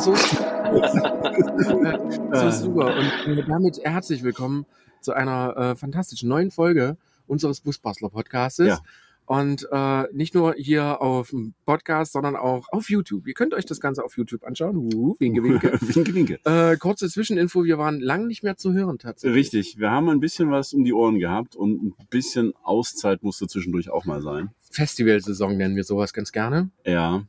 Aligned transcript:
so, 0.00 0.14
so 2.32 2.50
super. 2.50 2.96
Und 2.96 3.12
äh, 3.26 3.44
damit 3.46 3.78
herzlich 3.84 4.22
willkommen 4.22 4.64
zu 5.00 5.12
einer 5.12 5.56
äh, 5.56 5.74
fantastischen 5.76 6.28
neuen 6.28 6.50
Folge 6.50 6.96
unseres 7.26 7.60
Busbastler 7.60 8.08
Podcastes. 8.08 8.68
Ja. 8.68 8.80
Und 9.26 9.68
äh, 9.70 10.04
nicht 10.12 10.34
nur 10.34 10.54
hier 10.54 11.02
auf 11.02 11.28
dem 11.30 11.54
Podcast, 11.64 12.12
sondern 12.12 12.34
auch 12.34 12.66
auf 12.72 12.90
YouTube. 12.90 13.28
Ihr 13.28 13.34
könnt 13.34 13.54
euch 13.54 13.66
das 13.66 13.78
Ganze 13.78 14.02
auf 14.02 14.16
YouTube 14.16 14.42
anschauen. 14.42 14.92
Uh, 14.92 15.14
winke, 15.20 15.44
winke. 15.44 15.72
winke, 15.82 16.12
winke. 16.14 16.40
äh, 16.44 16.76
kurze 16.78 17.08
Zwischeninfo, 17.08 17.62
wir 17.64 17.78
waren 17.78 18.00
lang 18.00 18.26
nicht 18.26 18.42
mehr 18.42 18.56
zu 18.56 18.72
hören 18.72 18.98
tatsächlich. 18.98 19.52
Richtig, 19.52 19.78
wir 19.78 19.90
haben 19.90 20.08
ein 20.08 20.18
bisschen 20.18 20.50
was 20.50 20.72
um 20.72 20.82
die 20.82 20.94
Ohren 20.94 21.20
gehabt 21.20 21.54
und 21.54 21.80
ein 21.82 21.94
bisschen 22.08 22.54
Auszeit 22.64 23.22
musste 23.22 23.46
zwischendurch 23.46 23.90
auch 23.90 24.06
mal 24.06 24.22
sein. 24.22 24.50
Festivalsaison 24.72 25.56
nennen 25.56 25.76
wir 25.76 25.84
sowas 25.84 26.12
ganz 26.12 26.32
gerne. 26.32 26.70
Ja, 26.84 27.22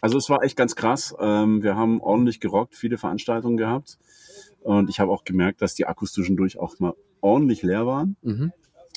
also 0.00 0.18
es 0.18 0.28
war 0.30 0.42
echt 0.42 0.56
ganz 0.56 0.76
krass. 0.76 1.14
Ähm, 1.18 1.62
wir 1.62 1.76
haben 1.76 2.00
ordentlich 2.00 2.40
gerockt, 2.40 2.76
viele 2.76 2.98
Veranstaltungen 2.98 3.56
gehabt. 3.56 3.98
Und 4.60 4.90
ich 4.90 5.00
habe 5.00 5.12
auch 5.12 5.24
gemerkt, 5.24 5.62
dass 5.62 5.74
die 5.74 5.86
Akkus 5.86 6.12
zwischendurch 6.12 6.58
auch 6.58 6.78
mal 6.78 6.94
ordentlich 7.20 7.62
leer 7.62 7.86
waren. 7.86 8.16
Mhm. 8.22 8.52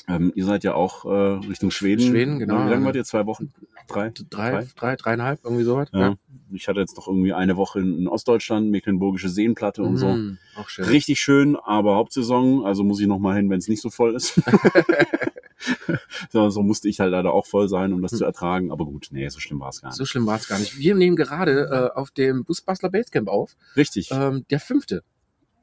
Ähm, 0.08 0.32
ihr 0.34 0.44
seid 0.44 0.64
ja 0.64 0.74
auch 0.74 1.04
äh, 1.04 1.46
Richtung 1.46 1.70
Schweden. 1.70 2.06
Schweden, 2.06 2.38
genau. 2.38 2.66
Wie 2.66 2.70
lange 2.70 2.84
wart 2.84 2.96
ihr? 2.96 3.04
Zwei 3.04 3.26
Wochen? 3.26 3.52
Drei? 3.88 4.12
Drei, 4.30 4.66
drei, 4.76 4.96
dreieinhalb, 4.96 5.40
irgendwie 5.44 5.64
sowas. 5.64 5.88
Ja. 5.92 6.14
Ich 6.52 6.68
hatte 6.68 6.80
jetzt 6.80 6.96
noch 6.96 7.08
irgendwie 7.08 7.32
eine 7.32 7.56
Woche 7.56 7.80
in 7.80 8.08
Ostdeutschland, 8.08 8.70
Mecklenburgische 8.70 9.28
Seenplatte 9.28 9.82
und 9.82 9.96
so. 9.96 10.08
Mhm, 10.08 10.38
Auch 10.56 10.68
schön. 10.68 10.84
Richtig 10.84 11.20
schön, 11.20 11.56
aber 11.56 11.96
Hauptsaison, 11.96 12.64
also 12.64 12.84
muss 12.84 13.00
ich 13.00 13.06
noch 13.06 13.18
mal 13.18 13.36
hin, 13.36 13.50
wenn 13.50 13.58
es 13.58 13.68
nicht 13.68 13.82
so 13.82 13.90
voll 13.90 14.14
ist. 14.14 14.40
so, 16.30 16.50
so 16.50 16.62
musste 16.62 16.88
ich 16.88 17.00
halt 17.00 17.12
leider 17.12 17.32
auch 17.32 17.46
voll 17.46 17.68
sein, 17.68 17.92
um 17.92 18.02
das 18.02 18.12
zu 18.12 18.24
ertragen. 18.24 18.70
Aber 18.70 18.84
gut, 18.84 19.08
nee, 19.10 19.28
so 19.28 19.40
schlimm 19.40 19.60
war 19.60 19.70
es 19.70 19.80
gar 19.80 19.88
nicht. 19.88 19.96
So 19.96 20.04
schlimm 20.04 20.26
war 20.26 20.36
es 20.36 20.48
gar 20.48 20.58
nicht. 20.58 20.78
Wir 20.78 20.94
nehmen 20.94 21.16
gerade 21.16 21.90
äh, 21.94 21.98
auf 21.98 22.10
dem 22.10 22.44
Busbastler 22.44 22.90
Basecamp 22.90 23.28
auf. 23.28 23.56
Richtig. 23.76 24.10
Ähm, 24.12 24.44
der 24.50 24.60
fünfte. 24.60 25.04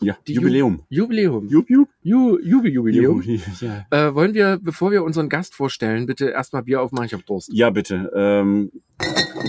Ja, 0.02 0.18
die 0.28 0.34
Jubiläum. 0.34 0.84
Jubiläum. 0.90 1.48
Jupp, 1.50 1.70
jupp. 1.70 1.90
Ju 2.02 2.40
Jubi 2.42 2.70
Jubiläum. 2.70 3.22
Ja. 3.60 3.86
Äh, 3.92 4.14
wollen 4.16 4.34
wir, 4.34 4.60
bevor 4.62 4.92
wir 4.92 5.04
unseren 5.04 5.30
Gast 5.30 5.54
vorstellen, 5.56 6.06
bitte 6.06 6.30
erstmal 6.30 6.64
Bier 6.64 6.82
aufmachen? 6.82 7.06
Ich 7.08 7.14
hab 7.14 7.26
Durst. 7.26 7.50
ja, 7.54 7.70
bitte. 7.70 8.12
Ähm, 8.16 8.72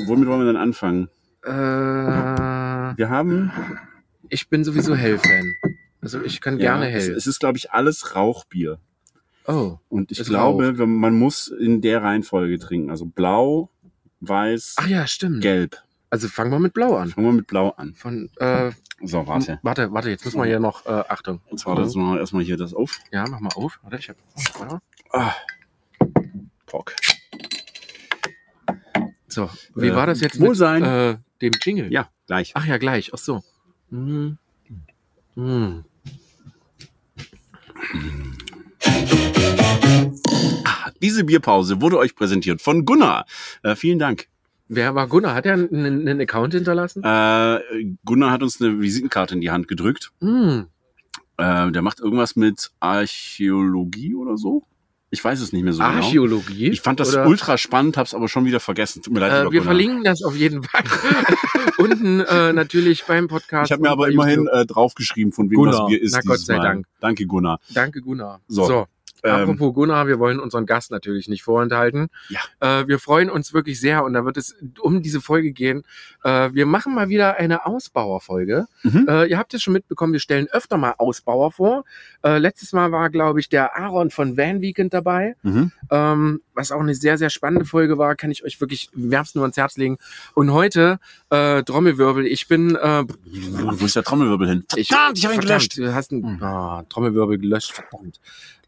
womit 0.07 0.29
wollen 0.29 0.41
wir 0.41 0.47
denn 0.47 0.57
anfangen? 0.57 1.09
Äh, 1.45 1.51
Wir 2.97 3.09
haben 3.11 3.51
ich 4.29 4.49
bin 4.49 4.63
sowieso 4.63 4.95
Hell-Fan. 4.95 5.55
Also 6.01 6.23
ich 6.23 6.41
kann 6.41 6.59
gerne 6.59 6.91
ja, 6.91 6.97
es, 6.97 7.09
Hell. 7.09 7.15
es 7.17 7.27
ist, 7.27 7.41
glaube 7.41 7.59
ich, 7.59 7.73
alles 7.73 8.15
Rauchbier. 8.15 8.79
oh, 9.47 9.79
Und 9.89 10.13
ich 10.13 10.23
glaube, 10.25 10.79
wenn- 10.79 10.95
man 10.95 11.15
muss 11.15 11.49
in 11.49 11.81
der 11.81 12.03
Reihenfolge 12.03 12.59
trinken. 12.59 12.91
Also 12.91 13.07
blau, 13.07 13.71
weiß, 14.21 14.77
ach 14.79 14.87
ja, 14.87 15.07
stimmt. 15.07 15.41
gelb. 15.43 15.77
Also 16.11 16.27
fangen 16.29 16.51
wir 16.51 16.59
mit 16.59 16.75
Blau 16.75 16.97
an. 16.97 17.11
Fangen 17.11 17.27
wir 17.29 17.33
mit 17.33 17.47
blau 17.47 17.71
an. 17.77 17.95
Von, 17.95 18.29
äh, 18.39 18.73
So, 19.03 19.27
warte. 19.29 19.61
warte, 19.63 19.93
warte, 19.93 20.11
jetzt 20.11 20.25
müssen 20.25 20.39
wir 20.39 20.47
hier 20.47 20.59
noch, 20.59 20.85
äh, 20.85 21.05
Achtung. 21.09 21.41
Und 21.49 21.59
zwar 21.59 21.77
das 21.77 21.95
machen 21.95 22.15
wir 22.15 22.21
erstmal 22.21 22.43
hier 22.43 22.57
das 22.57 22.75
auf. 22.75 22.99
Ja, 23.13 23.25
mach 23.31 23.39
mal 23.41 23.53
auf. 23.55 23.79
Warte, 23.83 23.97
ich 23.97 24.09
hab, 24.09 24.17
ja. 24.61 24.81
Ah. 25.13 25.35
Pock. 26.67 26.95
So, 29.29 29.49
wie 29.77 29.89
Äh, 29.89 29.95
war 29.95 30.07
das 30.07 30.21
jetzt 30.21 30.41
mit 30.41 30.61
äh, 30.61 31.17
dem 31.41 31.53
Jingle? 31.63 31.93
Ja, 31.93 32.09
gleich. 32.27 32.51
Ach 32.55 32.67
ja, 32.67 32.79
gleich. 32.79 33.13
Ach 33.15 33.19
so. 33.19 33.43
Hm. 33.91 34.37
Hm. 35.37 35.85
Diese 41.01 41.25
Bierpause 41.25 41.81
wurde 41.81 41.99
euch 41.99 42.15
präsentiert 42.15 42.61
von 42.61 42.85
Gunnar. 42.85 43.25
Äh, 43.63 43.77
vielen 43.77 43.99
Dank. 43.99 44.27
Wer 44.73 44.95
war 44.95 45.09
Gunnar? 45.09 45.35
Hat 45.35 45.47
er 45.47 45.55
einen, 45.55 46.09
einen 46.09 46.21
Account 46.21 46.55
hinterlassen? 46.55 47.03
Äh, 47.03 47.59
Gunnar 48.05 48.31
hat 48.31 48.45
uns 48.45 48.61
eine 48.61 48.81
Visitenkarte 48.81 49.35
in 49.35 49.41
die 49.41 49.51
Hand 49.51 49.67
gedrückt. 49.67 50.13
Hm. 50.21 50.67
Äh, 51.39 51.73
der 51.73 51.83
macht 51.83 51.99
irgendwas 51.99 52.37
mit 52.37 52.71
Archäologie 52.79 54.15
oder 54.15 54.37
so. 54.37 54.63
Ich 55.11 55.25
weiß 55.25 55.41
es 55.41 55.53
nicht 55.53 55.65
mehr 55.65 55.73
so 55.73 55.83
genau. 55.83 55.97
Archäologie. 55.97 56.69
Ich 56.69 56.83
fand 56.83 57.01
das 57.01 57.13
oder? 57.15 57.27
ultra 57.27 57.59
spannend, 57.59 57.97
hab's 57.97 58.15
aber 58.15 58.29
schon 58.29 58.45
wieder 58.45 58.61
vergessen. 58.61 59.03
Tut 59.03 59.13
mir 59.13 59.19
leid, 59.19 59.49
Äh, 59.49 59.51
wir 59.51 59.65
verlinken 59.65 60.05
das 60.05 60.23
auf 60.23 60.37
jeden 60.37 60.63
Fall. 60.63 60.85
Unten 61.79 62.21
äh, 62.21 62.53
natürlich 62.53 63.05
beim 63.07 63.27
Podcast. 63.27 63.71
Ich 63.71 63.73
habe 63.73 63.83
mir 63.83 63.91
aber 63.91 64.09
immerhin 64.09 64.47
äh, 64.47 64.67
draufgeschrieben, 64.67 65.33
von 65.33 65.51
wem 65.51 65.57
Gunnar. 65.57 65.81
das 65.81 65.87
Bier 65.89 66.01
ist. 66.01 66.13
Na, 66.13 66.21
Gott 66.25 66.39
sei 66.39 66.59
Mal. 66.59 66.63
Dank. 66.63 66.87
Danke, 67.01 67.27
Gunnar. 67.27 67.59
Danke, 67.75 68.03
Gunnar. 68.03 68.41
So. 68.47 68.67
so. 68.67 68.87
Ähm, 69.25 69.31
Apropos 69.31 69.75
Gunnar, 69.75 70.07
wir 70.07 70.19
wollen 70.19 70.41
unseren 70.41 70.67
Gast 70.67 70.91
natürlich 70.91 71.29
nicht 71.29 71.43
vorenthalten. 71.43 72.09
Ja. 72.29 72.41
Äh, 72.81 72.89
wir 72.89 72.99
freuen 72.99 73.31
uns 73.31 73.53
wirklich 73.53 73.81
sehr 73.81 74.05
und 74.05 74.13
da 74.13 74.25
wird 74.25 74.37
es 74.37 74.55
um 74.81 75.03
diese 75.03 75.21
Folge 75.21 75.53
gehen. 75.53 75.83
Äh, 76.25 76.51
wir 76.53 76.67
machen 76.67 76.95
mal 76.95 77.09
wieder 77.09 77.37
eine 77.37 77.67
Ausbauerfolge. 77.67 78.67
Mhm. 78.83 79.07
Äh, 79.09 79.27
ihr 79.27 79.39
habt 79.39 79.55
es 79.55 79.63
schon 79.63 79.73
mitbekommen, 79.73 80.13
wir 80.13 80.21
stellen 80.21 80.49
öfter 80.49 80.77
mal 80.77 80.95
Ausbauer 80.99 81.53
vor. 81.53 81.85
Äh, 82.23 82.39
letztes 82.39 82.73
Mal 82.73 82.93
war, 82.93 83.11
glaube 83.11 83.41
ich, 83.41 83.49
der 83.49 83.77
Aaron 83.77 84.11
von 84.11 84.37
Van 84.37 84.61
Weekend 84.61 84.95
dabei. 84.95 85.37
mhm. 85.43 85.73
Ähm, 85.91 86.41
was 86.61 86.73
auch 86.73 86.81
eine 86.81 86.95
sehr, 86.95 87.17
sehr 87.17 87.31
spannende 87.31 87.65
Folge 87.65 87.97
war, 87.97 88.15
kann 88.17 88.31
ich 88.31 88.45
euch 88.45 88.61
wirklich 88.61 88.91
wärmstens 88.93 89.37
nur 89.37 89.45
ans 89.45 89.57
Herz 89.57 89.79
legen. 89.79 89.97
Und 90.35 90.53
heute, 90.53 90.99
äh, 91.31 91.63
Trommelwirbel, 91.63 92.27
ich 92.27 92.49
bin, 92.49 92.77
äh, 92.77 93.05
Wo 93.05 93.85
ist 93.85 93.97
der 93.97 94.03
Trommelwirbel 94.03 94.47
hin? 94.47 94.65
Verdammt, 94.69 95.19
ich, 95.19 95.25
habe 95.25 95.35
ihn 95.35 95.41
gelöscht. 95.41 95.79
Du 95.79 95.95
hast 95.95 96.13
einen 96.13 96.43
ah, 96.43 96.85
Trommelwirbel 96.89 97.39
gelöscht, 97.39 97.73
verdammt. 97.73 98.21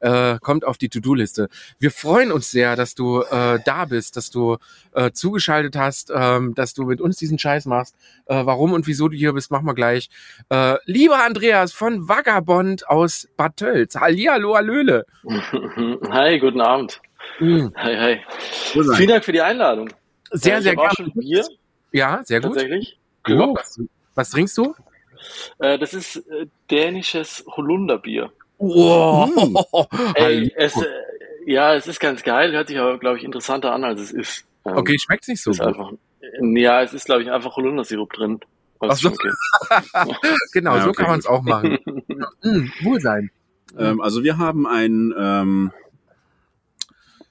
Äh, 0.03 0.39
kommt 0.41 0.65
auf 0.65 0.79
die 0.79 0.89
To-Do-Liste. 0.89 1.49
Wir 1.79 1.91
freuen 1.93 2.33
uns 2.33 2.51
sehr, 2.51 2.75
dass 2.75 2.95
du 2.97 3.23
äh, 3.23 3.61
da 3.65 3.85
bist, 3.85 4.17
dass 4.17 4.31
du 4.31 4.57
äh, 4.95 5.13
zugeschaltet 5.13 5.77
hast, 5.77 6.13
ähm, 6.15 6.55
dass 6.57 6.75
du 6.75 6.85
mit 6.85 7.01
uns 7.01 7.17
diesen 7.19 7.39
Scheiß 7.39 7.67
machst. 7.67 7.95
Äh, 8.27 8.45
warum 8.45 8.73
und 8.73 8.89
wieso 8.89 9.09
du 9.09 9.17
hier 9.17 9.33
bist, 9.33 9.53
machen 9.53 9.65
wir 9.67 9.75
gleich. 9.75 10.11
Äh, 10.49 10.75
lieber 10.87 11.25
Andreas 11.25 11.73
von 11.73 12.09
Vagabond 12.09 12.89
aus 12.89 13.29
Bad 13.37 13.57
Tölz. 13.59 13.95
Hallihallo, 13.95 14.57
Hallöle. 14.57 15.07
Hi, 16.11 16.39
guten 16.41 16.61
Abend. 16.61 17.01
Mhm. 17.39 17.73
Hi, 17.77 17.97
hi. 17.97 18.21
Wo 18.75 18.83
sein? 18.83 18.97
Vielen 18.97 19.09
Dank 19.11 19.25
für 19.25 19.33
die 19.33 19.41
Einladung. 19.41 19.89
Sehr, 20.33 20.59
Äh, 20.59 20.63
sehr 20.63 20.75
gerne. 20.75 20.95
schon 20.97 21.13
Bier, 21.13 21.45
Ja, 21.93 22.23
sehr 22.25 22.41
gut. 22.41 22.55
tatsächlich. 22.55 22.99
Was, 23.29 23.81
was 24.17 24.31
trinkst 24.31 24.59
du? 24.59 24.75
Äh, 25.61 25.79
das 25.79 25.95
ist 25.95 26.17
äh, 26.17 26.47
dänisches 26.71 27.45
Holunderbier. 27.47 28.33
Wow. 28.63 29.89
Ey, 30.15 30.53
es, 30.57 30.77
äh, 30.77 30.87
ja, 31.47 31.75
es 31.75 31.87
ist 31.89 31.99
ganz 32.01 32.23
geil, 32.23 32.53
hört 32.53 32.69
sich 32.69 32.79
aber, 32.79 32.99
glaube 32.99 33.19
ich, 33.19 33.25
interessanter 33.25 33.73
an, 33.73 33.83
als 33.85 34.01
es 34.01 34.13
ist. 34.13 34.45
Ähm, 34.65 34.77
Okay, 34.77 34.97
schmeckt's 34.99 35.27
nicht 35.29 35.43
so 35.43 35.51
gut. 35.51 35.61
einfach, 35.61 35.93
ja, 36.41 36.83
es 36.83 36.93
ist, 36.95 37.07
glaube 37.07 37.23
ich, 37.23 37.31
einfach 37.31 37.57
Holundersirup 37.57 38.13
drin. 38.13 38.41
Ach 38.81 38.97
so. 38.97 39.09
okay. 39.11 39.31
Genau, 40.53 40.77
Ja, 40.77 40.83
so 40.85 40.91
okay, 40.91 41.03
kann 41.03 41.11
man 41.11 41.19
es 41.19 41.27
auch 41.27 41.43
machen. 41.43 41.79
mm, 42.43 42.67
Wohlsein. 42.85 43.31
Ähm, 43.79 44.01
also 44.01 44.23
wir 44.23 44.39
haben 44.39 44.67
ein 44.67 45.13
ähm, 45.19 45.73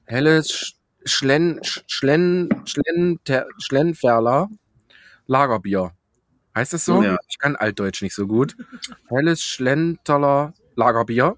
Helles 0.06 0.50
Sch- 0.52 0.74
Schlen, 1.06 1.60
Sch- 1.62 1.84
Schlen, 1.88 2.50
Schlen, 2.66 3.20
Schlenferler 3.58 4.50
Lagerbier. 5.28 5.92
Heißt 6.56 6.74
das 6.74 6.84
so? 6.86 7.02
Ja. 7.02 7.18
Ich 7.30 7.40
kann 7.40 7.56
Altdeutsch 7.56 8.02
nicht 8.02 8.14
so 8.16 8.28
gut. 8.28 8.56
Helles 9.08 9.42
Schlenterler 9.42 10.54
Lagerbier 10.76 11.36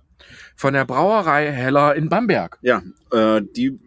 von 0.55 0.73
der 0.73 0.85
Brauerei 0.85 1.51
Heller 1.51 1.95
in 1.95 2.09
Bamberg. 2.09 2.57
Ja, 2.61 2.81
äh, 3.11 3.41
die 3.55 3.79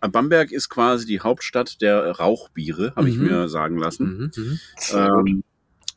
äh, 0.00 0.08
Bamberg 0.08 0.52
ist 0.52 0.68
quasi 0.68 1.06
die 1.06 1.20
Hauptstadt 1.20 1.80
der 1.80 2.10
Rauchbiere, 2.18 2.92
habe 2.96 3.08
ich 3.08 3.16
Mhm. 3.16 3.24
mir 3.26 3.48
sagen 3.48 3.78
lassen. 3.78 4.30
Mhm. 4.36 4.42
mhm. 4.44 4.58
Ähm, 4.92 5.44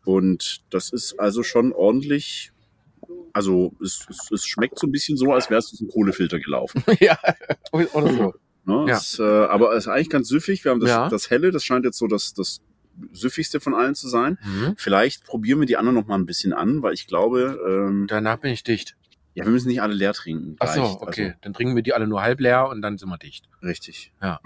und 0.05 0.61
das 0.69 0.91
ist 0.91 1.19
also 1.19 1.43
schon 1.43 1.73
ordentlich. 1.73 2.51
Also 3.33 3.73
es, 3.83 4.05
es, 4.09 4.31
es 4.31 4.45
schmeckt 4.45 4.79
so 4.79 4.87
ein 4.87 4.91
bisschen 4.91 5.17
so, 5.17 5.31
als 5.33 5.49
wärst 5.49 5.73
du 5.73 5.77
zum 5.77 5.89
Kohlefilter 5.89 6.39
gelaufen. 6.39 6.81
ja, 6.99 7.17
oder 7.71 8.13
so. 8.13 8.33
Ne? 8.65 8.85
Ja. 8.89 8.97
Es, 8.97 9.19
äh, 9.19 9.23
aber 9.23 9.73
es 9.75 9.83
ist 9.83 9.87
eigentlich 9.89 10.09
ganz 10.09 10.27
süffig. 10.29 10.63
Wir 10.63 10.71
haben 10.71 10.79
das, 10.79 10.89
Ja. 10.89 11.09
das 11.09 11.29
helle, 11.29 11.51
das 11.51 11.63
scheint 11.63 11.85
jetzt 11.85 11.97
so 11.97 12.07
das, 12.07 12.33
das 12.33 12.61
süffigste 13.11 13.59
von 13.59 13.73
allen 13.73 13.95
zu 13.95 14.07
sein. 14.07 14.37
Mhm. 14.43 14.75
Vielleicht 14.77 15.25
probieren 15.25 15.59
wir 15.59 15.65
die 15.65 15.77
anderen 15.77 15.95
noch 15.95 16.07
mal 16.07 16.15
ein 16.15 16.25
bisschen 16.25 16.53
an, 16.53 16.81
weil 16.81 16.93
ich 16.93 17.07
glaube, 17.07 17.59
ähm, 17.67 18.07
Danach 18.07 18.37
bin 18.37 18.51
ich 18.51 18.63
dicht. 18.63 18.95
ja, 19.33 19.45
wir 19.45 19.51
müssen 19.51 19.67
nicht 19.67 19.81
alle 19.81 19.93
leer 19.93 20.13
trinken. 20.13 20.55
Ach 20.59 20.73
so, 20.73 20.83
okay. 21.01 21.35
Dann 21.41 21.53
trinken 21.53 21.75
wir 21.75 21.83
die 21.83 21.93
alle 21.93 22.07
nur 22.07 22.21
halb 22.21 22.39
leer 22.39 22.67
und 22.69 22.81
dann 22.81 22.97
sind 22.97 23.09
wir 23.09 23.17
dicht. 23.17 23.45
Also, 23.55 23.67
richtig. 23.67 24.11
Ja. 24.21 24.39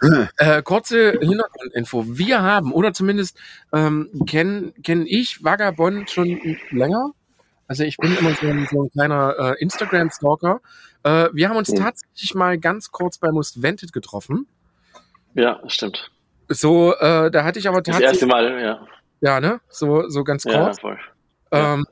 äh, 0.36 0.62
kurze 0.62 1.12
Hintergrundinfo. 1.20 2.04
Wir 2.16 2.42
haben, 2.42 2.72
oder 2.72 2.92
zumindest 2.92 3.38
ähm, 3.72 4.08
kenne 4.26 4.72
kenn 4.82 5.06
ich 5.06 5.42
Vagabond 5.42 6.10
schon 6.10 6.38
länger. 6.70 7.12
Also 7.68 7.84
ich 7.84 7.96
bin 7.96 8.14
immer 8.16 8.34
so 8.34 8.46
ein, 8.46 8.68
so 8.70 8.82
ein 8.82 8.90
kleiner 8.90 9.34
äh, 9.38 9.62
Instagram-Stalker. 9.62 10.60
Äh, 11.04 11.28
wir 11.32 11.48
haben 11.48 11.56
uns 11.56 11.72
tatsächlich 11.72 12.34
mal 12.34 12.58
ganz 12.58 12.90
kurz 12.90 13.18
bei 13.18 13.30
Most 13.30 13.62
Vented 13.62 13.92
getroffen. 13.92 14.46
Ja, 15.34 15.60
stimmt. 15.66 16.10
So, 16.54 16.94
äh, 16.94 17.30
da 17.30 17.44
hatte 17.44 17.58
ich 17.58 17.68
aber 17.68 17.82
Das 17.82 17.94
erste 18.00 18.26
tatsächlich, 18.26 18.28
Mal, 18.30 18.60
ja. 18.62 18.86
ja, 19.20 19.40
ne, 19.40 19.60
so, 19.68 20.08
so 20.08 20.24
ganz 20.24 20.44
Ja, 20.44 20.64
kurz. 20.64 20.80
voll. 20.80 20.98
ja. 21.52 21.74
Ähm, 21.74 21.86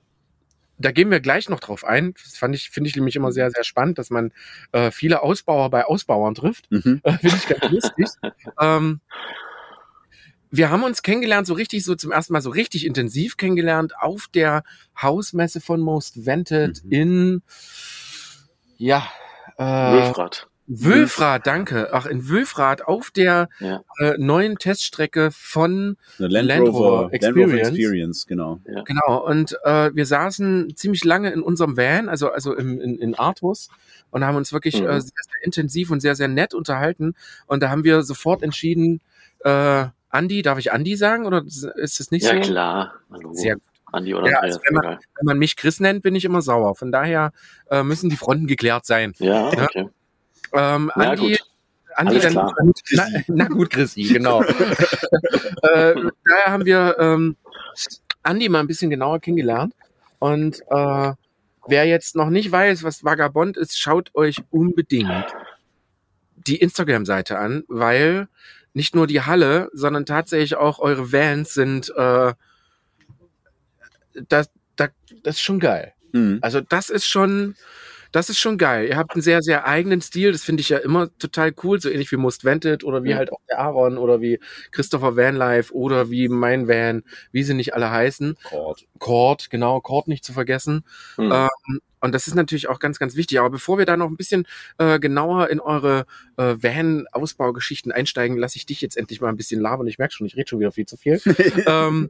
da 0.83 0.93
gehen 0.93 1.11
wir 1.11 1.21
gleich 1.21 1.51
noch 1.51 1.61
drauf 1.61 1.85
ein. 1.85 2.15
Das 2.25 2.39
fand 2.39 2.55
ich, 2.55 2.71
finde 2.71 2.89
ich 2.89 2.97
nämlich 2.97 3.15
immer 3.15 3.33
sehr, 3.33 3.51
sehr 3.51 3.65
spannend, 3.65 3.99
dass 3.99 4.09
man 4.09 4.33
äh, 4.73 4.91
viele 4.91 5.23
Ausbauer 5.23 5.69
bei 5.69 5.85
Ausbauern 5.85 6.35
trifft. 6.35 6.71
Mhm. 6.71 7.01
Äh, 7.05 7.19
Finde 7.19 7.37
ich 7.37 7.47
ganz 7.47 7.71
lustig. 7.71 8.07
ähm, 8.61 9.01
wir 10.51 10.71
haben 10.71 10.83
uns 10.83 11.03
kennengelernt, 11.03 11.47
so 11.47 11.55
richtig, 11.55 11.85
so 11.85 11.95
zum 11.95 12.11
ersten 12.13 12.33
Mal 12.33 12.41
so 12.41 12.51
richtig 12.51 12.85
intensiv 12.87 13.37
kennengelernt 13.37 13.93
auf 14.01 14.27
der 14.35 14.65
Hausmesse 15.01 15.61
von 15.61 15.81
Most 15.81 16.25
Vented 16.27 16.83
Mhm. 16.85 16.93
in, 16.93 17.43
ja, 18.79 19.07
äh, 19.59 19.63
Wülfrath. 19.63 20.49
Wülfrath, 20.73 21.47
danke. 21.47 21.89
Ach, 21.93 22.07
in 22.07 22.29
Wülfrath 22.29 22.87
auf 22.87 23.11
der 23.11 23.49
Ja. 23.59 23.83
äh, 23.99 24.15
neuen 24.19 24.57
Teststrecke 24.57 25.31
von 25.33 25.97
Land, 26.19 26.47
Land 26.47 26.61
Rover, 26.63 26.71
Rover 26.71 26.91
Land 27.03 27.03
Rover 27.03 27.15
Experience. 27.15 27.69
Experience, 27.69 28.27
genau. 28.27 28.61
Genau, 28.85 29.27
und 29.27 29.57
äh, 29.65 29.91
wir 29.95 30.07
saßen 30.07 30.75
ziemlich 30.77 31.05
lange 31.05 31.31
in 31.33 31.43
unserem 31.43 31.77
Van, 31.77 32.09
also, 32.09 32.31
also 32.31 32.55
im, 32.55 32.81
in, 32.81 32.99
in 32.99 33.15
Artus, 33.17 33.69
und 34.11 34.25
haben 34.25 34.37
uns 34.37 34.53
wirklich 34.53 34.81
Mhm. 34.81 34.87
äh, 34.87 35.01
sehr, 35.01 35.11
sehr 35.25 35.43
intensiv 35.45 35.91
und 35.91 36.01
sehr, 36.01 36.15
sehr 36.15 36.29
nett 36.29 36.55
unterhalten. 36.55 37.15
Und 37.47 37.63
da 37.63 37.71
haben 37.71 37.83
wir 37.85 38.03
sofort 38.03 38.43
entschieden, 38.43 39.01
äh, 39.41 39.87
Andi, 40.09 40.43
darf 40.43 40.59
ich 40.59 40.73
Andi 40.73 40.97
sagen 40.97 41.27
oder 41.27 41.43
ist 41.45 42.01
es 42.01 42.11
nicht 42.11 42.25
Ja, 42.25 42.35
so? 42.35 42.41
klar. 42.41 42.95
Hallo. 43.13 43.33
Sehr 43.35 43.55
gut. 43.55 43.63
Andi 43.93 44.15
oder 44.15 44.31
Ja, 44.31 44.39
also 44.39 44.61
wenn 44.65 44.75
man-. 44.75 44.99
Wenn 45.17 45.25
man 45.27 45.39
mich 45.39 45.57
Chris 45.57 45.81
nennt, 45.81 46.03
bin 46.03 46.15
ich 46.15 46.25
immer 46.25 46.43
sauer. 46.43 46.77
Von 46.77 46.93
daher 46.93 47.33
äh, 47.71 47.83
müssen 47.83 48.09
die 48.09 48.17
Fronten 48.17 48.47
geklärt 48.47 48.87
sein. 48.87 49.15
Ja, 49.19 49.53
Ja. 49.53 49.69
Ähm, 50.53 50.91
Na 50.97 51.11
Andi, 51.11 51.31
gut. 51.31 51.41
Andi, 51.95 52.21
Alles 52.21 52.23
dann, 52.23 52.33
klar. 52.33 52.55
Na, 52.93 53.07
na 53.29 53.45
gut, 53.49 53.71
Christi, 53.71 54.05
genau. 54.05 54.43
äh, 54.43 54.55
daher 55.63 56.47
haben 56.47 56.65
wir 56.65 56.97
ähm, 56.99 57.37
Andi 58.23 58.49
mal 58.49 58.61
ein 58.61 58.67
bisschen 58.67 58.91
genauer 58.91 59.21
kennengelernt. 59.21 59.75
Und 60.19 60.61
äh, 60.71 61.13
wer 61.67 61.85
jetzt 61.87 62.17
noch 62.17 62.31
nicht 62.31 62.51
weiß, 62.53 62.83
was 62.83 63.05
Vagabond 63.05 63.57
ist, 63.57 63.79
schaut 63.79 64.15
euch 64.15 64.37
unbedingt 64.51 65.27
die 66.37 66.57
Instagram-Seite 66.57 67.39
an, 67.39 67.65
weil 67.69 68.29
nicht 68.73 68.95
nur 68.95 69.07
die 69.07 69.23
Halle, 69.23 69.69
sondern 69.73 70.07
tatsächlich 70.07 70.57
auch 70.57 70.79
eure 70.79 71.13
Vans 71.13 71.55
sind 71.55 71.93
äh, 71.97 72.33
das, 74.29 74.51
das, 74.77 74.91
das 75.23 75.37
ist 75.37 75.43
schon 75.43 75.61
geil. 75.61 75.93
Mhm. 76.13 76.39
Also 76.41 76.61
das 76.61 76.91
ist 76.91 77.07
schon, 77.07 77.57
das 78.13 78.29
ist 78.29 78.39
schon 78.39 78.59
geil. 78.59 78.89
Ihr 78.89 78.97
habt 78.97 79.13
einen 79.13 79.23
sehr, 79.23 79.43
sehr 79.43 79.67
eigenen 79.67 80.01
Stil. 80.01 80.33
Das 80.33 80.43
finde 80.43 80.61
ich 80.61 80.69
ja 80.69 80.79
immer 80.79 81.09
total 81.19 81.53
cool. 81.63 81.81
So 81.81 81.89
ähnlich 81.89 82.11
wie 82.13 82.17
Most 82.17 82.45
Vented 82.45 82.85
oder 82.85 83.05
wie 83.05 83.11
Ja. 83.11 83.17
halt 83.17 83.33
auch 83.33 83.41
der 83.49 83.59
Aaron 83.61 83.99
oder 83.99 84.21
wie 84.21 84.41
Christopher 84.73 85.17
Van 85.17 85.37
Life 85.37 85.73
oder 85.75 86.11
wie 86.11 86.29
mein 86.29 86.69
Van, 86.69 87.03
wie 87.33 87.43
sie 87.43 87.55
nicht 87.55 87.75
alle 87.75 87.91
heißen. 87.91 88.37
Cord. 88.45 88.87
Cord, 88.99 89.51
genau, 89.51 89.81
Cord 89.81 90.09
nicht 90.09 90.25
zu 90.25 90.33
vergessen. 90.33 90.85
Hm. 91.17 91.31
Ähm, 91.33 91.81
und 92.01 92.13
das 92.15 92.27
ist 92.27 92.35
natürlich 92.35 92.69
auch 92.69 92.79
ganz, 92.79 92.99
ganz 92.99 93.15
wichtig. 93.15 93.39
Aber 93.39 93.51
bevor 93.51 93.79
wir 93.79 93.85
da 93.87 93.97
noch 93.97 94.09
ein 94.09 94.17
bisschen 94.17 94.47
äh, 94.79 94.99
genauer 94.99 95.49
in 95.51 95.61
eure 95.61 96.07
äh, 96.37 96.57
Van-Ausbaugeschichten 96.59 97.93
einsteigen, 97.93 98.39
lasse 98.39 98.57
ich 98.57 98.67
dich 98.67 98.81
jetzt 98.81 98.97
endlich 98.97 99.21
mal 99.21 99.29
ein 99.29 99.37
bisschen 99.37 99.61
labern. 99.61 99.87
Ich 99.87 99.99
merke 99.99 100.15
schon, 100.15 100.27
ich 100.27 100.37
rede 100.37 100.49
schon 100.49 100.61
wieder 100.61 100.73
viel 100.73 100.87
zu 100.87 100.97
viel. 100.97 101.21
ähm, 101.67 102.09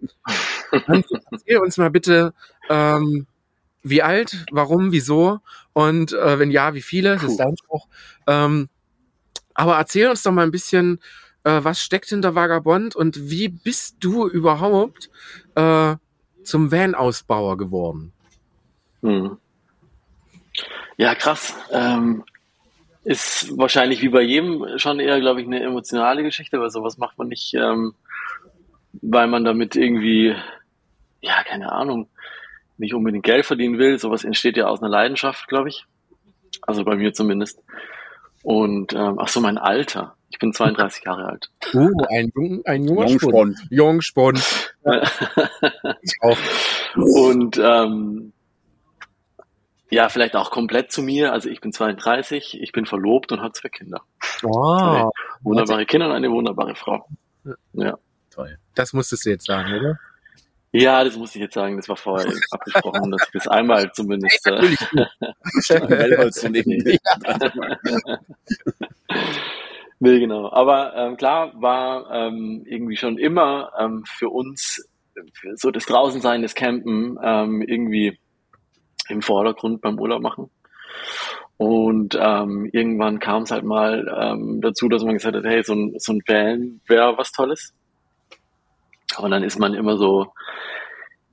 erzähl 0.71 1.59
uns 1.59 1.77
mal 1.77 1.91
bitte, 1.91 2.33
ähm, 2.69 3.27
wie 3.83 4.03
alt, 4.03 4.45
warum, 4.51 4.93
wieso 4.93 5.41
und 5.73 6.13
äh, 6.13 6.39
wenn 6.39 6.51
ja, 6.51 6.75
wie 6.75 6.83
viele, 6.83 7.15
das 7.15 7.23
Puh. 7.23 7.29
ist 7.29 7.37
dein 7.39 7.57
Spruch. 7.57 7.87
Ähm, 8.27 8.69
aber 9.55 9.77
erzähl 9.77 10.09
uns 10.09 10.23
doch 10.23 10.33
mal 10.33 10.43
ein 10.43 10.51
bisschen, 10.51 11.01
äh, 11.45 11.61
was 11.63 11.83
steckt 11.83 12.09
hinter 12.09 12.35
Vagabond 12.35 12.95
und 12.95 13.31
wie 13.31 13.49
bist 13.49 13.97
du 14.01 14.29
überhaupt 14.29 15.11
äh, 15.55 15.97
zum 16.45 16.73
Van-Ausbauer 16.73 17.57
geworden? 17.57 18.13
Hm. 19.03 19.39
Ja, 20.97 21.15
krass. 21.15 21.55
Ähm, 21.71 22.25
ist 23.05 23.57
wahrscheinlich 23.57 24.03
wie 24.03 24.11
bei 24.11 24.21
jedem 24.21 24.79
schon 24.79 25.01
eher, 25.01 25.19
glaube 25.21 25.41
ich, 25.41 25.47
eine 25.47 25.63
emotionale 25.63 26.23
Geschichte, 26.23 26.61
weil 26.61 26.71
sowas 26.71 26.99
macht 26.99 27.17
man 27.17 27.29
nicht, 27.29 27.55
ähm, 27.55 27.95
weil 29.01 29.27
man 29.27 29.45
damit 29.45 29.77
irgendwie, 29.77 30.35
ja, 31.23 31.43
keine 31.45 31.73
Ahnung, 31.73 32.09
nicht 32.81 32.95
unbedingt 32.95 33.25
Geld 33.25 33.47
verdienen 33.47 33.79
will. 33.79 33.99
Sowas 33.99 34.25
entsteht 34.25 34.57
ja 34.57 34.67
aus 34.67 34.81
einer 34.81 34.91
Leidenschaft, 34.91 35.47
glaube 35.49 35.69
ich. 35.69 35.85
Also 36.63 36.85
bei 36.85 36.97
mir 36.97 37.13
zumindest. 37.13 37.63
Und 38.43 38.93
ähm, 38.95 39.19
ach 39.19 39.29
so, 39.29 39.41
mein 39.41 39.59
Alter. 39.59 40.17
Ich 40.31 40.39
bin 40.39 40.53
32 40.53 41.05
Jahre 41.05 41.27
alt. 41.27 41.51
Oh, 41.75 41.89
ein, 42.09 42.31
jung, 42.35 42.63
ein 42.65 42.85
junger 42.85 43.09
Spund. 43.09 43.59
Jungspund. 43.71 44.41
Jungspund. 44.41 44.75
Ich 46.03 46.15
auch. 46.23 46.39
Und 46.97 47.61
ähm, 47.63 48.33
ja, 49.91 50.09
vielleicht 50.09 50.37
auch 50.37 50.51
komplett 50.51 50.91
zu 50.91 51.03
mir. 51.03 51.33
Also 51.33 51.51
ich 51.51 51.61
bin 51.61 51.73
32, 51.73 52.61
ich 52.61 52.73
bin 52.73 52.87
verlobt 52.87 53.33
und 53.33 53.41
habe 53.41 53.53
zwei 53.53 53.69
Kinder. 53.69 54.03
Oh, 54.43 55.11
Wunderbare 55.43 55.85
Kinder 55.85 56.07
und 56.07 56.13
eine 56.13 56.31
wunderbare 56.31 56.75
Frau. 56.75 57.07
Ja. 57.75 57.99
Toll. 58.31 58.59
das 58.75 58.93
musstest 58.93 59.27
du 59.27 59.31
jetzt 59.31 59.47
sagen, 59.47 59.75
oder? 59.75 59.99
Ja, 60.73 61.03
das 61.03 61.17
muss 61.17 61.35
ich 61.35 61.41
jetzt 61.41 61.55
sagen, 61.55 61.77
das 61.77 61.89
war 61.89 61.97
vorher 61.97 62.33
abgesprochen, 62.53 63.11
dass 63.11 63.23
ich 63.25 63.33
das 63.33 63.49
einmal 63.49 63.91
zumindest. 63.93 64.47
Äh, 64.47 64.63
Wellholz 65.89 66.41
zu 66.41 66.49
nehmen. 66.49 66.85
will, 69.99 70.21
genau. 70.21 70.53
Aber 70.53 70.95
ähm, 70.95 71.17
klar 71.17 71.53
war 71.61 72.09
ähm, 72.13 72.63
irgendwie 72.67 72.97
schon 72.97 73.19
immer 73.19 73.73
ähm, 73.81 74.05
für 74.07 74.29
uns 74.29 74.89
für 75.35 75.57
so 75.57 75.71
das 75.71 75.87
Draußensein, 75.87 76.43
das 76.43 76.55
Campen 76.55 77.19
ähm, 77.23 77.63
irgendwie 77.63 78.19
im 79.09 79.23
Vordergrund 79.23 79.81
beim 79.81 79.99
Urlaub 79.99 80.23
machen. 80.23 80.51
Und 81.57 82.17
ähm, 82.19 82.71
irgendwann 82.73 83.19
kam 83.19 83.43
es 83.43 83.51
halt 83.51 83.65
mal 83.65 84.07
ähm, 84.19 84.61
dazu, 84.63 84.89
dass 84.89 85.05
man 85.05 85.15
gesagt 85.15 85.37
hat, 85.37 85.45
hey, 85.45 85.63
so 85.63 85.75
ein, 85.75 85.95
so 85.99 86.13
ein 86.13 86.23
Van 86.27 86.81
wäre 86.87 87.19
was 87.19 87.33
Tolles. 87.33 87.75
Und 89.19 89.31
dann 89.31 89.43
ist 89.43 89.59
man 89.59 89.75
immer 89.75 89.97
so, 89.97 90.33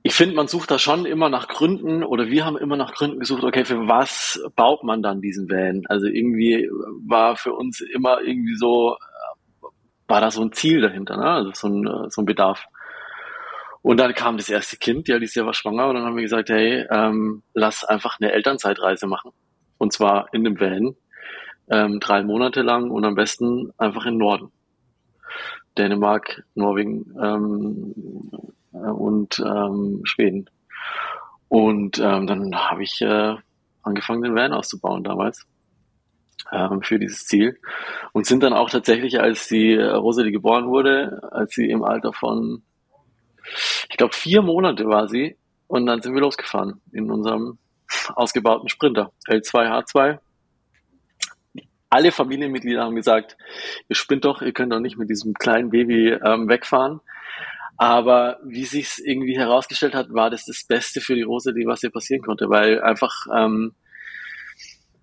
ich 0.02 0.14
finde, 0.14 0.36
man 0.36 0.48
sucht 0.48 0.70
da 0.70 0.78
schon 0.78 1.06
immer 1.06 1.28
nach 1.28 1.48
Gründen 1.48 2.04
oder 2.04 2.28
wir 2.28 2.44
haben 2.44 2.56
immer 2.56 2.76
nach 2.76 2.94
Gründen 2.94 3.20
gesucht, 3.20 3.42
okay, 3.42 3.64
für 3.64 3.88
was 3.88 4.40
baut 4.56 4.84
man 4.84 5.02
dann 5.02 5.20
diesen 5.20 5.50
Van? 5.50 5.84
Also 5.88 6.06
irgendwie 6.06 6.68
war 7.06 7.36
für 7.36 7.52
uns 7.52 7.80
immer 7.80 8.20
irgendwie 8.20 8.54
so, 8.54 8.96
war 10.06 10.20
da 10.20 10.30
so 10.30 10.42
ein 10.42 10.52
Ziel 10.52 10.80
dahinter, 10.80 11.16
ne? 11.16 11.28
also 11.28 11.50
so 11.52 11.68
ein, 11.68 12.10
so 12.10 12.22
ein 12.22 12.26
Bedarf. 12.26 12.64
Und 13.82 13.98
dann 13.98 14.14
kam 14.14 14.36
das 14.36 14.48
erste 14.48 14.76
Kind, 14.76 15.08
die 15.08 15.12
Alicia 15.12 15.44
war 15.44 15.54
schwanger 15.54 15.88
und 15.88 15.94
dann 15.94 16.04
haben 16.04 16.16
wir 16.16 16.22
gesagt, 16.22 16.50
hey, 16.50 16.86
ähm, 16.90 17.42
lass 17.54 17.84
einfach 17.84 18.18
eine 18.20 18.32
Elternzeitreise 18.32 19.06
machen. 19.06 19.32
Und 19.78 19.92
zwar 19.92 20.28
in 20.32 20.44
dem 20.44 20.60
Van, 20.60 20.96
ähm, 21.70 22.00
drei 22.00 22.22
Monate 22.22 22.62
lang 22.62 22.90
und 22.90 23.04
am 23.04 23.14
besten 23.14 23.72
einfach 23.78 24.06
in 24.06 24.14
den 24.14 24.18
Norden. 24.18 24.52
Dänemark, 25.78 26.44
Norwegen 26.54 27.14
ähm, 27.20 27.94
äh, 28.72 28.90
und 28.90 29.38
ähm, 29.38 30.00
Schweden. 30.04 30.50
Und 31.48 31.98
ähm, 31.98 32.26
dann 32.26 32.54
habe 32.54 32.82
ich 32.82 33.00
äh, 33.00 33.36
angefangen, 33.82 34.22
den 34.22 34.34
Van 34.34 34.52
auszubauen 34.52 35.04
damals 35.04 35.46
ähm, 36.52 36.82
für 36.82 36.98
dieses 36.98 37.26
Ziel. 37.26 37.58
Und 38.12 38.26
sind 38.26 38.42
dann 38.42 38.52
auch 38.52 38.70
tatsächlich, 38.70 39.20
als 39.20 39.48
die 39.48 39.72
äh, 39.72 39.84
Rosalie 39.84 40.32
geboren 40.32 40.68
wurde, 40.68 41.20
als 41.32 41.54
sie 41.54 41.70
im 41.70 41.84
Alter 41.84 42.12
von, 42.12 42.62
ich 43.88 43.96
glaube, 43.96 44.14
vier 44.14 44.42
Monate 44.42 44.86
war 44.86 45.08
sie, 45.08 45.36
und 45.66 45.86
dann 45.86 46.00
sind 46.00 46.14
wir 46.14 46.20
losgefahren 46.20 46.80
in 46.92 47.10
unserem 47.10 47.58
ausgebauten 48.14 48.68
Sprinter, 48.68 49.12
L2H2. 49.28 50.18
Alle 51.90 52.12
Familienmitglieder 52.12 52.82
haben 52.82 52.96
gesagt, 52.96 53.36
ihr 53.88 53.96
spinnt 53.96 54.24
doch, 54.24 54.42
ihr 54.42 54.52
könnt 54.52 54.72
doch 54.72 54.80
nicht 54.80 54.98
mit 54.98 55.08
diesem 55.08 55.34
kleinen 55.34 55.70
Baby 55.70 56.10
ähm, 56.24 56.48
wegfahren. 56.48 57.00
Aber 57.78 58.40
wie 58.44 58.64
sich's 58.64 58.98
irgendwie 58.98 59.38
herausgestellt 59.38 59.94
hat, 59.94 60.12
war 60.12 60.30
das 60.30 60.44
das 60.44 60.64
Beste 60.64 61.00
für 61.00 61.14
die 61.14 61.22
Rosalie, 61.22 61.66
was 61.66 61.82
ihr 61.82 61.90
passieren 61.90 62.22
konnte, 62.22 62.50
weil 62.50 62.82
einfach 62.82 63.14
ähm, 63.34 63.72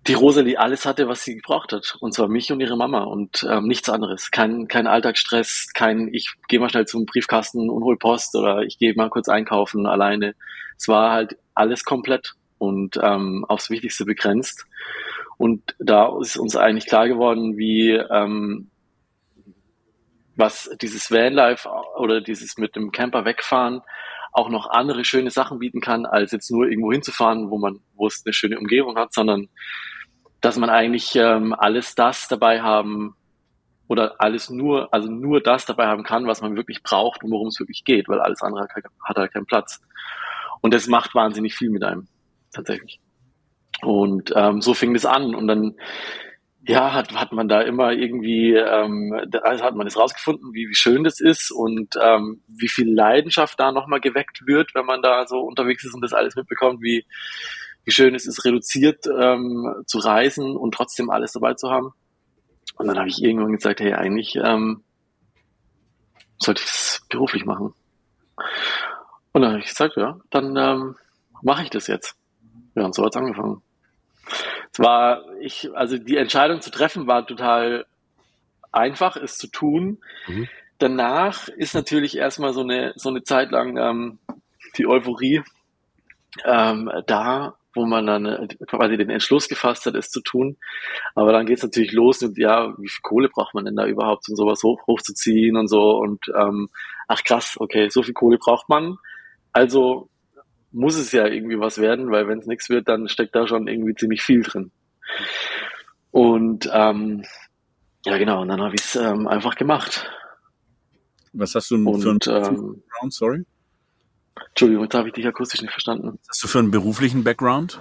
die 0.06 0.14
Rosalie 0.14 0.58
alles 0.58 0.86
hatte, 0.86 1.08
was 1.08 1.24
sie 1.24 1.36
gebraucht 1.36 1.72
hat. 1.72 1.96
Und 2.00 2.12
zwar 2.12 2.28
mich 2.28 2.52
und 2.52 2.60
ihre 2.60 2.76
Mama 2.76 3.04
und 3.04 3.46
ähm, 3.50 3.66
nichts 3.66 3.88
anderes. 3.88 4.30
Kein, 4.30 4.68
kein 4.68 4.86
Alltagsstress, 4.86 5.70
kein 5.74 6.12
ich 6.12 6.34
gehe 6.48 6.60
mal 6.60 6.68
schnell 6.68 6.86
zum 6.86 7.06
Briefkasten 7.06 7.70
und 7.70 7.82
hol 7.82 7.96
Post 7.96 8.36
oder 8.36 8.62
ich 8.62 8.78
gehe 8.78 8.94
mal 8.94 9.10
kurz 9.10 9.28
einkaufen 9.28 9.86
alleine. 9.86 10.34
Es 10.76 10.86
war 10.86 11.12
halt 11.12 11.36
alles 11.54 11.84
komplett 11.84 12.34
und 12.58 12.98
ähm, 13.02 13.44
aufs 13.48 13.70
Wichtigste 13.70 14.04
begrenzt. 14.04 14.66
Und 15.38 15.74
da 15.78 16.10
ist 16.20 16.36
uns 16.36 16.56
eigentlich 16.56 16.86
klar 16.86 17.08
geworden, 17.08 17.56
wie 17.56 17.90
ähm, 17.92 18.70
was 20.34 20.70
dieses 20.80 21.10
Vanlife 21.10 21.68
oder 21.98 22.20
dieses 22.20 22.58
mit 22.58 22.76
dem 22.76 22.92
Camper 22.92 23.24
wegfahren 23.24 23.82
auch 24.36 24.50
noch 24.50 24.68
andere 24.68 25.02
schöne 25.06 25.30
Sachen 25.30 25.60
bieten 25.60 25.80
kann, 25.80 26.04
als 26.04 26.30
jetzt 26.30 26.50
nur 26.50 26.68
irgendwo 26.68 26.92
hinzufahren, 26.92 27.50
wo 27.50 27.56
man, 27.56 27.80
wo 27.94 28.06
es 28.06 28.22
eine 28.24 28.34
schöne 28.34 28.58
Umgebung 28.58 28.98
hat, 28.98 29.14
sondern 29.14 29.48
dass 30.42 30.58
man 30.58 30.68
eigentlich 30.68 31.16
ähm, 31.16 31.54
alles 31.54 31.94
das 31.94 32.28
dabei 32.28 32.60
haben 32.60 33.16
oder 33.88 34.16
alles 34.18 34.50
nur, 34.50 34.92
also 34.92 35.10
nur 35.10 35.40
das 35.40 35.64
dabei 35.64 35.86
haben 35.86 36.02
kann, 36.02 36.26
was 36.26 36.42
man 36.42 36.54
wirklich 36.54 36.82
braucht 36.82 37.24
und 37.24 37.30
worum 37.30 37.48
es 37.48 37.58
wirklich 37.58 37.82
geht, 37.84 38.08
weil 38.08 38.20
alles 38.20 38.42
andere 38.42 38.68
hat, 38.68 38.84
hat 39.04 39.16
halt 39.16 39.32
keinen 39.32 39.46
Platz. 39.46 39.80
Und 40.60 40.74
das 40.74 40.86
macht 40.86 41.14
wahnsinnig 41.14 41.54
viel 41.54 41.70
mit 41.70 41.82
einem, 41.82 42.06
tatsächlich. 42.52 43.00
Und 43.82 44.32
ähm, 44.34 44.60
so 44.60 44.74
fing 44.74 44.94
das 44.94 45.04
an. 45.04 45.34
Und 45.34 45.48
dann 45.48 45.76
ja, 46.68 46.92
hat, 46.92 47.14
hat 47.14 47.32
man 47.32 47.48
da 47.48 47.60
immer 47.60 47.92
irgendwie, 47.92 48.54
ähm, 48.54 49.14
also 49.42 49.64
hat 49.64 49.76
man 49.76 49.86
es 49.86 49.96
rausgefunden, 49.96 50.52
wie, 50.52 50.68
wie 50.68 50.74
schön 50.74 51.04
das 51.04 51.20
ist 51.20 51.52
und 51.52 51.94
ähm, 52.00 52.42
wie 52.48 52.68
viel 52.68 52.92
Leidenschaft 52.92 53.58
da 53.60 53.70
nochmal 53.70 54.00
geweckt 54.00 54.46
wird, 54.46 54.74
wenn 54.74 54.84
man 54.84 55.00
da 55.00 55.26
so 55.26 55.40
unterwegs 55.40 55.84
ist 55.84 55.94
und 55.94 56.00
das 56.00 56.12
alles 56.12 56.34
mitbekommt, 56.34 56.82
wie, 56.82 57.06
wie 57.84 57.92
schön 57.92 58.16
es 58.16 58.26
ist, 58.26 58.44
reduziert 58.44 59.06
ähm, 59.06 59.84
zu 59.86 59.98
reisen 59.98 60.56
und 60.56 60.74
trotzdem 60.74 61.08
alles 61.08 61.32
dabei 61.32 61.54
zu 61.54 61.70
haben. 61.70 61.92
Und 62.74 62.88
dann 62.88 62.98
habe 62.98 63.08
ich 63.08 63.22
irgendwann 63.22 63.52
gesagt, 63.52 63.80
hey, 63.80 63.94
eigentlich 63.94 64.36
ähm, 64.42 64.82
sollte 66.38 66.62
ich 66.62 66.68
es 66.68 67.06
beruflich 67.08 67.44
machen. 67.44 67.74
Und 69.32 69.42
dann 69.42 69.52
habe 69.52 69.60
ich 69.60 69.68
gesagt, 69.68 69.96
ja, 69.96 70.18
dann 70.30 70.56
ähm, 70.56 70.96
mache 71.42 71.62
ich 71.62 71.70
das 71.70 71.86
jetzt. 71.86 72.16
Ja, 72.74 72.84
und 72.84 72.94
so 72.94 73.04
hat's 73.04 73.16
angefangen. 73.16 73.62
Es 74.72 74.78
war, 74.78 75.24
ich, 75.40 75.70
also 75.74 75.98
die 75.98 76.16
Entscheidung 76.16 76.60
zu 76.60 76.70
treffen 76.70 77.06
war 77.06 77.26
total 77.26 77.86
einfach, 78.72 79.16
es 79.16 79.38
zu 79.38 79.48
tun. 79.48 79.98
Mhm. 80.26 80.48
Danach 80.78 81.48
ist 81.48 81.74
natürlich 81.74 82.16
erstmal 82.16 82.52
so 82.52 82.60
eine, 82.60 82.92
so 82.96 83.08
eine 83.08 83.22
Zeit 83.22 83.50
lang 83.50 83.76
ähm, 83.78 84.18
die 84.76 84.86
Euphorie 84.86 85.42
ähm, 86.44 86.90
da, 87.06 87.56
wo 87.74 87.86
man 87.86 88.06
dann 88.06 88.26
äh, 88.26 88.48
quasi 88.66 88.96
den 88.96 89.10
Entschluss 89.10 89.48
gefasst 89.48 89.86
hat, 89.86 89.94
es 89.94 90.10
zu 90.10 90.20
tun. 90.20 90.56
Aber 91.14 91.32
dann 91.32 91.46
geht 91.46 91.58
es 91.58 91.62
natürlich 91.62 91.92
los 91.92 92.22
und 92.22 92.36
ja, 92.36 92.74
wie 92.78 92.88
viel 92.88 93.02
Kohle 93.02 93.28
braucht 93.28 93.54
man 93.54 93.64
denn 93.64 93.76
da 93.76 93.86
überhaupt, 93.86 94.28
um 94.28 94.36
sowas 94.36 94.62
hoch, 94.62 94.86
hochzuziehen 94.86 95.56
und 95.56 95.68
so. 95.68 95.96
Und 95.96 96.24
ähm, 96.36 96.68
ach 97.08 97.22
krass, 97.24 97.56
okay, 97.58 97.88
so 97.88 98.02
viel 98.02 98.14
Kohle 98.14 98.38
braucht 98.38 98.68
man. 98.68 98.96
Also 99.52 100.08
muss 100.76 100.96
es 100.96 101.10
ja 101.12 101.26
irgendwie 101.26 101.58
was 101.58 101.78
werden, 101.78 102.10
weil 102.10 102.28
wenn 102.28 102.38
es 102.38 102.46
nichts 102.46 102.68
wird, 102.68 102.88
dann 102.88 103.08
steckt 103.08 103.34
da 103.34 103.46
schon 103.46 103.66
irgendwie 103.66 103.94
ziemlich 103.94 104.22
viel 104.22 104.42
drin. 104.42 104.70
Und 106.10 106.68
ähm, 106.72 107.24
ja, 108.04 108.18
genau, 108.18 108.42
und 108.42 108.48
dann 108.48 108.60
habe 108.60 108.74
ich 108.74 108.82
es 108.82 108.96
ähm, 108.96 109.26
einfach 109.26 109.56
gemacht. 109.56 110.08
Was 111.32 111.54
hast 111.54 111.70
du 111.70 111.76
und, 111.76 112.02
für 112.02 112.10
einen 112.10 112.44
ähm, 112.44 112.82
Background, 112.88 113.14
sorry? 113.14 113.44
Entschuldigung, 114.50 114.84
jetzt 114.84 114.94
habe 114.94 115.08
ich 115.08 115.14
dich 115.14 115.26
akustisch 115.26 115.62
nicht 115.62 115.72
verstanden. 115.72 116.18
Was 116.20 116.28
hast 116.28 116.44
du 116.44 116.48
für 116.48 116.58
einen 116.58 116.70
beruflichen 116.70 117.24
Background? 117.24 117.80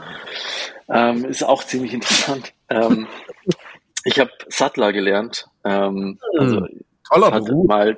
Ähm, 0.87 1.25
ist 1.25 1.43
auch 1.43 1.63
ziemlich 1.63 1.93
interessant. 1.93 2.53
ähm, 2.69 3.07
ich 4.05 4.19
habe 4.19 4.31
Sattler 4.47 4.93
gelernt. 4.93 5.47
Ähm, 5.65 6.17
also 6.39 6.61
hm, 6.61 6.79
Toller 7.09 7.31
Beruf. 7.31 7.67
Mal, 7.67 7.97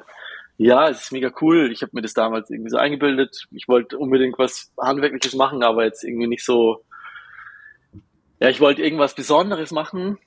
ja, 0.57 0.89
es 0.89 1.03
ist 1.03 1.11
mega 1.11 1.31
cool. 1.41 1.71
Ich 1.71 1.83
habe 1.83 1.91
mir 1.93 2.01
das 2.01 2.13
damals 2.13 2.49
irgendwie 2.49 2.71
so 2.71 2.77
eingebildet. 2.77 3.45
Ich 3.51 3.67
wollte 3.67 3.97
unbedingt 3.97 4.39
was 4.39 4.71
Handwerkliches 4.79 5.35
machen, 5.35 5.63
aber 5.63 5.85
jetzt 5.85 6.03
irgendwie 6.03 6.27
nicht 6.27 6.43
so. 6.43 6.83
Ja, 8.39 8.49
ich 8.49 8.59
wollte 8.59 8.81
irgendwas 8.81 9.13
Besonderes 9.13 9.71
machen. 9.71 10.17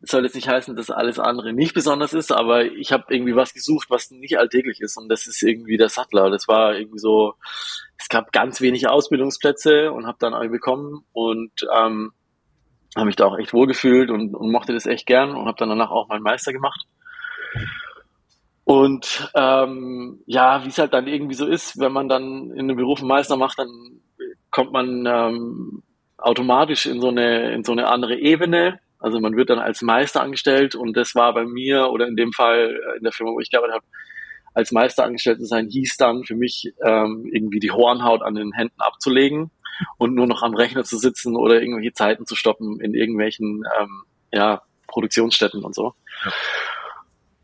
Das 0.00 0.10
soll 0.10 0.24
jetzt 0.24 0.36
nicht 0.36 0.48
heißen, 0.48 0.76
dass 0.76 0.90
alles 0.90 1.18
andere 1.18 1.52
nicht 1.52 1.74
besonders 1.74 2.12
ist, 2.12 2.30
aber 2.30 2.66
ich 2.66 2.92
habe 2.92 3.12
irgendwie 3.12 3.34
was 3.34 3.52
gesucht, 3.52 3.90
was 3.90 4.12
nicht 4.12 4.38
alltäglich 4.38 4.80
ist. 4.80 4.96
Und 4.96 5.08
das 5.08 5.26
ist 5.26 5.42
irgendwie 5.42 5.76
der 5.76 5.88
Sattler. 5.88 6.30
Das 6.30 6.46
war 6.46 6.76
irgendwie 6.76 7.00
so, 7.00 7.34
es 7.98 8.08
gab 8.08 8.30
ganz 8.30 8.60
wenige 8.60 8.92
Ausbildungsplätze 8.92 9.90
und 9.90 10.06
habe 10.06 10.18
dann 10.20 10.34
eine 10.34 10.50
bekommen 10.50 11.04
und 11.12 11.50
ähm, 11.76 12.12
habe 12.94 13.06
mich 13.06 13.16
da 13.16 13.26
auch 13.26 13.38
echt 13.38 13.52
wohlgefühlt 13.52 14.10
und, 14.10 14.36
und 14.36 14.52
mochte 14.52 14.72
das 14.72 14.86
echt 14.86 15.06
gern 15.06 15.30
und 15.34 15.46
habe 15.46 15.58
dann 15.58 15.68
danach 15.68 15.90
auch 15.90 16.06
meinen 16.06 16.22
Meister 16.22 16.52
gemacht. 16.52 16.86
Und 18.68 19.32
ähm, 19.34 20.20
ja, 20.26 20.62
wie 20.62 20.68
es 20.68 20.76
halt 20.76 20.92
dann 20.92 21.06
irgendwie 21.06 21.34
so 21.34 21.46
ist, 21.46 21.80
wenn 21.80 21.90
man 21.90 22.06
dann 22.06 22.50
in 22.50 22.58
einem 22.58 22.76
Beruf 22.76 22.98
einen 22.98 23.08
Meister 23.08 23.38
macht, 23.38 23.58
dann 23.58 23.70
kommt 24.50 24.72
man 24.72 25.06
ähm, 25.06 25.82
automatisch 26.18 26.84
in 26.84 27.00
so 27.00 27.08
eine 27.08 27.54
in 27.54 27.64
so 27.64 27.72
eine 27.72 27.88
andere 27.88 28.18
Ebene. 28.18 28.78
Also 28.98 29.20
man 29.20 29.36
wird 29.38 29.48
dann 29.48 29.58
als 29.58 29.80
Meister 29.80 30.20
angestellt 30.20 30.74
und 30.74 30.98
das 30.98 31.14
war 31.14 31.32
bei 31.32 31.46
mir 31.46 31.88
oder 31.88 32.06
in 32.06 32.14
dem 32.14 32.34
Fall 32.34 32.78
in 32.98 33.04
der 33.04 33.12
Firma, 33.12 33.32
wo 33.32 33.40
ich 33.40 33.50
gearbeitet 33.50 33.76
habe, 33.76 33.86
als 34.52 34.70
Meister 34.70 35.04
angestellt 35.04 35.38
zu 35.38 35.46
sein, 35.46 35.70
hieß 35.70 35.96
dann 35.96 36.24
für 36.24 36.36
mich 36.36 36.74
ähm, 36.84 37.26
irgendwie 37.32 37.60
die 37.60 37.70
Hornhaut 37.70 38.20
an 38.20 38.34
den 38.34 38.52
Händen 38.52 38.82
abzulegen 38.82 39.50
und 39.96 40.14
nur 40.14 40.26
noch 40.26 40.42
am 40.42 40.54
Rechner 40.54 40.84
zu 40.84 40.98
sitzen 40.98 41.36
oder 41.36 41.62
irgendwelche 41.62 41.94
Zeiten 41.94 42.26
zu 42.26 42.34
stoppen 42.34 42.82
in 42.82 42.92
irgendwelchen 42.92 43.64
ähm, 43.80 44.02
ja, 44.30 44.60
Produktionsstätten 44.88 45.64
und 45.64 45.74
so. 45.74 45.94
Ja. 46.22 46.32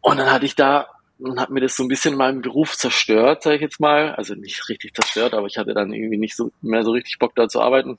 Und 0.03 0.19
dann 0.19 0.31
hatte 0.31 0.45
ich 0.45 0.55
da 0.55 0.89
und 1.19 1.41
hat 1.41 1.51
mir 1.51 1.61
das 1.61 1.77
so 1.77 1.85
ein 1.85 1.89
bisschen 1.89 2.17
meinen 2.17 2.43
Beruf 2.43 2.77
zerstört, 2.77 3.43
sage 3.43 3.57
ich 3.57 3.63
jetzt 3.63 3.81
mal. 3.81 4.15
Also 4.15 4.35
nicht 4.35 4.69
richtig 4.69 4.95
zerstört, 4.95 5.35
aber 5.35 5.47
ich 5.47 5.59
hatte 5.59 5.75
dann 5.75 5.93
irgendwie 5.93 6.19
nicht 6.19 6.37
so 6.37 6.51
mehr 6.61 6.85
so 6.85 6.91
richtig 6.91 7.19
Bock 7.19 7.35
da 7.35 7.49
zu 7.49 7.61
arbeiten. 7.61 7.99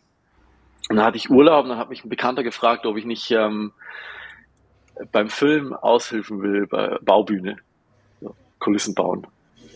Und 0.89 0.97
dann 0.97 1.05
hatte 1.05 1.17
ich 1.17 1.29
Urlaub 1.29 1.63
und 1.63 1.69
dann 1.69 1.77
hat 1.77 1.89
mich 1.89 2.03
ein 2.03 2.09
Bekannter 2.09 2.43
gefragt, 2.43 2.85
ob 2.85 2.97
ich 2.97 3.05
nicht 3.05 3.31
ähm, 3.31 3.71
beim 5.11 5.29
Film 5.29 5.73
aushelfen 5.73 6.41
will 6.41 6.67
bei 6.67 6.97
Baubühne, 7.01 7.57
so, 8.21 8.35
Kulissen 8.59 8.93
bauen. 8.93 9.25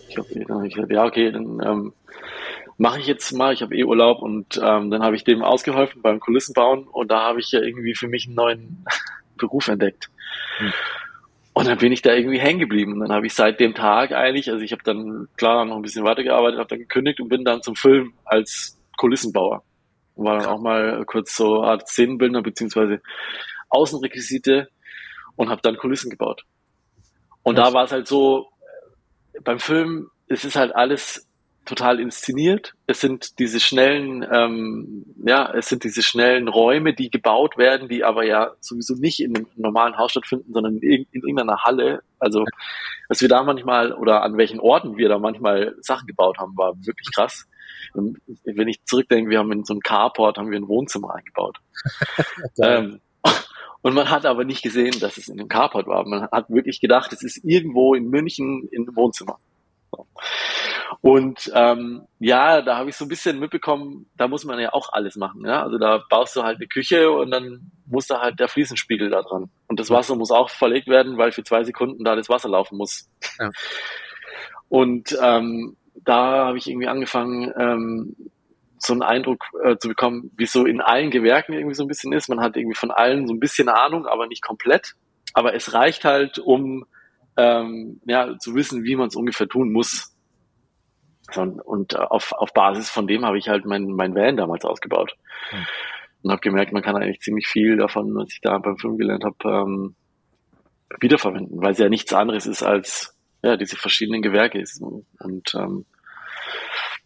Ich 0.10 0.18
habe 0.18 0.28
hab 0.50 0.64
gesagt, 0.64 0.92
ja 0.92 1.06
okay, 1.06 1.32
dann 1.32 1.62
ähm, 1.64 1.94
mache 2.78 3.00
ich 3.00 3.08
jetzt 3.08 3.32
mal. 3.32 3.54
Ich 3.54 3.62
habe 3.62 3.76
eh 3.76 3.84
Urlaub 3.84 4.22
und 4.22 4.58
ähm, 4.58 4.92
dann 4.92 5.02
habe 5.02 5.16
ich 5.16 5.24
dem 5.24 5.44
ausgeholfen 5.44 6.02
beim 6.02 6.20
Kulissen 6.20 6.54
bauen 6.54 6.88
und 6.88 7.10
da 7.10 7.22
habe 7.22 7.40
ich 7.40 7.52
ja 7.52 7.62
irgendwie 7.62 7.96
für 7.96 8.08
mich 8.08 8.26
einen 8.26 8.36
neuen 8.36 8.86
Beruf 9.38 9.68
entdeckt. 9.68 10.10
Hm. 10.58 10.74
Und 11.60 11.68
dann 11.68 11.78
bin 11.78 11.92
ich 11.92 12.02
da 12.02 12.14
irgendwie 12.14 12.40
hängen 12.40 12.60
geblieben. 12.60 12.94
Und 12.94 13.00
dann 13.02 13.12
habe 13.12 13.28
ich 13.28 13.34
seit 13.34 13.60
dem 13.60 13.74
Tag 13.74 14.12
eigentlich, 14.12 14.50
also 14.50 14.64
ich 14.64 14.72
habe 14.72 14.84
dann 14.84 15.28
klar 15.38 15.66
noch 15.66 15.76
ein 15.76 15.82
bisschen 15.82 16.06
weitergearbeitet, 16.06 16.60
habe 16.60 16.70
dann 16.70 16.80
gekündigt 16.80 17.20
und 17.20 17.30
bin 17.30 17.44
dann 17.44 17.62
zum 17.62 17.76
Film 17.76 18.14
als 18.26 18.80
Kulissenbauer. 18.98 19.64
Und 20.16 20.26
war 20.26 20.38
dann 20.38 20.48
auch 20.48 20.62
mal 20.62 21.04
kurz 21.06 21.36
so 21.36 21.64
Art 21.64 21.88
Szenenbildner 21.88 22.42
beziehungsweise 22.42 23.02
Außenrequisite 23.70 24.70
und 25.36 25.50
habe 25.50 25.62
dann 25.62 25.78
Kulissen 25.78 26.10
gebaut. 26.10 26.44
Und 27.44 27.58
Was? 27.58 27.68
da 27.68 27.74
war 27.74 27.84
es 27.86 27.92
halt 27.92 28.08
so, 28.08 28.50
beim 29.44 29.60
Film, 29.60 30.10
es 30.28 30.46
ist 30.46 30.56
halt 30.56 30.76
alles 30.76 31.29
total 31.70 32.00
inszeniert. 32.00 32.74
Es 32.88 33.00
sind 33.00 33.40
diese 33.40 33.60
schnellen, 33.60 34.26
ähm, 34.32 35.06
ja, 35.26 35.54
es 35.54 35.68
sind 35.68 35.84
diese 35.84 36.02
schnellen 36.02 36.48
Räume, 36.48 36.94
die 36.94 37.10
gebaut 37.10 37.58
werden, 37.58 37.88
die 37.88 38.04
aber 38.04 38.26
ja 38.26 38.52
sowieso 38.60 38.96
nicht 38.96 39.22
in 39.22 39.36
einem 39.36 39.48
normalen 39.56 39.98
Haus 39.98 40.12
stattfinden, 40.12 40.52
sondern 40.52 40.78
in, 40.80 41.06
in 41.12 41.22
irgendeiner 41.22 41.64
Halle. 41.64 42.02
Also, 42.18 42.44
was 43.08 43.22
wir 43.22 43.30
da 43.30 43.44
manchmal 43.44 43.94
oder 43.94 44.24
an 44.24 44.36
welchen 44.38 44.60
Orten 44.60 44.98
wir 44.98 45.08
da 45.08 45.20
manchmal 45.20 45.76
Sachen 45.82 46.08
gebaut 46.08 46.40
haben, 46.40 46.58
war 46.58 46.74
wirklich 46.86 47.14
krass. 47.14 47.48
Und 47.94 48.18
wenn 48.44 48.68
ich 48.68 48.84
zurückdenke, 48.86 49.30
wir 49.30 49.40
haben 49.40 49.52
in 49.52 49.64
so 49.64 49.74
einem 49.74 49.82
Carport 49.82 50.38
haben 50.38 50.52
wir 50.52 50.60
ein 50.60 50.68
Wohnzimmer 50.68 51.16
eingebaut. 51.16 51.58
ähm, 52.62 53.00
und 53.82 53.94
man 53.94 54.10
hat 54.10 54.26
aber 54.26 54.44
nicht 54.44 54.62
gesehen, 54.62 55.00
dass 55.00 55.18
es 55.18 55.30
in 55.30 55.40
einem 55.40 55.48
Carport 55.48 55.88
war. 55.88 56.06
Man 56.08 56.28
hat 56.32 56.50
wirklich 56.50 56.82
gedacht, 56.82 57.14
es 57.14 57.24
ist 57.24 57.44
irgendwo 57.44 57.94
in 57.94 58.10
München 58.10 58.68
in 58.72 58.88
einem 58.88 58.96
Wohnzimmer. 58.96 59.40
Und 61.02 61.52
ähm, 61.56 62.08
ja, 62.20 62.62
da 62.62 62.78
habe 62.78 62.90
ich 62.90 62.98
so 62.98 63.06
ein 63.06 63.10
bisschen 63.10 63.40
mitbekommen, 63.40 64.10
da 64.18 64.28
muss 64.28 64.44
man 64.44 64.60
ja 64.60 64.74
auch 64.74 64.92
alles 64.92 65.16
machen. 65.16 65.46
Ja? 65.46 65.64
Also 65.64 65.78
da 65.78 66.04
baust 66.10 66.36
du 66.36 66.44
halt 66.44 66.58
eine 66.58 66.68
Küche 66.68 67.12
und 67.12 67.32
dann 67.32 67.72
muss 67.86 68.08
da 68.08 68.20
halt 68.20 68.40
der 68.40 68.50
Fliesenspiegel 68.50 69.10
da 69.10 69.22
dran. 69.22 69.50
Und 69.68 69.80
das 69.80 69.90
Wasser 69.90 70.16
muss 70.16 70.32
auch 70.32 70.50
verlegt 70.50 70.88
werden, 70.88 71.18
weil 71.18 71.32
für 71.32 71.44
zwei 71.44 71.64
Sekunden 71.64 72.04
da 72.04 72.16
das 72.16 72.30
Wasser 72.30 72.50
laufen 72.50 72.78
muss. 72.78 73.10
Ja. 73.40 73.50
Und 74.68 75.18
ähm, 75.22 75.78
da 76.04 76.46
habe 76.48 76.58
ich 76.58 76.70
irgendwie 76.70 76.88
angefangen, 76.88 77.54
ähm, 77.58 78.16
so 78.78 78.94
einen 78.94 79.02
Eindruck 79.02 79.44
äh, 79.64 79.78
zu 79.78 79.90
bekommen, 79.90 80.32
wie 80.38 80.46
es 80.46 80.52
so 80.52 80.66
in 80.66 80.82
allen 80.82 81.12
Gewerken 81.12 81.54
irgendwie 81.54 81.76
so 81.76 81.84
ein 81.84 81.88
bisschen 81.88 82.14
ist. 82.14 82.30
Man 82.30 82.40
hat 82.40 82.56
irgendwie 82.56 82.78
von 82.78 82.92
allen 82.92 83.28
so 83.28 83.34
ein 83.34 83.40
bisschen 83.40 83.68
Ahnung, 83.70 84.06
aber 84.06 84.28
nicht 84.28 84.42
komplett. 84.42 84.94
Aber 85.34 85.54
es 85.54 85.74
reicht 85.74 86.06
halt, 86.06 86.40
um 86.40 86.86
ähm, 87.40 88.02
ja, 88.06 88.38
zu 88.38 88.54
wissen, 88.54 88.84
wie 88.84 88.96
man 88.96 89.08
es 89.08 89.16
ungefähr 89.16 89.48
tun 89.48 89.72
muss. 89.72 90.14
Und, 91.36 91.62
und 91.62 91.98
auf, 91.98 92.34
auf 92.34 92.54
Basis 92.54 92.90
von 92.90 93.08
dem 93.08 93.24
habe 93.24 93.38
ich 93.38 93.48
halt 93.48 93.66
mein, 93.66 93.86
mein 93.86 94.16
Van 94.16 94.36
damals 94.36 94.66
ausgebaut. 94.66 95.16
Mhm. 95.52 95.66
Und 96.22 96.32
habe 96.32 96.42
gemerkt, 96.42 96.74
man 96.74 96.84
kann 96.84 96.98
eigentlich 96.98 97.22
ziemlich 97.22 97.48
viel 97.48 97.78
davon, 97.78 98.14
was 98.16 98.34
ich 98.34 98.42
da 98.42 98.58
beim 98.58 98.78
Film 98.78 98.98
gelernt 98.98 99.24
habe, 99.24 99.38
ähm, 99.46 99.96
wiederverwenden, 101.00 101.62
weil 101.62 101.72
es 101.72 101.78
ja 101.78 101.88
nichts 101.88 102.12
anderes 102.14 102.46
ist 102.46 102.62
als 102.64 103.16
ja, 103.42 103.56
diese 103.56 103.78
verschiedenen 103.78 104.22
Gewerke 104.22 104.60
ist. 104.60 104.82
Und 104.82 105.56
ähm, 105.56 105.86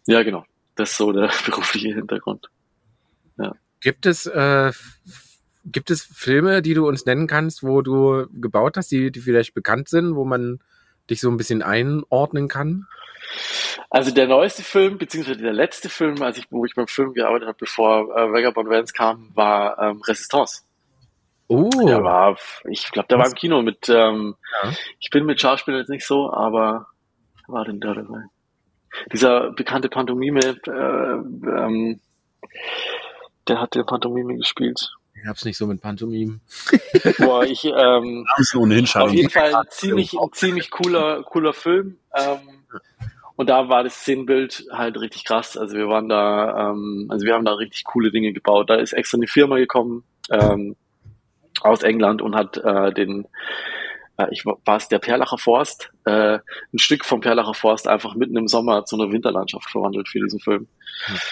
ja, 0.06 0.22
genau, 0.24 0.44
das 0.74 0.92
ist 0.92 0.96
so 0.96 1.12
der 1.12 1.30
berufliche 1.46 1.94
Hintergrund. 1.94 2.48
Ja. 3.38 3.54
Gibt 3.80 4.06
es 4.06 4.26
äh, 4.26 4.72
Gibt 5.64 5.90
es 5.90 6.02
Filme, 6.02 6.62
die 6.62 6.74
du 6.74 6.86
uns 6.86 7.06
nennen 7.06 7.26
kannst, 7.26 7.62
wo 7.62 7.80
du 7.82 8.26
gebaut 8.32 8.76
hast, 8.76 8.90
die, 8.90 9.10
die 9.10 9.20
vielleicht 9.20 9.54
bekannt 9.54 9.88
sind, 9.88 10.14
wo 10.14 10.24
man 10.24 10.60
dich 11.10 11.20
so 11.20 11.30
ein 11.30 11.36
bisschen 11.36 11.62
einordnen 11.62 12.48
kann? 12.48 12.86
Also 13.90 14.10
der 14.10 14.26
neueste 14.26 14.62
Film, 14.62 14.98
beziehungsweise 14.98 15.40
der 15.40 15.52
letzte 15.52 15.88
Film, 15.88 16.20
als 16.22 16.38
ich, 16.38 16.46
wo 16.50 16.64
ich 16.64 16.74
beim 16.74 16.86
Film 16.86 17.14
gearbeitet 17.14 17.48
habe, 17.48 17.58
bevor 17.58 18.16
äh, 18.16 18.32
Vagabond 18.32 18.68
Vans 18.68 18.92
kam, 18.92 19.30
war 19.34 19.78
ähm, 19.78 20.02
Resistance. 20.02 20.62
Oh. 21.46 21.70
Der 21.86 22.02
war, 22.02 22.36
ich 22.68 22.90
glaube, 22.90 23.08
der 23.08 23.18
Was? 23.18 23.26
war 23.26 23.30
im 23.32 23.36
Kino 23.36 23.62
mit, 23.62 23.88
ähm, 23.88 24.34
ja. 24.62 24.72
ich 24.98 25.10
bin 25.10 25.26
mit 25.26 25.40
Schauspielern 25.40 25.80
jetzt 25.80 25.90
nicht 25.90 26.06
so, 26.06 26.32
aber 26.32 26.86
war 27.46 27.64
denn 27.64 27.80
da 27.80 27.94
dabei? 27.94 28.22
Dieser 29.12 29.52
bekannte 29.52 29.88
Pantomime, 29.88 30.40
äh, 30.40 30.70
ähm, 30.70 32.00
der 33.46 33.60
hat 33.60 33.74
den 33.74 33.84
Pantomime 33.84 34.36
gespielt. 34.36 34.94
Ich 35.14 35.26
hab's 35.26 35.44
nicht 35.44 35.56
so 35.56 35.66
mit 35.66 35.80
Pantomim. 35.80 36.40
Boah, 37.18 37.44
ich, 37.44 37.64
ähm, 37.64 38.26
auf 38.94 39.12
jeden 39.12 39.30
Fall 39.30 39.54
ein 39.54 39.64
ziemlich, 39.70 40.12
ein 40.18 40.32
ziemlich 40.32 40.70
cooler, 40.70 41.22
cooler 41.22 41.52
Film. 41.52 41.98
Ähm, 42.14 42.64
und 43.36 43.48
da 43.48 43.68
war 43.68 43.82
das 43.82 43.94
Szenenbild 43.94 44.66
halt 44.70 44.98
richtig 45.00 45.24
krass. 45.24 45.56
Also 45.56 45.76
wir 45.76 45.88
waren 45.88 46.08
da, 46.08 46.70
ähm, 46.70 47.06
also 47.10 47.26
wir 47.26 47.34
haben 47.34 47.44
da 47.44 47.54
richtig 47.54 47.84
coole 47.84 48.10
Dinge 48.10 48.32
gebaut. 48.32 48.70
Da 48.70 48.76
ist 48.76 48.92
extra 48.92 49.16
eine 49.16 49.26
Firma 49.26 49.56
gekommen 49.56 50.04
ähm, 50.30 50.76
aus 51.60 51.82
England 51.82 52.22
und 52.22 52.36
hat 52.36 52.56
äh, 52.58 52.92
den, 52.92 53.26
äh, 54.18 54.26
ich 54.30 54.44
war 54.44 54.76
es 54.76 54.88
der 54.88 55.00
Perlacher 55.00 55.38
Forst, 55.38 55.90
äh, 56.04 56.38
ein 56.38 56.78
Stück 56.78 57.04
vom 57.04 57.20
Perlacher 57.20 57.54
Forst 57.54 57.88
einfach 57.88 58.14
mitten 58.14 58.36
im 58.36 58.46
Sommer 58.46 58.84
zu 58.84 58.96
einer 58.96 59.10
Winterlandschaft 59.10 59.68
verwandelt 59.68 60.08
für 60.08 60.20
diesen 60.20 60.40
Film. 60.40 60.68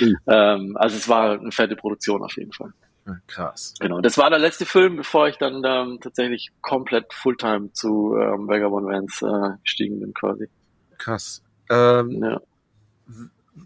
Mhm. 0.00 0.16
Ähm, 0.26 0.76
also 0.76 0.96
es 0.96 1.08
war 1.08 1.38
eine 1.38 1.52
fette 1.52 1.76
Produktion 1.76 2.22
auf 2.22 2.36
jeden 2.36 2.52
Fall. 2.52 2.72
Ja, 3.06 3.16
Krass. 3.26 3.74
Genau, 3.80 4.00
das 4.00 4.16
war 4.16 4.30
der 4.30 4.38
letzte 4.38 4.64
Film, 4.64 4.96
bevor 4.96 5.28
ich 5.28 5.36
dann 5.36 5.62
ähm, 5.64 5.98
tatsächlich 6.00 6.50
komplett 6.60 7.12
Fulltime 7.12 7.72
zu 7.72 8.16
ähm, 8.16 8.46
Vagabond 8.46 8.86
Vans 8.86 9.22
äh, 9.22 9.58
gestiegen 9.62 10.00
bin 10.00 10.14
quasi. 10.14 10.48
Krass. 10.98 11.42
Ähm, 11.68 12.22
Ja. 12.22 12.40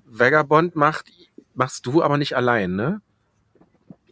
Vagabond 0.07 0.75
macht, 0.75 1.07
machst 1.55 1.87
du 1.87 2.03
aber 2.03 2.19
nicht 2.19 2.35
allein, 2.35 2.75
ne? 2.75 3.01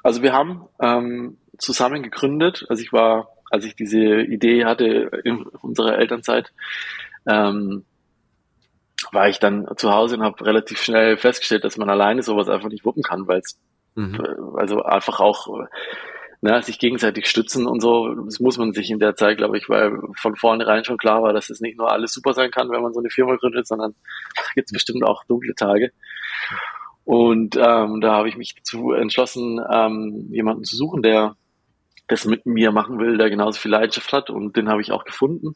Also 0.03 0.23
wir 0.23 0.33
haben 0.33 0.67
ähm, 0.81 1.39
zusammen 1.59 2.03
gegründet, 2.03 2.67
also 2.69 2.83
ich 2.83 2.93
war, 2.93 3.29
als 3.51 3.65
ich 3.65 3.75
diese 3.75 4.21
Idee 4.21 4.67
hatte 4.67 4.87
in 5.25 5.45
unserer 5.45 5.99
Elternzeit, 5.99 6.53
ähm, 7.27 7.85
war 9.13 9.29
ich 9.29 9.39
dann 9.39 9.67
zu 9.77 9.93
Hause 9.93 10.17
und 10.17 10.23
habe 10.23 10.45
relativ 10.45 10.81
schnell 10.83 11.17
festgestellt, 11.17 11.65
dass 11.65 11.77
man 11.77 11.89
alleine 11.89 12.23
sowas 12.23 12.49
einfach 12.49 12.69
nicht 12.69 12.85
wuppen 12.85 13.03
kann, 13.03 13.27
weil 13.27 13.39
es 13.39 13.59
Mhm. 13.95 14.21
also 14.57 14.83
einfach 14.83 15.21
auch 15.21 15.61
äh, 15.61 15.67
ne, 16.41 16.63
sich 16.63 16.79
gegenseitig 16.79 17.27
stützen 17.27 17.67
und 17.67 17.81
so, 17.81 18.15
das 18.15 18.41
muss 18.41 18.59
man 18.59 18.73
sich 18.73 18.91
in 18.91 18.99
der 18.99 19.17
Zeit, 19.17 19.39
glaube 19.39 19.57
ich, 19.57 19.69
weil 19.69 19.99
von 20.21 20.37
vornherein 20.37 20.85
schon 20.85 20.99
klar 20.99 21.23
war, 21.23 21.33
dass 21.33 21.51
es 21.51 21.61
nicht 21.61 21.79
nur 21.79 21.91
alles 21.91 22.13
super 22.13 22.35
sein 22.35 22.51
kann, 22.51 22.71
wenn 22.71 22.83
man 22.83 22.93
so 22.93 23.01
eine 23.01 23.11
Firma 23.11 23.37
gründet, 23.37 23.67
sondern 23.67 23.95
gibt 24.55 24.69
es 24.69 24.73
bestimmt 24.73 25.05
auch 25.05 25.25
dunkle 25.25 25.55
Tage. 25.55 25.91
Und 27.05 27.57
ähm, 27.57 28.01
da 28.01 28.15
habe 28.15 28.29
ich 28.29 28.37
mich 28.37 28.55
dazu 28.55 28.93
entschlossen, 28.93 29.61
ähm, 29.71 30.29
jemanden 30.31 30.65
zu 30.65 30.77
suchen, 30.77 31.03
der 31.03 31.37
das 32.09 32.25
mit 32.25 32.47
mir 32.47 32.73
machen 32.73 32.99
will, 32.99 33.17
der 33.19 33.31
genauso 33.31 33.59
viel 33.59 33.71
Leidenschaft 33.71 34.13
hat 34.13 34.31
und 34.31 34.57
den 34.57 34.69
habe 34.69 34.83
ich 34.83 34.93
auch 34.93 35.05
gefunden. 35.05 35.55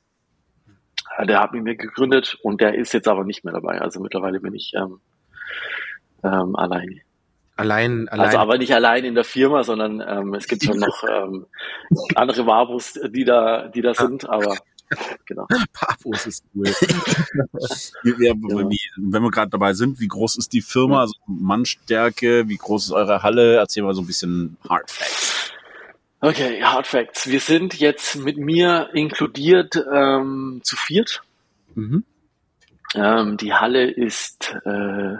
Äh, 1.16 1.26
Der 1.26 1.40
hat 1.40 1.52
mit 1.52 1.62
mir 1.64 1.76
gegründet 1.76 2.38
und 2.42 2.60
der 2.60 2.74
ist 2.74 2.92
jetzt 2.92 3.08
aber 3.08 3.24
nicht 3.24 3.44
mehr 3.44 3.54
dabei. 3.54 3.80
Also 3.80 4.00
mittlerweile 4.00 4.40
bin 4.40 4.54
ich 4.54 4.72
ähm, 4.74 5.00
ähm, 6.24 6.56
alleine. 6.56 7.00
Allein, 7.58 8.08
allein. 8.08 8.26
Also 8.26 8.38
aber 8.38 8.56
nicht 8.56 8.72
allein 8.72 9.04
in 9.04 9.16
der 9.16 9.24
Firma, 9.24 9.64
sondern 9.64 10.00
ähm, 10.00 10.34
es 10.34 10.46
gibt 10.46 10.62
schon 10.62 10.78
noch 10.78 11.02
ähm, 11.02 11.46
andere 12.14 12.46
Wabus, 12.46 12.98
die 13.10 13.24
da, 13.24 13.66
die 13.66 13.82
da 13.82 13.94
sind, 13.94 14.28
aber 14.28 14.56
genau. 15.26 15.46
Papos 15.72 16.26
ist 16.26 16.44
cool. 16.54 16.66
Wie, 16.66 18.16
wie, 18.16 18.32
wie, 18.32 18.80
wenn 18.96 19.22
wir 19.22 19.30
gerade 19.32 19.50
dabei 19.50 19.72
sind, 19.72 19.98
wie 19.98 20.06
groß 20.06 20.38
ist 20.38 20.52
die 20.52 20.62
Firma? 20.62 21.00
Also 21.00 21.14
Mannstärke, 21.26 22.48
wie 22.48 22.56
groß 22.56 22.86
ist 22.86 22.92
eure 22.92 23.24
Halle? 23.24 23.56
Erzähl 23.56 23.82
mal 23.82 23.94
so 23.94 24.02
ein 24.02 24.06
bisschen 24.06 24.56
Hard 24.68 24.88
Facts. 24.88 25.52
Okay, 26.20 26.62
Hard 26.62 26.86
Facts. 26.86 27.26
Wir 27.26 27.40
sind 27.40 27.74
jetzt 27.80 28.14
mit 28.16 28.38
mir 28.38 28.90
inkludiert 28.94 29.82
ähm, 29.92 30.60
zu 30.62 30.76
viert. 30.76 31.22
mhm. 31.74 32.04
Ähm, 32.94 33.36
die 33.36 33.52
Halle 33.52 33.90
ist 33.90 34.56
äh, 34.64 35.16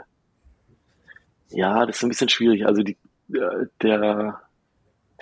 ja, 1.51 1.87
das 1.87 1.97
ist 1.97 2.03
ein 2.03 2.09
bisschen 2.09 2.29
schwierig. 2.29 2.67
Also 2.67 2.83
die, 2.83 2.97
äh, 3.33 3.67
der, 3.83 4.41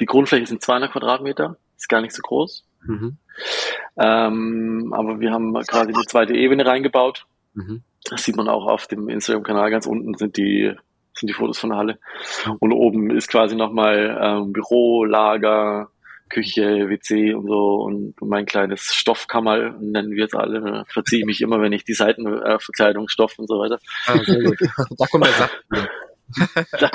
die 0.00 0.06
Grundfläche 0.06 0.46
sind 0.46 0.62
200 0.62 0.92
Quadratmeter, 0.92 1.56
ist 1.76 1.88
gar 1.88 2.00
nicht 2.00 2.14
so 2.14 2.22
groß. 2.22 2.64
Mhm. 2.84 3.18
Ähm, 3.98 4.92
aber 4.94 5.20
wir 5.20 5.32
haben 5.32 5.54
quasi 5.64 5.92
eine 5.92 6.04
zweite 6.06 6.34
Ebene 6.34 6.66
reingebaut. 6.66 7.26
Mhm. 7.54 7.82
Das 8.04 8.24
sieht 8.24 8.36
man 8.36 8.48
auch 8.48 8.66
auf 8.66 8.86
dem 8.86 9.08
Instagram-Kanal. 9.08 9.70
Ganz 9.70 9.86
unten 9.86 10.14
sind 10.14 10.36
die, 10.36 10.72
sind 11.14 11.28
die 11.28 11.32
Fotos 11.32 11.58
von 11.58 11.70
der 11.70 11.78
Halle. 11.78 11.98
Und 12.60 12.72
oben 12.72 13.10
ist 13.10 13.28
quasi 13.28 13.56
nochmal 13.56 14.18
ähm, 14.20 14.52
Büro, 14.52 15.04
Lager, 15.04 15.90
Küche, 16.28 16.88
WC 16.88 17.34
und 17.34 17.46
so 17.46 17.82
und 17.82 18.14
mein 18.20 18.46
kleines 18.46 18.82
Stoffkammer, 18.94 19.76
nennen 19.80 20.10
wir 20.10 20.24
es 20.24 20.34
alle. 20.34 20.60
Da 20.60 20.84
verziehe 20.88 21.20
ich 21.20 21.26
mich 21.26 21.40
immer, 21.40 21.60
wenn 21.60 21.72
ich 21.72 21.84
die 21.84 21.94
Seitenverkleidung, 21.94 23.08
Stoff 23.08 23.38
und 23.38 23.48
so 23.48 23.58
weiter. 23.58 23.78
Ah, 24.06 24.18
sehr 24.24 24.42
gut. 24.42 24.58
da 24.98 25.06
kommt 25.06 25.26
der 25.26 25.32
Saft. 25.32 25.64
Da 26.80 26.90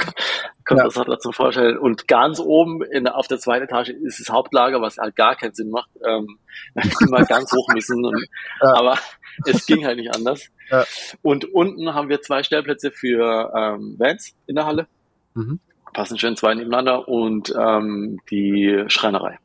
kommt 0.66 0.80
Ja. 0.80 0.84
das 0.86 0.94
Sattler 0.94 1.20
zum 1.20 1.34
Vorstellen. 1.34 1.78
Und 1.78 2.08
ganz 2.08 2.40
oben 2.40 2.84
in, 2.84 3.08
auf 3.08 3.28
der 3.28 3.40
zweiten 3.40 3.66
Etage 3.66 3.90
ist 3.90 4.20
das 4.20 4.30
Hauptlager, 4.30 4.82
was 4.82 4.98
halt 4.98 5.16
gar 5.16 5.36
keinen 5.36 5.54
Sinn 5.54 5.70
macht. 5.70 5.90
Ähm, 6.06 6.38
da 6.76 6.82
hätten 6.82 7.10
wir 7.12 7.26
ganz 7.26 7.52
hoch 7.54 7.68
müssen. 7.74 8.04
Und, 8.06 8.26
Ja. 8.62 8.74
Aber 8.76 8.98
es 9.46 9.66
ging 9.66 9.86
halt 9.86 9.98
nicht 9.98 10.14
anders. 10.14 10.48
Ja. 10.70 10.86
Und 11.22 11.46
unten 11.54 11.94
haben 11.94 12.10
wir 12.10 12.22
zwei 12.22 12.44
Stellplätze 12.44 12.92
für 12.92 13.52
ähm, 13.56 13.96
Vans 13.98 14.34
in 14.48 14.56
der 14.56 14.66
Halle. 14.66 14.88
Mhm. 15.34 15.60
Passen 15.94 16.18
schön 16.18 16.36
zwei 16.38 16.54
nebeneinander. 16.54 17.08
Und 17.08 17.54
ähm, 17.58 18.20
die 18.30 18.84
Schreinerei. 18.88 19.40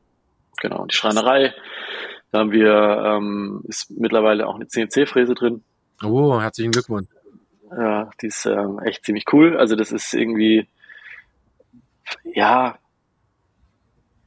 Genau, 0.61 0.87
die 0.87 0.95
Schreinerei. 0.95 1.55
Da 2.33 2.41
haben 2.41 2.51
wir, 2.53 2.73
ähm, 2.73 3.63
ist 3.69 3.91
mittlerweile 3.91 4.47
auch 4.49 4.57
eine 4.57 4.67
CNC-Fräse 4.69 5.35
drin. 5.35 5.63
Oh, 6.05 6.41
herzlichen 6.41 6.73
Glückwunsch. 6.73 7.07
Ja, 7.71 8.11
die 8.21 8.27
ist 8.29 8.47
ähm, 8.47 8.79
echt 8.81 9.05
ziemlich 9.05 9.25
cool. 9.33 9.57
Also 9.57 9.77
das 9.77 9.93
ist 9.93 10.15
irgendwie, 10.15 10.69
ja, 12.25 12.79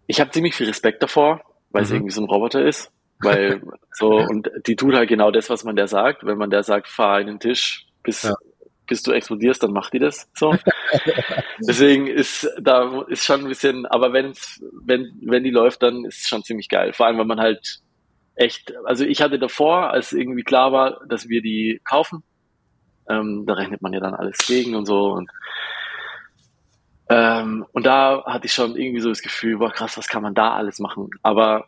ich 0.08 0.20
habe 0.20 0.32
ziemlich 0.32 0.56
viel 0.56 0.68
Respekt 0.68 1.04
davor, 1.04 1.42
weil 1.70 1.84
es 1.84 1.90
Mhm. 1.90 1.98
irgendwie 1.98 2.14
so 2.14 2.22
ein 2.22 2.30
Roboter 2.30 2.66
ist. 2.66 2.92
Weil 3.20 3.62
so, 3.94 4.22
und 4.22 4.50
die 4.66 4.76
tut 4.76 4.96
halt 4.96 5.10
genau 5.10 5.32
das, 5.32 5.50
was 5.50 5.64
man 5.64 5.76
der 5.76 5.88
sagt. 5.88 6.26
Wenn 6.26 6.38
man 6.38 6.50
der 6.50 6.64
sagt, 6.64 6.88
fahr 6.88 7.20
in 7.22 7.28
den 7.28 7.40
Tisch, 7.40 7.86
bis, 8.04 8.24
Ja. 8.24 8.36
bis 8.88 9.04
du 9.04 9.12
explodierst, 9.12 9.62
dann 9.64 9.72
macht 9.74 9.94
die 9.94 10.00
das. 10.00 10.30
So. 10.36 10.56
Deswegen 11.68 12.08
ist 12.08 12.50
da 12.62 13.04
ist 13.10 13.24
schon 13.26 13.42
ein 13.42 13.48
bisschen, 13.50 13.86
aber 13.86 14.14
wenn's, 14.14 14.64
wenn, 14.86 15.12
wenn 15.22 15.44
die 15.44 15.52
läuft, 15.52 15.84
dann 15.84 16.06
ist 16.06 16.22
es 16.22 16.28
schon 16.28 16.44
ziemlich 16.44 16.70
geil. 16.70 16.94
Vor 16.94 17.06
allem, 17.06 17.18
weil 17.18 17.26
man 17.26 17.40
halt 17.40 17.80
echt, 18.36 18.74
also 18.86 19.06
ich 19.06 19.22
hatte 19.22 19.40
davor, 19.40 19.92
als 19.92 20.14
irgendwie 20.14 20.44
klar 20.44 20.72
war, 20.72 21.02
dass 21.08 21.28
wir 21.30 21.42
die 21.42 21.82
kaufen, 21.84 22.24
ähm, 23.10 23.46
da 23.46 23.54
rechnet 23.54 23.82
man 23.82 23.94
ja 23.94 24.00
dann 24.00 24.14
alles 24.14 24.38
gegen 24.48 24.76
und 24.76 24.86
so. 24.86 25.12
Und, 25.14 25.30
ähm, 27.10 27.66
und 27.72 27.86
da 27.86 28.24
hatte 28.26 28.46
ich 28.46 28.54
schon 28.54 28.76
irgendwie 28.76 29.02
so 29.02 29.10
das 29.10 29.22
Gefühl, 29.22 29.58
boah, 29.58 29.72
krass, 29.72 29.98
was 29.98 30.08
kann 30.08 30.22
man 30.22 30.36
da 30.36 30.54
alles 30.54 30.80
machen? 30.80 31.10
Aber 31.24 31.66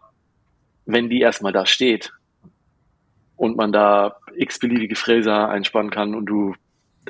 wenn 0.85 1.09
die 1.09 1.19
erstmal 1.21 1.51
da 1.53 1.65
steht 1.65 2.13
und 3.37 3.57
man 3.57 3.71
da 3.71 4.15
x-beliebige 4.35 4.95
Fräser 4.95 5.49
einspannen 5.49 5.89
kann 5.91 6.13
und 6.15 6.25
du, 6.27 6.53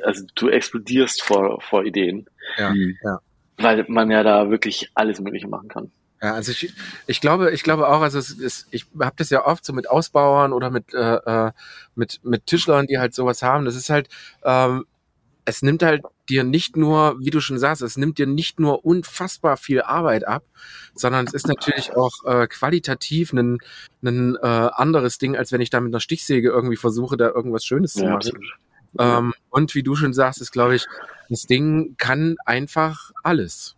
also 0.04 0.26
du 0.36 0.48
explodierst 0.50 1.22
vor, 1.24 1.60
vor 1.62 1.84
Ideen, 1.84 2.26
Ja, 2.58 2.70
Mhm. 2.70 2.98
ja. 3.04 3.20
weil 3.58 3.86
man 3.90 4.10
ja 4.10 4.24
da 4.24 4.50
wirklich 4.50 4.90
alles 4.96 5.20
Mögliche 5.20 5.48
machen 5.48 5.68
kann. 5.70 5.92
Ja, 6.22 6.34
also 6.36 6.52
ich, 6.52 6.74
ich 7.08 7.20
glaube, 7.20 7.52
ich 7.52 7.64
glaube 7.64 7.88
auch, 7.88 8.02
also 8.02 8.20
es 8.20 8.32
ist, 8.32 8.68
ich 8.70 8.86
habe 9.00 9.16
das 9.18 9.32
ja 9.32 9.46
oft 9.46 9.66
so 9.66 9.74
mit 9.74 9.90
Ausbauern 9.90 10.54
oder 10.54 10.70
mit 10.70 10.94
äh, 10.94 11.16
äh, 11.16 11.52
mit 11.96 12.20
mit 12.24 12.46
Tischlern, 12.46 12.86
die 12.86 13.00
halt 13.00 13.16
sowas 13.16 13.42
haben. 13.42 13.66
Das 13.66 13.76
ist 13.76 13.90
halt, 13.90 14.08
ähm, 14.44 14.86
es 15.46 15.64
nimmt 15.64 15.82
halt 15.82 16.04
dir 16.30 16.44
nicht 16.44 16.78
nur, 16.78 17.20
wie 17.20 17.32
du 17.32 17.42
schon 17.42 17.58
sagst, 17.58 17.82
es 17.82 17.98
nimmt 17.98 18.20
dir 18.20 18.28
nicht 18.28 18.60
nur 18.60 18.86
unfassbar 18.86 19.58
viel 19.58 19.82
Arbeit 19.82 20.28
ab, 20.28 20.44
sondern 20.94 21.26
es 21.26 21.34
ist 21.34 21.48
natürlich 21.48 21.96
auch 21.96 22.14
äh, 22.26 22.48
qualitativ 22.48 23.34
ein, 23.34 23.58
ein 24.04 24.36
äh, 24.36 24.48
anderes 24.48 25.18
Ding, 25.18 25.36
als 25.36 25.52
wenn 25.52 25.62
ich 25.62 25.72
da 25.72 25.80
mit 25.80 25.92
einer 25.92 26.00
Stichsäge 26.00 26.50
irgendwie 26.50 26.78
versuche, 26.78 27.18
da 27.18 27.30
irgendwas 27.30 27.66
Schönes 27.66 27.94
zu 27.94 28.04
machen. 28.04 28.16
absolut. 28.16 28.44
Ähm, 29.00 29.34
und 29.50 29.74
wie 29.74 29.84
du 29.84 29.96
schon 29.96 30.14
sagst, 30.14 30.42
ist, 30.42 30.52
glaube 30.52 30.76
ich, 30.76 30.86
das 31.30 31.44
Ding 31.48 31.96
kann 31.98 32.36
einfach 32.46 33.12
alles. 33.24 33.76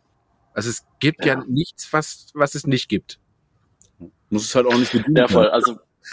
Also 0.53 0.69
es 0.69 0.83
gibt 0.99 1.25
ja, 1.25 1.35
Ja. 1.35 1.43
nichts, 1.47 1.91
was, 1.91 2.27
was 2.33 2.55
es 2.55 2.65
nicht 2.67 2.89
gibt. 2.89 3.19
Muss 4.29 4.45
es 4.45 4.55
halt 4.55 4.65
auch 4.67 4.77
nicht 4.77 4.91
bedienen. 4.91 5.15
Ja, 5.17 5.27
voll. 5.27 5.47
Also. 5.49 5.79
Ich 6.01 6.09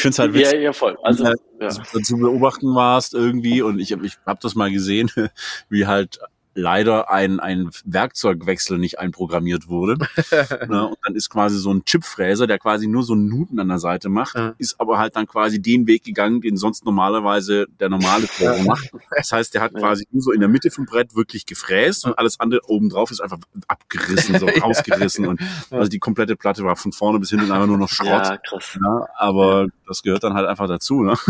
finde 0.00 0.10
es 0.10 0.18
halt 0.18 0.34
ja, 0.34 0.40
witzig, 0.40 0.60
ja, 0.60 0.72
voll. 0.74 0.98
Also, 1.02 1.24
Ja, 1.24 1.30
ja. 1.30 1.66
dass 1.68 1.78
du 1.92 1.98
zu 2.00 2.18
beobachten 2.18 2.74
warst 2.74 3.14
irgendwie 3.14 3.62
und 3.62 3.78
ich, 3.80 3.90
hab- 3.92 4.02
ich 4.02 4.18
habe 4.26 4.38
das 4.42 4.54
mal 4.54 4.70
gesehen, 4.70 5.10
wie 5.70 5.86
halt 5.86 6.18
leider 6.54 7.10
ein, 7.10 7.40
ein 7.40 7.70
Werkzeugwechsel 7.84 8.78
nicht 8.78 8.98
einprogrammiert 8.98 9.68
wurde. 9.68 9.96
ne? 10.68 10.86
Und 10.88 10.98
dann 11.04 11.14
ist 11.14 11.28
quasi 11.30 11.58
so 11.58 11.72
ein 11.72 11.84
Chipfräser, 11.84 12.46
der 12.46 12.58
quasi 12.58 12.86
nur 12.86 13.02
so 13.02 13.12
einen 13.14 13.28
Nuten 13.28 13.58
an 13.58 13.68
der 13.68 13.78
Seite 13.78 14.08
macht, 14.08 14.34
Ja. 14.36 14.54
ist 14.58 14.80
aber 14.80 14.98
halt 14.98 15.16
dann 15.16 15.26
quasi 15.26 15.60
den 15.60 15.86
Weg 15.86 16.04
gegangen, 16.04 16.40
den 16.40 16.56
sonst 16.56 16.84
normalerweise 16.84 17.66
der 17.80 17.88
normale 17.88 18.26
Fräser 18.26 18.62
macht. 18.64 18.90
Das 19.16 19.32
heißt, 19.32 19.54
der 19.54 19.62
hat 19.62 19.74
quasi 19.74 20.06
nur 20.12 20.22
so 20.22 20.32
in 20.32 20.40
der 20.40 20.48
Mitte 20.48 20.70
vom 20.70 20.86
Brett 20.86 21.14
wirklich 21.16 21.46
gefräst 21.46 22.04
und 22.06 22.18
alles 22.18 22.38
andere 22.40 22.60
oben 22.68 22.88
drauf 22.88 23.10
ist 23.10 23.20
einfach 23.20 23.38
abgerissen, 23.68 24.38
so 24.38 24.46
rausgerissen 24.62 25.26
und 25.26 25.40
also 25.70 25.88
die 25.88 25.98
komplette 25.98 26.36
Platte 26.36 26.62
war 26.64 26.76
von 26.76 26.92
vorne 26.92 27.18
bis 27.18 27.30
hinten 27.30 27.50
einfach 27.50 27.66
nur 27.66 27.78
noch 27.78 27.88
Schrott. 27.88 28.08
ja, 28.08 28.36
krass. 28.36 28.78
Ja, 28.80 29.06
aber 29.18 29.66
das 29.86 30.02
gehört 30.02 30.22
dann 30.24 30.34
halt 30.34 30.46
einfach 30.46 30.68
dazu, 30.68 31.02
ne? 31.02 31.14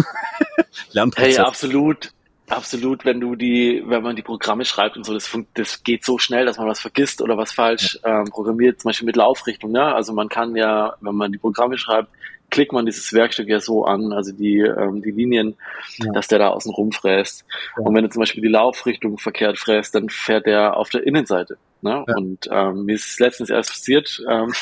Hey, 0.56 0.64
Lernprozess. 0.92 1.38
absolut. 1.38 2.12
Absolut, 2.48 3.04
wenn 3.04 3.20
du 3.20 3.37
die, 3.37 3.83
wenn 3.87 4.02
man 4.02 4.16
die 4.16 4.22
Programme 4.22 4.64
schreibt 4.64 4.96
und 4.96 5.04
so, 5.04 5.14
das, 5.14 5.30
das 5.54 5.83
geht 5.83 6.04
so 6.04 6.18
schnell, 6.18 6.46
dass 6.46 6.59
man 6.59 6.66
was 6.66 6.80
vergisst 6.80 7.22
oder 7.22 7.37
was 7.37 7.52
falsch 7.52 7.98
ähm, 8.04 8.24
programmiert, 8.30 8.80
zum 8.80 8.90
Beispiel 8.90 9.07
mit 9.07 9.16
Laufrichtung. 9.16 9.72
Ne? 9.72 9.83
Also 9.83 10.12
man 10.12 10.28
kann 10.28 10.54
ja, 10.57 10.94
wenn 11.00 11.14
man 11.14 11.33
die 11.33 11.38
Programme 11.38 11.78
schreibt, 11.78 12.09
klickt 12.50 12.72
man 12.72 12.87
dieses 12.87 13.12
Werkstück 13.12 13.48
ja 13.48 13.59
so 13.59 13.85
an, 13.85 14.12
also 14.12 14.30
die, 14.33 14.59
ähm, 14.59 15.02
die 15.02 15.11
Linien, 15.11 15.57
Ja. 15.98 16.12
dass 16.12 16.28
der 16.28 16.38
da 16.38 16.48
außen 16.48 16.72
rum 16.72 16.92
fräst. 16.92 17.44
Ja. 17.76 17.85
Und 17.85 17.94
wenn 17.94 18.04
du 18.04 18.11
zum 18.11 18.20
Beispiel 18.20 18.42
die 18.42 18.48
Laufrichtung 18.48 19.18
verkehrt 19.18 19.59
fräst, 19.59 19.94
dann 19.94 20.09
fährt 20.09 20.46
der 20.46 20.76
auf 20.76 20.90
der 20.90 21.07
Innenseite. 21.07 21.57
Ne? 21.83 22.04
Ja. 22.07 22.14
Und 22.14 22.48
ähm, 22.50 22.85
mir 22.85 22.94
ist 22.94 23.18
letztens 23.18 23.50
erst 23.50 23.70
passiert, 23.70 24.22
ähm, 24.28 24.52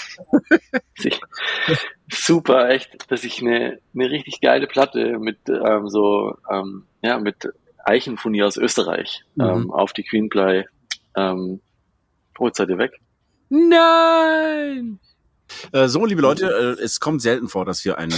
ich, 1.04 1.20
super 2.08 2.70
echt, 2.70 3.10
dass 3.10 3.24
ich 3.24 3.42
eine, 3.42 3.78
eine 3.94 4.10
richtig 4.10 4.40
geile 4.40 4.66
Platte 4.66 5.18
mit 5.18 5.38
ähm, 5.48 5.88
so 5.88 6.36
ähm, 6.50 6.84
ja 7.02 7.18
mit 7.18 7.52
Eichenfurnier 7.84 8.46
aus 8.46 8.56
Österreich 8.56 9.24
Mhm. 9.34 9.44
ähm, 9.44 9.70
auf 9.70 9.92
die 9.92 10.02
Queenply. 10.04 10.66
Ähm, 11.16 11.60
oh, 12.38 12.46
jetzt 12.46 12.56
seid 12.58 12.68
ihr 12.70 12.78
weg. 12.78 12.92
Nein! 13.48 14.98
Äh, 15.72 15.88
so, 15.88 16.04
liebe 16.06 16.22
Leute, 16.22 16.46
äh, 16.78 16.82
es 16.82 17.00
kommt 17.00 17.20
selten 17.20 17.48
vor, 17.48 17.64
dass 17.66 17.84
wir 17.84 17.98
eine, 17.98 18.14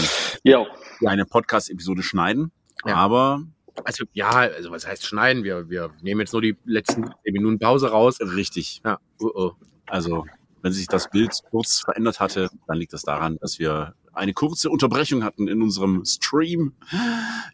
eine 1.05 1.25
Podcast-Episode 1.25 2.03
schneiden. 2.03 2.53
Ja. 2.87 2.95
Aber 2.97 3.43
Also, 3.85 4.05
ja, 4.13 4.31
also 4.31 4.71
was 4.71 4.87
heißt 4.87 5.05
schneiden? 5.05 5.43
Wir, 5.43 5.69
wir 5.69 5.91
nehmen 6.01 6.21
jetzt 6.21 6.33
nur 6.33 6.43
die 6.43 6.57
letzten 6.65 7.07
10 7.25 7.33
Minuten 7.33 7.59
Pause 7.59 7.91
raus. 7.91 8.19
richtig. 8.21 8.81
Ja. 8.85 8.99
Oh, 9.21 9.31
oh. 9.35 9.53
Also, 9.87 10.25
wenn 10.63 10.73
sich 10.73 10.87
das 10.87 11.11
Bild 11.11 11.33
kurz 11.51 11.81
verändert 11.81 12.21
hatte, 12.21 12.49
dann 12.69 12.77
liegt 12.79 12.93
das 12.93 13.03
daran, 13.03 13.37
dass 13.41 13.59
wir 13.59 13.95
eine 14.15 14.33
kurze 14.33 14.71
Unterbrechung 14.71 15.25
hatten 15.25 15.49
in 15.49 15.63
unserem 15.63 16.05
Stream 16.05 16.73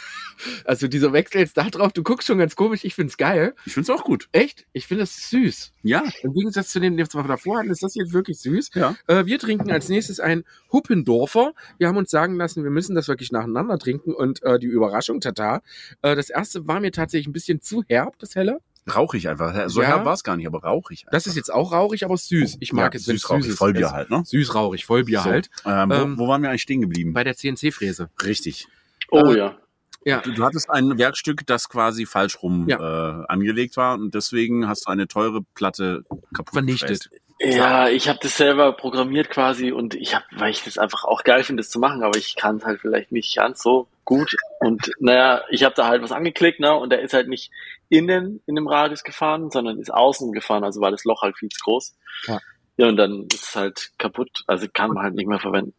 Also 0.66 0.86
dieser 0.86 1.14
Wechsel 1.14 1.40
jetzt 1.40 1.56
da 1.56 1.70
drauf, 1.70 1.92
du 1.94 2.02
guckst 2.02 2.26
schon 2.28 2.36
ganz 2.36 2.56
komisch, 2.56 2.84
ich 2.84 2.94
find's 2.94 3.16
geil. 3.16 3.54
Ich 3.64 3.72
finde 3.72 3.90
es 3.90 3.98
auch 3.98 4.04
gut. 4.04 4.28
Echt? 4.32 4.66
Ich 4.74 4.86
finde 4.86 5.04
es 5.04 5.30
süß. 5.30 5.72
Ja. 5.82 6.02
Im 6.22 6.34
Gegensatz 6.34 6.68
zu 6.72 6.78
dem, 6.78 6.94
den 6.96 7.06
wir 7.10 7.22
davor 7.22 7.58
hatten, 7.58 7.70
ist 7.70 7.82
das 7.82 7.94
jetzt 7.94 8.12
wirklich 8.12 8.38
süß. 8.40 8.70
Ja. 8.74 8.94
Äh, 9.06 9.24
wir 9.24 9.38
trinken 9.38 9.70
als 9.70 9.88
nächstes 9.88 10.20
ein 10.20 10.44
Huppendorfer. 10.70 11.52
Wir 11.78 11.88
haben 11.88 11.96
uns 11.96 12.10
sagen 12.10 12.36
lassen, 12.36 12.64
wir 12.64 12.70
müssen 12.70 12.94
das 12.94 13.08
wirklich 13.08 13.32
nacheinander 13.32 13.78
trinken 13.78 14.12
und 14.12 14.42
äh, 14.42 14.58
die 14.58 14.66
Überraschung, 14.66 15.20
tata. 15.22 15.62
Äh, 16.02 16.14
das 16.14 16.28
erste 16.28 16.66
war 16.68 16.80
mir 16.80 16.92
tatsächlich 16.92 17.28
ein 17.28 17.32
bisschen 17.32 17.62
zu 17.62 17.82
herb, 17.88 18.18
das 18.18 18.34
helle. 18.34 18.60
Rauchig 18.94 19.28
einfach. 19.28 19.68
So 19.70 19.80
Ja. 19.80 19.88
herb 19.88 20.04
war 20.04 20.12
es 20.14 20.22
gar 20.22 20.36
nicht, 20.36 20.46
aber 20.46 20.62
rauchig. 20.62 21.06
Das 21.10 21.26
ist 21.26 21.34
jetzt 21.36 21.50
auch 21.52 21.72
rauchig, 21.72 22.04
aber 22.04 22.16
süß. 22.16 22.58
Ich 22.60 22.72
mag 22.74 22.92
ja, 22.94 23.00
es, 23.00 23.08
wenn 23.08 23.16
süß 23.16 23.30
rauchig. 23.30 23.46
ist. 23.48 23.56
Vollbier 23.58 23.86
Es- 23.86 23.92
halt, 23.92 24.10
ne? 24.10 24.22
Süß 24.24 24.54
rauchig, 24.54 24.84
Vollbier 24.84 25.20
So. 25.20 25.24
halt. 25.24 25.48
Ähm, 25.64 25.88
wo, 25.88 25.94
Ähm, 25.94 26.18
wo 26.18 26.28
waren 26.28 26.42
wir 26.42 26.50
eigentlich 26.50 26.62
stehen 26.62 26.82
geblieben? 26.82 27.14
Bei 27.14 27.24
der 27.24 27.34
CNC-Fräse. 27.36 28.10
Richtig. 28.22 28.68
Oh 29.10 29.32
Äh, 29.32 29.38
ja. 29.38 29.56
Ja. 30.04 30.20
Du, 30.20 30.32
du 30.32 30.44
hattest 30.44 30.70
ein 30.70 30.98
Werkstück, 30.98 31.44
das 31.46 31.68
quasi 31.68 32.06
falsch 32.06 32.40
rum 32.42 32.68
äh, 32.68 32.74
angelegt 32.74 33.76
war 33.76 33.94
und 33.94 34.14
deswegen 34.14 34.68
hast 34.68 34.86
du 34.86 34.92
eine 34.92 35.08
teure 35.08 35.42
Platte 35.54 36.04
kaputt 36.32 36.52
Vernichtet. 36.54 37.10
Ja, 37.38 37.88
ich 37.88 38.08
habe 38.08 38.18
das 38.22 38.36
selber 38.36 38.72
programmiert 38.72 39.28
quasi 39.28 39.70
und 39.70 39.94
ich 39.94 40.14
habe, 40.14 40.24
weil 40.36 40.52
ich 40.52 40.62
das 40.64 40.78
einfach 40.78 41.04
auch 41.04 41.22
geil 41.22 41.42
finde, 41.42 41.62
das 41.62 41.70
zu 41.70 41.78
machen, 41.78 42.02
aber 42.02 42.16
ich 42.16 42.34
kann 42.34 42.56
es 42.56 42.64
halt 42.64 42.80
vielleicht 42.80 43.12
nicht 43.12 43.36
ganz 43.36 43.62
so 43.62 43.88
gut. 44.04 44.34
Und 44.60 44.90
naja, 45.00 45.42
ich 45.50 45.62
habe 45.62 45.74
da 45.74 45.86
halt 45.86 46.02
was 46.02 46.12
angeklickt, 46.12 46.60
ne? 46.60 46.74
Und 46.74 46.90
der 46.90 47.02
ist 47.02 47.12
halt 47.12 47.28
nicht 47.28 47.50
innen 47.90 48.40
in 48.46 48.54
dem 48.54 48.66
Radius 48.68 49.02
gefahren, 49.04 49.50
sondern 49.50 49.78
ist 49.78 49.92
außen 49.92 50.32
gefahren, 50.32 50.64
also 50.64 50.80
war 50.80 50.90
das 50.90 51.04
Loch 51.04 51.22
halt 51.22 51.36
viel 51.36 51.50
zu 51.50 51.60
groß. 51.62 51.94
Ja. 52.26 52.40
Ja, 52.78 52.88
und 52.88 52.96
dann 52.96 53.26
ist 53.32 53.44
es 53.44 53.56
halt 53.56 53.90
kaputt, 53.98 54.44
also 54.46 54.66
kann 54.72 54.92
man 54.92 55.02
halt 55.02 55.14
nicht 55.14 55.28
mehr 55.28 55.38
verwenden. 55.38 55.74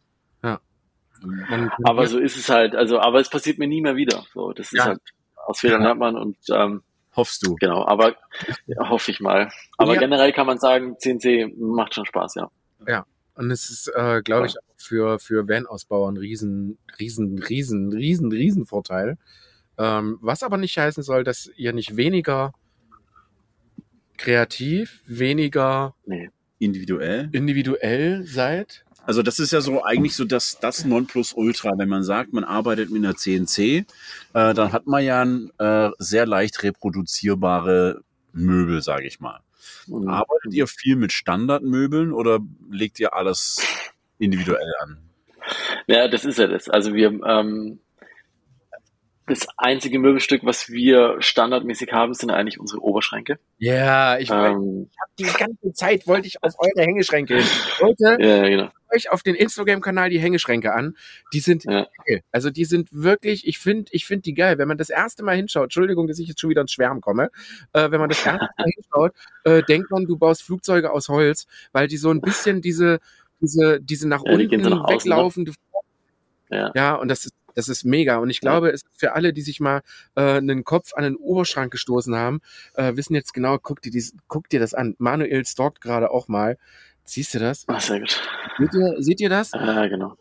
Aber 1.84 2.06
so 2.06 2.18
ist 2.18 2.36
es 2.36 2.48
halt, 2.48 2.74
also, 2.74 2.98
aber 3.00 3.20
es 3.20 3.28
passiert 3.30 3.58
mir 3.58 3.66
nie 3.68 3.80
mehr 3.80 3.96
wieder. 3.96 4.24
So, 4.34 4.52
das 4.52 4.70
Ja. 4.72 4.82
ist 4.82 4.88
halt, 4.88 5.00
aus 5.46 5.60
Fehlern 5.60 5.82
lernt 5.82 6.00
man 6.00 6.16
und 6.16 6.36
ähm, 6.50 6.82
Hoffst 7.16 7.42
du? 7.42 7.56
genau, 7.56 7.84
aber 7.86 8.16
ja, 8.66 8.88
hoffe 8.90 9.10
ich 9.10 9.20
mal. 9.20 9.50
Aber 9.76 9.94
Ja. 9.94 10.00
generell 10.00 10.32
kann 10.32 10.46
man 10.46 10.58
sagen, 10.58 10.96
CNC 10.98 11.52
macht 11.58 11.94
schon 11.94 12.04
Spaß, 12.06 12.36
ja. 12.36 12.50
Und 13.34 13.52
es 13.52 13.70
ist, 13.70 13.86
äh, 13.94 14.20
glaube 14.22 14.46
ich, 14.48 14.58
auch 14.58 14.62
für, 14.76 15.18
für 15.20 15.48
Van-Ausbauer 15.48 16.10
ein 16.10 16.16
riesen, 16.16 16.76
riesen, 16.98 17.38
riesen, 17.40 17.92
riesen, 17.92 18.32
riesen 18.32 18.66
Vorteil. 18.66 19.16
Ähm, 19.78 20.18
was 20.20 20.42
aber 20.42 20.56
nicht 20.56 20.76
heißen 20.76 21.04
soll, 21.04 21.22
dass 21.22 21.48
ihr 21.56 21.72
nicht 21.72 21.96
weniger 21.96 22.52
kreativ, 24.16 25.02
weniger 25.06 25.94
Nee. 26.04 26.30
Individuell? 26.58 27.28
individuell 27.32 28.24
seid. 28.24 28.84
Also 29.08 29.22
das 29.22 29.38
ist 29.38 29.52
ja 29.52 29.62
so 29.62 29.82
eigentlich 29.82 30.14
so 30.14 30.26
das, 30.26 30.58
das 30.60 30.84
Nonplusultra, 30.84 31.78
wenn 31.78 31.88
man 31.88 32.02
sagt, 32.02 32.34
man 32.34 32.44
arbeitet 32.44 32.90
mit 32.90 33.02
einer 33.02 33.16
CNC, 33.16 33.58
äh, 33.58 33.84
dann 34.34 34.70
hat 34.70 34.86
man 34.86 35.02
ja 35.02 35.22
ein, 35.22 35.50
äh, 35.56 35.88
sehr 35.98 36.26
leicht 36.26 36.62
reproduzierbare 36.62 38.02
Möbel, 38.34 38.82
sage 38.82 39.06
ich 39.06 39.18
mal. 39.18 39.40
Und 39.88 40.08
Arbeitet 40.08 40.52
ihr 40.52 40.66
viel 40.66 40.96
mit 40.96 41.12
Standardmöbeln 41.12 42.12
oder 42.12 42.40
legt 42.70 43.00
ihr 43.00 43.14
alles 43.14 43.66
individuell 44.18 44.74
an? 44.80 44.98
Ja, 45.86 46.06
das 46.08 46.26
ist 46.26 46.38
ja 46.38 46.46
das. 46.46 46.68
Also 46.68 46.92
wir, 46.92 47.18
ähm, 47.24 47.78
das 49.28 49.46
einzige 49.56 49.98
Möbelstück, 49.98 50.44
was 50.44 50.68
wir 50.70 51.16
standardmäßig 51.20 51.92
haben, 51.92 52.14
sind 52.14 52.30
eigentlich 52.30 52.58
unsere 52.58 52.80
Oberschränke. 52.82 53.38
Ja, 53.58 54.18
ich 54.18 54.30
Ähm, 54.30 54.90
die 55.18 55.24
ganze 55.24 55.72
Zeit 55.72 56.06
wollte 56.06 56.26
ich 56.26 56.42
auf 56.42 56.54
eure 56.58 56.84
Hängeschränke. 56.84 57.42
Leute, 57.80 58.16
ja, 58.20 58.48
genau. 58.48 58.70
euch 58.92 59.10
auf 59.10 59.22
den 59.22 59.34
Instagram-Kanal 59.34 60.10
die 60.10 60.18
Hängeschränke 60.20 60.72
an. 60.72 60.96
Die 61.32 61.40
sind 61.40 61.64
Ja. 61.64 61.86
geil. 62.06 62.22
Also 62.32 62.50
die 62.50 62.64
sind 62.64 62.88
wirklich, 62.92 63.46
ich 63.46 63.58
finde 63.58 63.90
ich 63.92 64.06
finde 64.06 64.22
die 64.22 64.34
geil. 64.34 64.58
Wenn 64.58 64.68
man 64.68 64.78
das 64.78 64.90
erste 64.90 65.22
Mal 65.22 65.36
hinschaut, 65.36 65.64
Entschuldigung, 65.64 66.06
dass 66.08 66.18
ich 66.18 66.28
jetzt 66.28 66.40
schon 66.40 66.50
wieder 66.50 66.62
ins 66.62 66.72
Schwärmen 66.72 67.00
komme, 67.00 67.30
äh, 67.72 67.90
wenn 67.90 68.00
man 68.00 68.08
das 68.08 68.24
erste 68.24 68.48
Mal 68.58 68.66
hinschaut, 68.74 69.12
äh, 69.44 69.62
denkt 69.62 69.90
man, 69.90 70.06
du 70.06 70.16
baust 70.16 70.42
Flugzeuge 70.42 70.90
aus 70.90 71.08
Holz, 71.08 71.46
weil 71.72 71.86
die 71.88 71.96
so 71.96 72.10
ein 72.10 72.20
bisschen 72.20 72.62
diese, 72.62 72.98
diese, 73.40 73.80
diese 73.80 74.08
nach 74.08 74.22
Ja, 74.24 74.36
die 74.36 74.44
unten 74.48 74.68
nach 74.70 74.84
außen, 74.84 75.08
ne? 75.08 75.16
weglaufende 75.16 75.52
Ja. 76.50 76.72
ja, 76.74 76.94
und 76.94 77.08
das 77.08 77.26
ist, 77.26 77.34
das 77.58 77.68
ist 77.68 77.84
mega. 77.84 78.18
Und 78.18 78.30
ich 78.30 78.40
glaube, 78.40 78.70
es 78.70 78.82
ist 78.82 78.88
für 78.96 79.14
alle, 79.14 79.32
die 79.32 79.42
sich 79.42 79.58
mal 79.58 79.82
äh, 80.14 80.36
einen 80.36 80.62
Kopf 80.62 80.94
an 80.94 81.02
den 81.02 81.16
Oberschrank 81.16 81.72
gestoßen 81.72 82.14
haben, 82.14 82.40
äh, 82.74 82.94
wissen 82.94 83.16
jetzt 83.16 83.34
genau, 83.34 83.58
guck 83.58 83.82
dir, 83.82 83.90
dies, 83.90 84.14
guck 84.28 84.48
dir 84.48 84.60
das 84.60 84.74
an. 84.74 84.94
Manuel 84.98 85.44
stalkt 85.44 85.80
gerade 85.80 86.12
auch 86.12 86.28
mal. 86.28 86.56
Siehst 87.02 87.34
du 87.34 87.40
das? 87.40 87.64
Ah, 87.66 87.80
sehr 87.80 87.98
gut. 87.98 88.22
Seht 88.58 88.74
ihr, 88.74 88.94
seht 88.98 89.20
ihr 89.20 89.28
das? 89.28 89.50
Ja, 89.52 89.88
genau. 89.88 90.14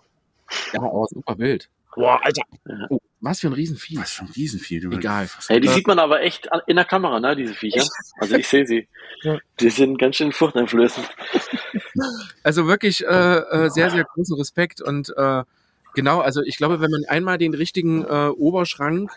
Ja, 0.73 0.81
oh, 0.81 1.05
super 1.05 1.35
Bild. 1.35 1.69
Boah, 1.95 2.19
Alter. 2.23 2.41
Oh, 2.89 2.97
was 3.21 3.39
für 3.39 3.47
ein 3.47 3.53
Riesenvieh. 3.53 3.97
Was 3.97 4.13
für 4.13 4.23
ein 4.23 4.31
Riesenvieh. 4.35 4.79
Du 4.79 4.91
Egal. 4.91 5.29
Hey, 5.47 5.59
die 5.59 5.67
Äh, 5.67 5.73
sieht 5.73 5.85
man 5.85 5.99
aber 5.99 6.21
echt 6.21 6.49
in 6.65 6.75
der 6.75 6.85
Kamera, 6.85 7.19
ne, 7.19 7.35
diese 7.35 7.53
Viecher. 7.53 7.85
Also 8.17 8.35
ich 8.35 8.47
sehe 8.47 8.65
sie. 8.65 8.87
Die 9.59 9.69
sind 9.69 9.97
ganz 9.97 10.15
schön 10.15 10.31
furchteinflößend. 10.31 11.07
Also 12.43 12.67
wirklich 12.67 13.03
äh, 13.03 13.07
äh, 13.07 13.69
sehr, 13.69 13.89
sehr 13.89 14.03
großen 14.03 14.37
Respekt 14.37 14.79
und 14.79 15.11
äh, 15.17 15.43
genau, 15.97 16.19
also 16.21 16.41
ich 16.43 16.57
glaube, 16.57 16.79
wenn 16.79 16.91
man 16.91 17.03
einmal 17.09 17.37
den 17.39 17.55
richtigen 17.55 18.05
äh, 18.05 18.29
Oberschrank 18.29 19.11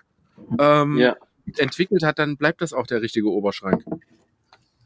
ähm, 0.58 0.96
Ja. 0.96 1.14
entwickelt 1.58 2.02
hat, 2.02 2.18
dann 2.18 2.36
bleibt 2.38 2.62
das 2.62 2.72
auch 2.72 2.86
der 2.86 3.02
richtige 3.02 3.28
Oberschrank. 3.30 3.84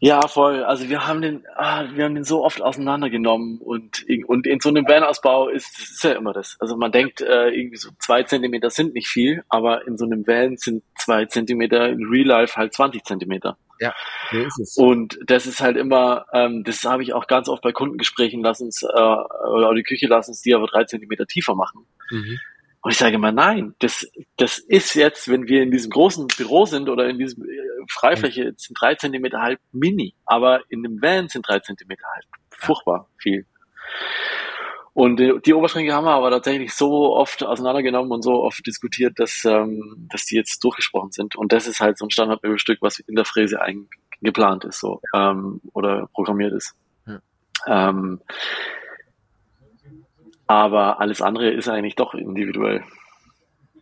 Ja, 0.01 0.27
voll. 0.27 0.65
Also 0.65 0.89
wir 0.91 1.07
haben 1.07 1.23
den, 1.23 1.45
ah, 1.55 1.85
wir 1.95 2.05
haben 2.05 2.17
den 2.17 2.25
so 2.25 2.45
oft 2.45 2.61
auseinandergenommen 2.61 3.59
und, 3.59 4.05
und 4.27 4.47
in 4.47 4.61
so 4.61 4.69
einem 4.69 4.87
Van-Ausbau 4.87 5.49
ist, 5.49 5.79
ist 5.79 6.03
ja 6.05 6.13
immer 6.13 6.33
das. 6.35 6.57
Also 6.61 6.77
man 6.77 6.91
denkt 6.93 7.21
äh, 7.23 7.49
irgendwie 7.51 7.77
so 7.77 7.91
zwei 8.01 8.25
Zentimeter 8.25 8.69
sind 8.71 8.93
nicht 8.93 9.07
viel, 9.09 9.45
aber 9.49 9.87
in 9.87 9.97
so 9.97 10.05
einem 10.05 10.27
Van 10.27 10.57
sind 10.59 10.83
zwei 10.99 11.25
Zentimeter 11.27 11.89
in 11.89 12.05
Real 12.05 12.27
Life 12.27 12.57
halt 12.57 12.75
20 12.75 13.05
Zentimeter. 13.05 13.57
Ja, 13.81 13.95
so 14.31 14.39
ist 14.39 14.61
es. 14.61 14.77
Und 14.77 15.19
das 15.27 15.47
ist 15.47 15.61
halt 15.61 15.77
immer, 15.77 16.27
ähm, 16.33 16.63
das 16.65 16.85
habe 16.85 17.03
ich 17.03 17.13
auch 17.13 17.27
ganz 17.27 17.49
oft 17.49 17.63
bei 17.63 17.73
Kundengesprächen, 17.73 18.43
lass 18.43 18.61
uns, 18.61 18.83
äh, 18.83 18.87
oder 18.87 19.75
die 19.75 19.83
Küche 19.83 20.07
lass 20.07 20.29
uns 20.29 20.41
die 20.43 20.55
aber 20.55 20.67
drei 20.67 20.85
Zentimeter 20.85 21.27
tiefer 21.27 21.55
machen. 21.55 21.87
Mhm. 22.11 22.39
Und 22.85 22.91
ich 22.91 22.99
sage 22.99 23.15
immer, 23.15 23.33
nein, 23.33 23.75
das, 23.79 24.07
das 24.37 24.59
ist 24.59 24.95
jetzt, 24.95 25.29
wenn 25.31 25.49
wir 25.49 25.63
in 25.63 25.71
diesem 25.71 25.91
großen 25.91 26.27
Büro 26.37 26.67
sind 26.67 26.91
oder 26.91 27.09
in 27.09 27.19
diesem 27.19 27.45
äh, 27.45 27.49
Freifläche, 27.91 28.53
sind 28.57 28.79
drei 28.79 28.95
Zentimeter 28.95 29.41
halt 29.41 29.59
mini, 29.73 30.15
aber 30.27 30.61
in 30.69 30.83
dem 30.83 31.01
Van 31.01 31.29
sind 31.29 31.49
drei 31.49 31.61
Zentimeter 31.61 32.05
halt 32.15 32.27
furchtbar 32.51 33.09
viel. 33.17 33.47
Und 34.95 35.19
die, 35.19 35.35
die 35.45 35.53
Oberschränke 35.55 35.93
haben 35.93 36.05
wir 36.05 36.13
aber 36.13 36.31
tatsächlich 36.31 36.73
so 36.73 37.17
oft 37.17 37.45
auseinandergenommen 37.45 38.13
und 38.13 38.23
so 38.23 38.45
oft 38.45 38.65
diskutiert, 38.65 39.19
dass, 39.19 39.45
ähm, 39.45 40.07
dass 40.11 40.25
die 40.25 40.37
jetzt 40.37 40.63
durchgesprochen 40.63 41.11
sind. 41.11 41.35
Und 41.35 41.53
das 41.53 41.67
ist 41.67 41.81
halt 41.81 41.99
so 41.99 42.07
ein 42.07 42.11
Standardmöbelstück, 42.11 42.79
was 42.81 43.01
in 43.01 43.17
der 43.17 43.25
Fräse 43.25 43.61
eigentlich 43.61 43.89
geplant 44.23 44.65
ist, 44.65 44.79
so 44.79 45.01
ähm, 45.13 45.61
oder 45.73 46.09
programmiert 46.15 46.53
ist. 46.53 46.75
Ja. 47.07 47.21
Ähm, 47.67 48.21
aber 50.47 51.01
alles 51.01 51.21
andere 51.21 51.51
ist 51.51 51.69
eigentlich 51.69 51.97
doch 51.97 52.15
individuell. 52.15 52.85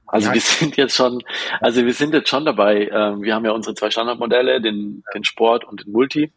Also 0.07 0.29
Ja. 0.29 0.35
wir 0.35 0.41
sind 0.41 0.77
jetzt 0.77 0.95
schon, 0.95 1.23
also 1.61 1.85
wir 1.85 1.95
sind 1.95 2.15
jetzt 2.15 2.29
schon 2.31 2.45
dabei. 2.47 2.89
Ähm, 2.93 3.23
wir 3.23 3.35
haben 3.35 3.45
ja 3.45 3.53
unsere 3.53 3.75
zwei 3.75 3.91
Standardmodelle, 3.91 4.63
den, 4.63 5.05
den 5.15 5.25
Sport 5.25 5.65
und 5.65 5.85
den 5.85 5.93
Multi. 5.93 6.33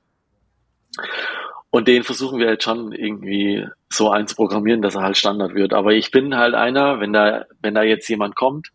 Und 1.75 1.89
den 1.89 2.03
versuchen 2.05 2.39
wir 2.39 2.47
jetzt 2.51 2.63
schon 2.63 2.93
irgendwie 2.93 3.67
so 3.89 4.09
einzuprogrammieren, 4.09 4.81
dass 4.81 4.95
er 4.95 5.01
halt 5.01 5.17
Standard 5.17 5.55
wird. 5.55 5.73
Aber 5.73 5.91
ich 5.91 6.09
bin 6.09 6.38
halt 6.38 6.53
einer, 6.55 7.01
wenn 7.01 7.11
da, 7.11 7.47
wenn 7.61 7.75
da 7.75 7.83
jetzt 7.83 8.07
jemand 8.07 8.38
kommt 8.38 8.69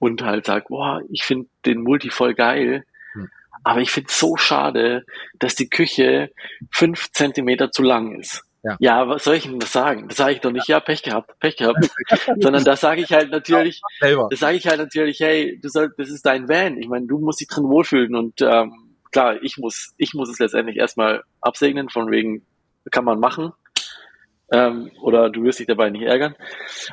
und 0.00 0.24
halt 0.24 0.46
sagt, 0.46 0.66
boah, 0.66 1.00
ich 1.12 1.22
finde 1.22 1.46
den 1.64 1.80
Multi 1.80 2.10
voll 2.10 2.34
geil, 2.34 2.82
Hm. 3.12 3.28
aber 3.62 3.82
ich 3.82 3.92
finde 3.92 4.08
es 4.10 4.18
so 4.18 4.36
schade, 4.36 5.04
dass 5.38 5.54
die 5.54 5.68
Küche 5.68 6.32
fünf 6.72 7.12
Zentimeter 7.12 7.70
zu 7.70 7.84
lang 7.84 8.18
ist. 8.18 8.42
Ja. 8.64 8.76
ja, 8.80 9.08
was 9.08 9.22
soll 9.22 9.36
ich 9.36 9.44
denn 9.44 9.60
das 9.60 9.72
sagen? 9.72 10.08
Das 10.08 10.16
sage 10.16 10.32
ich 10.32 10.40
doch 10.40 10.50
nicht, 10.50 10.66
ja, 10.66 10.80
Pech 10.80 11.04
gehabt, 11.04 11.38
Pech 11.38 11.56
gehabt. 11.56 11.88
Sondern 12.40 12.64
das 12.64 12.80
sage 12.80 13.00
ich 13.02 13.12
halt 13.12 13.30
natürlich, 13.30 13.80
Selber. 14.00 14.26
das 14.28 14.40
sage 14.40 14.56
ich 14.56 14.66
halt 14.66 14.78
natürlich, 14.78 15.20
hey, 15.20 15.56
du 15.62 15.68
soll, 15.68 15.94
das 15.96 16.10
ist 16.10 16.26
dein 16.26 16.48
Van. 16.48 16.78
Ich 16.78 16.88
meine, 16.88 17.06
du 17.06 17.20
musst 17.20 17.40
dich 17.40 17.46
drin 17.46 17.68
wohlfühlen 17.68 18.16
und 18.16 18.40
ähm, 18.40 18.81
klar, 19.12 19.42
ich 19.42 19.58
muss, 19.58 19.94
ich 19.98 20.14
muss 20.14 20.30
es 20.30 20.38
letztendlich 20.38 20.76
erstmal 20.76 21.22
absegnen, 21.40 21.88
von 21.88 22.10
wegen 22.10 22.44
kann 22.90 23.04
man 23.04 23.20
machen. 23.20 23.52
Ähm, 24.50 24.90
oder 25.00 25.30
du 25.30 25.44
wirst 25.44 25.60
dich 25.60 25.66
dabei 25.66 25.90
nicht 25.90 26.02
ärgern. 26.02 26.34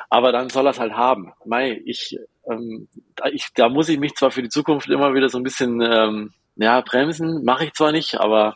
Aber 0.10 0.32
dann 0.32 0.49
soll 0.49 0.67
er 0.67 0.71
es 0.71 0.79
halt 0.79 0.93
haben. 0.93 1.34
Mei, 1.45 1.82
ich, 1.86 2.17
ähm, 2.49 2.88
da, 3.15 3.25
ich, 3.27 3.47
da 3.55 3.67
muss 3.67 3.89
ich 3.89 3.99
mich 3.99 4.15
zwar 4.15 4.32
für 4.32 4.41
die 4.43 4.49
Zukunft 4.49 4.89
immer 4.89 5.13
wieder 5.13 5.27
so 5.29 5.38
ein 5.38 5.43
bisschen 5.43 5.82
ähm, 5.82 6.34
ja, 6.55 6.82
bremsen, 6.82 7.43
mache 7.43 7.65
ich 7.65 7.73
zwar 7.73 7.91
nicht, 7.91 8.19
aber 8.19 8.55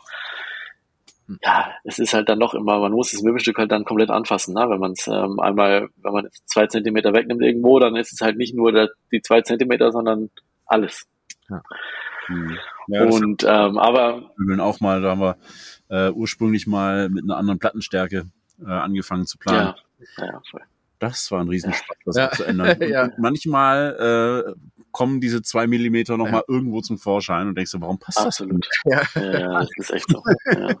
ja, 1.42 1.72
es 1.84 1.98
ist 1.98 2.12
halt 2.12 2.28
dann 2.28 2.40
doch 2.40 2.54
immer, 2.54 2.78
man 2.78 2.92
muss 2.92 3.12
das 3.12 3.22
Möbelstück 3.22 3.56
halt 3.56 3.72
dann 3.72 3.84
komplett 3.84 4.10
anfassen, 4.10 4.54
ne? 4.54 4.68
wenn 4.68 4.78
man 4.78 4.92
es 4.92 5.06
ähm, 5.06 5.40
einmal, 5.40 5.88
wenn 5.96 6.12
man 6.12 6.28
zwei 6.44 6.66
Zentimeter 6.66 7.14
wegnimmt 7.14 7.42
irgendwo, 7.42 7.78
dann 7.78 7.96
ist 7.96 8.12
es 8.12 8.20
halt 8.20 8.36
nicht 8.36 8.54
nur 8.54 8.72
der, 8.72 8.90
die 9.10 9.22
zwei 9.22 9.40
Zentimeter, 9.40 9.90
sondern 9.90 10.30
alles. 10.66 11.06
Hm. 12.26 12.58
Ja, 12.88 13.04
das 13.04 13.14
und 13.14 13.44
ähm, 13.44 13.78
aber 13.78 14.30
Möbeln 14.36 14.60
auch 14.60 14.80
mal, 14.80 15.00
da 15.02 15.10
haben 15.10 15.20
wir 15.20 15.36
äh, 15.88 16.10
ursprünglich 16.10 16.66
mal 16.66 17.08
mit 17.10 17.24
einer 17.24 17.36
anderen 17.36 17.58
Plattenstärke 17.58 18.26
äh, 18.64 18.70
angefangen 18.70 19.26
zu 19.26 19.38
planen. 19.38 19.74
ja, 20.18 20.24
ja, 20.26 20.40
voll. 20.50 20.62
Das 21.00 21.30
war 21.30 21.40
ein 21.40 21.48
Riesenspaß, 21.48 21.96
das 22.06 22.16
Ja. 22.16 22.30
zu 22.30 22.44
ändern. 22.44 22.76
Ja. 22.88 23.10
manchmal 23.18 24.46
äh, 24.56 24.60
kommen 24.92 25.20
diese 25.20 25.42
zwei 25.42 25.66
Millimeter 25.66 26.16
nochmal 26.16 26.44
irgendwo 26.48 26.80
zum 26.80 26.98
Vorschein 26.98 27.48
und 27.48 27.56
denkst 27.56 27.72
du, 27.72 27.80
warum 27.80 27.98
passt 27.98 28.18
absolut. 28.20 28.66
Ja. 28.84 29.02
Ja, 29.16 29.38
ja, 29.40 29.58
das 29.60 29.68
ist 29.76 29.90
echt 29.90 30.06
so. 30.08 30.22
Ja, 30.52 30.76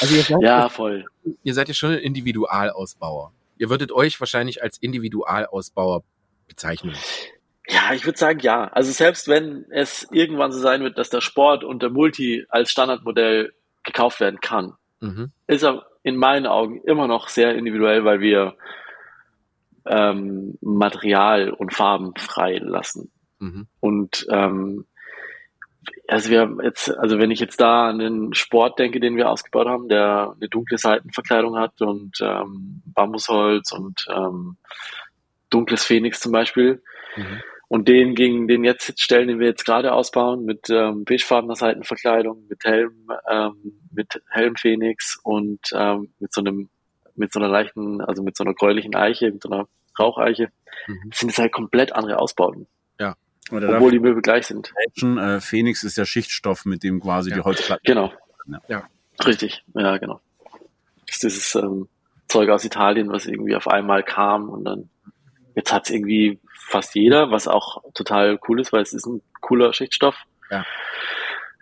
Also 0.00 0.14
ihr 0.14 0.22
seid, 0.22 0.42
ja 0.42 0.68
voll. 0.68 1.04
ihr 1.42 1.54
seid 1.54 1.68
ja 1.68 1.74
schon 1.74 1.90
ein 1.92 1.98
Individualausbauer. 1.98 3.32
Ihr 3.58 3.68
würdet 3.70 3.92
euch 3.92 4.18
wahrscheinlich 4.20 4.62
als 4.62 4.78
Individualausbauer 4.78 6.02
bezeichnen. 6.48 6.94
Ja, 7.72 7.94
ich 7.94 8.04
würde 8.04 8.18
sagen, 8.18 8.40
ja. 8.40 8.64
Also 8.68 8.92
selbst 8.92 9.28
wenn 9.28 9.64
es 9.70 10.06
irgendwann 10.12 10.52
so 10.52 10.60
sein 10.60 10.82
wird, 10.82 10.98
dass 10.98 11.10
der 11.10 11.22
Sport 11.22 11.64
und 11.64 11.82
der 11.82 11.90
Multi 11.90 12.44
als 12.48 12.70
Standardmodell 12.70 13.52
gekauft 13.82 14.20
werden 14.20 14.40
kann, 14.40 14.74
Mhm. 15.00 15.32
ist 15.48 15.64
er 15.64 15.84
in 16.04 16.16
meinen 16.16 16.46
Augen 16.46 16.80
immer 16.84 17.08
noch 17.08 17.28
sehr 17.28 17.54
individuell, 17.54 18.04
weil 18.04 18.20
wir 18.20 18.54
ähm, 19.86 20.58
Material 20.60 21.50
und 21.50 21.74
Farben 21.74 22.14
frei 22.16 22.58
lassen. 22.58 23.10
Mhm. 23.40 23.66
Und 23.80 24.26
ähm, 24.30 24.86
also 26.06 26.30
wir 26.30 26.56
jetzt, 26.62 26.96
also 26.98 27.18
wenn 27.18 27.32
ich 27.32 27.40
jetzt 27.40 27.60
da 27.60 27.88
an 27.88 27.98
den 27.98 28.34
Sport 28.34 28.78
denke, 28.78 29.00
den 29.00 29.16
wir 29.16 29.28
ausgebaut 29.28 29.66
haben, 29.66 29.88
der 29.88 30.34
eine 30.36 30.48
dunkle 30.48 30.78
Seitenverkleidung 30.78 31.56
hat 31.56 31.80
und 31.80 32.20
ähm, 32.20 32.82
Bambusholz 32.86 33.72
und 33.72 34.06
ähm, 34.08 34.56
dunkles 35.50 35.84
Phoenix 35.84 36.20
zum 36.20 36.30
Beispiel. 36.30 36.82
Mhm. 37.16 37.40
Und 37.72 37.88
den 37.88 38.14
gegen 38.14 38.48
den 38.48 38.64
jetzt 38.64 39.00
stellen, 39.00 39.28
den 39.28 39.38
wir 39.38 39.46
jetzt 39.46 39.64
gerade 39.64 39.94
ausbauen, 39.94 40.44
mit 40.44 40.68
ähm, 40.68 41.04
beigefarbener 41.06 41.56
Seitenverkleidung, 41.56 42.46
mit 42.50 42.62
Helm, 42.64 43.08
ähm, 43.30 43.80
mit 43.90 44.22
Helm 44.28 44.56
Phoenix 44.56 45.18
und 45.22 45.58
ähm, 45.72 46.12
mit 46.18 46.34
so 46.34 46.42
einem, 46.42 46.68
mit 47.16 47.32
so 47.32 47.40
einer 47.40 47.48
leichten, 47.48 48.02
also 48.02 48.22
mit 48.22 48.36
so 48.36 48.44
einer 48.44 48.52
gräulichen 48.52 48.94
Eiche, 48.94 49.30
mit 49.32 49.42
so 49.42 49.48
einer 49.50 49.66
Raucheiche, 49.98 50.50
Mhm. 50.86 51.10
sind 51.14 51.30
es 51.30 51.38
halt 51.38 51.52
komplett 51.52 51.92
andere 51.94 52.18
Ausbauten, 52.18 52.66
Oder 53.50 53.74
obwohl 53.76 53.90
die 53.92 54.00
Möbel 54.00 54.20
gleich 54.20 54.46
sind. 54.46 54.72
Äh, 55.02 55.40
Phoenix 55.40 55.82
ist 55.82 55.96
der 55.96 56.04
Schichtstoff, 56.04 56.66
mit 56.66 56.82
dem 56.82 57.00
quasi 57.00 57.30
Ja. 57.30 57.36
die 57.36 57.42
Holzplatten. 57.42 57.84
Genau. 57.86 58.12
Ja. 58.48 58.60
Ja. 58.68 58.88
Richtig, 59.24 59.64
ja, 59.74 59.96
genau. 59.96 60.20
Das 61.06 61.16
ist 61.16 61.22
dieses 61.22 61.54
ähm, 61.54 61.88
Zeug 62.28 62.50
aus 62.50 62.64
Italien, 62.66 63.10
was 63.10 63.24
irgendwie 63.26 63.56
auf 63.56 63.66
einmal 63.68 64.02
kam 64.02 64.50
und 64.50 64.64
dann 64.64 64.90
jetzt 65.54 65.72
hat 65.72 65.84
es 65.84 65.90
irgendwie 65.90 66.40
fast 66.54 66.94
jeder, 66.94 67.30
was 67.30 67.48
auch 67.48 67.82
total 67.94 68.38
cool 68.48 68.60
ist, 68.60 68.72
weil 68.72 68.82
es 68.82 68.92
ist 68.92 69.06
ein 69.06 69.22
cooler 69.40 69.72
Schichtstoff. 69.72 70.16
Ja. 70.50 70.64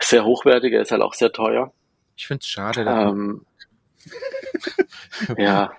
Sehr 0.01 0.25
hochwertig, 0.25 0.73
er 0.73 0.83
ist 0.83 0.93
halt 0.93 1.03
auch 1.03 1.15
sehr 1.15 1.33
teuer. 1.33 1.73
Ich 2.17 2.27
finde 2.27 2.41
es 2.41 2.47
schade. 2.49 2.85
Ähm, 2.87 3.47
ja, 5.39 5.73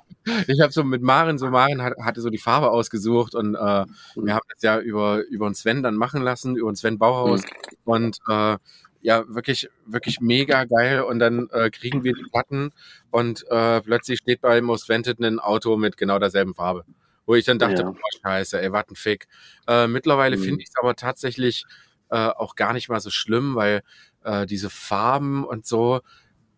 Ich 0.48 0.62
habe 0.62 0.72
so 0.72 0.84
mit 0.84 1.02
Maren, 1.02 1.38
so 1.38 1.50
Maren 1.50 1.82
hat, 1.82 1.98
hatte 2.00 2.22
so 2.22 2.30
die 2.30 2.38
Farbe 2.38 2.70
ausgesucht 2.72 3.34
und 3.34 3.56
äh, 3.56 3.86
wir 4.16 4.34
haben 4.34 4.48
das 4.54 4.62
ja 4.62 4.80
über, 4.80 5.24
über 5.26 5.50
den 5.50 5.56
Sven 5.56 5.82
dann 5.82 5.96
machen 5.96 6.22
lassen, 6.22 6.56
über 6.56 6.72
den 6.72 6.76
Sven 6.76 7.00
Bauhaus 7.00 7.42
und 7.86 8.20
äh, 8.30 8.58
ja, 9.04 9.24
wirklich, 9.28 9.68
wirklich 9.86 10.22
mega 10.22 10.66
geil 10.66 11.02
und 11.02 11.18
dann 11.20 11.50
äh, 11.52 11.72
kriegen 11.72 12.04
wir 12.04 12.14
die 12.14 12.26
Platten 12.32 12.72
und 13.10 13.46
äh, 13.50 13.82
plötzlich 13.82 14.20
steht 14.20 14.42
bei 14.42 14.62
Most 14.62 14.90
Wanted 14.90 15.20
ein 15.20 15.40
Auto 15.40 15.76
mit 15.76 15.98
genau 15.98 16.20
derselben 16.20 16.54
Farbe. 16.54 16.86
Wo 17.32 17.36
ich 17.36 17.46
dann 17.46 17.60
dachte, 17.60 17.84
Ja. 17.84 17.92
boah, 17.92 17.96
scheiße, 18.22 18.62
ey, 18.62 18.74
was 18.74 18.90
ein 18.90 18.96
Fick. 18.98 19.30
Äh, 19.66 19.88
mittlerweile 19.88 20.36
Mhm. 20.36 20.42
finde 20.42 20.62
ich 20.64 20.68
es 20.68 20.76
aber 20.76 20.98
tatsächlich 20.98 21.64
äh, 22.10 22.18
auch 22.28 22.58
gar 22.58 22.74
nicht 22.74 22.90
mal 22.90 23.00
so 23.00 23.10
schlimm, 23.10 23.56
weil 23.56 23.84
äh, 24.26 24.46
diese 24.46 24.70
Farben 24.70 25.46
und 25.46 25.66
so, 25.66 26.02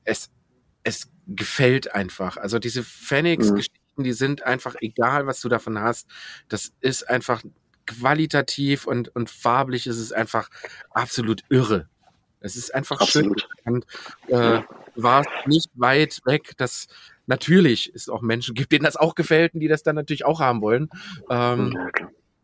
es, 0.03 0.31
es 0.81 1.11
gefällt 1.27 1.93
einfach. 1.93 2.37
Also 2.37 2.57
diese 2.57 2.79
Mhm. 2.79 2.85
Phoenix-Geschichten, 2.85 4.03
die 4.03 4.13
sind 4.13 4.41
einfach 4.41 4.73
egal, 4.81 5.27
was 5.27 5.41
du 5.41 5.47
davon 5.47 5.77
hast. 5.77 6.07
Das 6.47 6.73
ist 6.79 7.07
einfach 7.07 7.43
qualitativ 7.85 8.87
und, 8.87 9.15
und 9.15 9.29
farblich 9.29 9.85
ist 9.85 9.99
es 9.99 10.11
einfach 10.11 10.49
absolut 10.89 11.43
irre. 11.49 11.87
Es 12.39 12.55
ist 12.55 12.73
einfach 12.73 12.99
absolut. 12.99 13.45
schön. 13.63 13.75
Und 13.75 13.85
äh, 14.25 14.63
war 14.95 15.23
nicht 15.45 15.69
weit 15.75 16.19
weg, 16.25 16.53
dass 16.57 16.87
natürlich 17.25 17.91
es 17.93 18.09
auch 18.09 18.21
Menschen 18.21 18.55
gibt, 18.55 18.71
denen 18.71 18.85
das 18.85 18.95
auch 18.95 19.15
gefällt 19.15 19.53
und 19.53 19.59
die 19.59 19.67
das 19.67 19.83
dann 19.83 19.95
natürlich 19.95 20.25
auch 20.25 20.39
haben 20.39 20.61
wollen. 20.61 20.89
Ähm, 21.29 21.73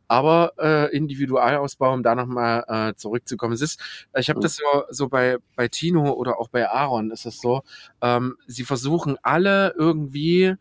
aber 0.07 0.53
äh, 0.57 0.95
Individualausbau, 0.95 1.93
um 1.93 2.01
da 2.01 2.15
nochmal 2.15 2.63
äh, 2.67 2.95
zurückzukommen. 2.95 3.53
Es 3.53 3.61
ist, 3.61 3.79
ich 4.17 4.29
habe 4.29 4.39
das 4.39 4.55
so, 4.55 4.83
so 4.89 5.07
bei, 5.07 5.37
bei 5.55 5.67
Tino 5.67 6.11
oder 6.13 6.39
auch 6.39 6.49
bei 6.49 6.67
Aaron 6.67 7.11
ist 7.11 7.27
es 7.27 7.39
so, 7.39 7.61
ähm, 8.01 8.35
sie 8.47 8.63
versuchen 8.63 9.17
alle 9.21 9.75
irgendwie 9.77 10.55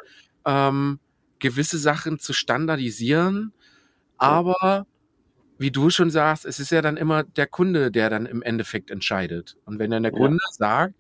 ähm, 0.45 1.01
gewisse 1.39 1.79
Sachen 1.79 2.19
zu 2.19 2.35
standardisieren, 2.35 3.55
aber 4.19 4.87
wie 5.57 5.71
du 5.71 5.91
schon 5.91 6.11
sagst, 6.11 6.45
es 6.45 6.61
ist 6.61 6.71
ja 6.71 6.83
dann 6.83 6.97
immer 6.97 7.25
der 7.25 7.47
Kunde, 7.47 7.91
der 7.91 8.11
dann 8.11 8.27
im 8.27 8.43
Endeffekt 8.43 8.91
entscheidet. 8.91 9.57
Und 9.65 9.79
wenn 9.79 9.91
dann 9.91 10.03
der 10.05 10.13
Ja. 10.13 10.19
Kunde 10.19 10.39
sagt, 10.51 10.95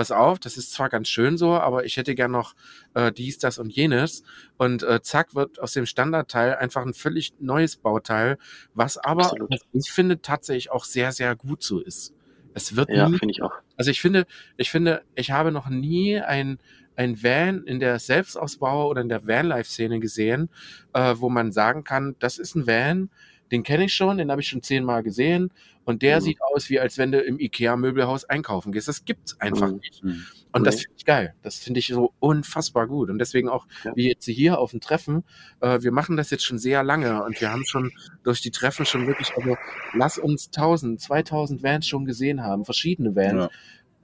pass 0.00 0.12
auf, 0.12 0.38
das 0.38 0.56
ist 0.56 0.72
zwar 0.72 0.88
ganz 0.88 1.08
schön 1.08 1.36
so, 1.36 1.52
aber 1.52 1.84
ich 1.84 1.98
hätte 1.98 2.14
gern 2.14 2.30
noch 2.30 2.54
äh, 2.94 3.12
dies, 3.12 3.36
das 3.36 3.58
und 3.58 3.68
jenes. 3.68 4.22
Und 4.56 4.82
äh, 4.82 5.02
zack, 5.02 5.34
wird 5.34 5.60
aus 5.60 5.74
dem 5.74 5.84
Standardteil 5.84 6.54
einfach 6.54 6.86
ein 6.86 6.94
völlig 6.94 7.34
neues 7.38 7.76
Bauteil, 7.76 8.38
was 8.72 8.96
aber, 8.96 9.24
Absolut. 9.24 9.50
ich 9.74 9.90
finde, 9.90 10.22
tatsächlich 10.22 10.70
auch 10.70 10.86
sehr, 10.86 11.12
sehr 11.12 11.36
gut 11.36 11.62
so 11.62 11.80
ist. 11.80 12.14
Es 12.54 12.76
wird 12.76 12.88
Ja, 12.88 13.08
finde 13.08 13.30
ich 13.30 13.42
auch. 13.42 13.52
also 13.76 13.90
ich 13.90 14.00
finde, 14.00 14.24
ich 14.56 14.70
finde, 14.70 15.02
ich 15.16 15.32
habe 15.32 15.52
noch 15.52 15.68
nie 15.68 16.18
ein, 16.18 16.58
ein 16.96 17.22
Van 17.22 17.64
in 17.64 17.78
der 17.78 17.98
Selbstausbau 17.98 18.88
oder 18.88 19.02
in 19.02 19.10
der 19.10 19.26
Vanlife-Szene 19.26 20.00
gesehen, 20.00 20.48
äh, 20.94 21.16
wo 21.18 21.28
man 21.28 21.52
sagen 21.52 21.84
kann, 21.84 22.16
das 22.20 22.38
ist 22.38 22.54
ein 22.54 22.66
Van, 22.66 23.10
den 23.50 23.62
kenne 23.62 23.84
ich 23.84 23.94
schon, 23.94 24.18
den 24.18 24.30
habe 24.30 24.40
ich 24.40 24.48
schon 24.48 24.62
zehnmal 24.62 25.02
gesehen 25.02 25.52
und 25.84 26.02
der 26.02 26.16
Mhm. 26.20 26.24
sieht 26.24 26.38
aus, 26.42 26.70
wie 26.70 26.78
als 26.80 26.98
wenn 26.98 27.12
du 27.12 27.20
im 27.20 27.38
Ikea-Möbelhaus 27.40 28.24
einkaufen 28.24 28.72
gehst. 28.72 28.88
Das 28.88 29.04
gibt's 29.04 29.40
einfach 29.40 29.68
Mhm. 29.70 29.76
nicht. 29.76 30.04
Mhm. 30.04 30.24
Und 30.52 30.64
das 30.66 30.76
Nee. 30.76 30.80
finde 30.82 30.94
ich 30.98 31.04
geil. 31.04 31.34
Das 31.42 31.56
finde 31.58 31.80
ich 31.80 31.86
so 31.88 32.12
unfassbar 32.18 32.86
gut. 32.86 33.08
Und 33.10 33.18
deswegen 33.18 33.48
auch, 33.48 33.66
Ja. 33.84 33.92
wie 33.94 34.08
jetzt 34.08 34.24
hier 34.24 34.58
auf 34.58 34.72
dem 34.72 34.80
Treffen, 34.80 35.24
äh, 35.60 35.80
wir 35.82 35.92
machen 35.92 36.16
das 36.16 36.30
jetzt 36.30 36.44
schon 36.44 36.58
sehr 36.58 36.82
lange 36.82 37.22
und 37.24 37.40
wir 37.40 37.50
haben 37.52 37.64
schon 37.64 37.92
durch 38.24 38.40
die 38.40 38.50
Treffen 38.50 38.84
schon 38.86 39.06
wirklich, 39.06 39.32
also 39.36 39.56
lass 39.94 40.18
uns 40.18 40.50
1000, 40.50 41.00
2000 41.00 41.62
Vans 41.62 41.86
schon 41.86 42.04
gesehen 42.04 42.42
haben, 42.42 42.64
verschiedene 42.64 43.14
Vans. 43.14 43.32
Ja. 43.44 43.50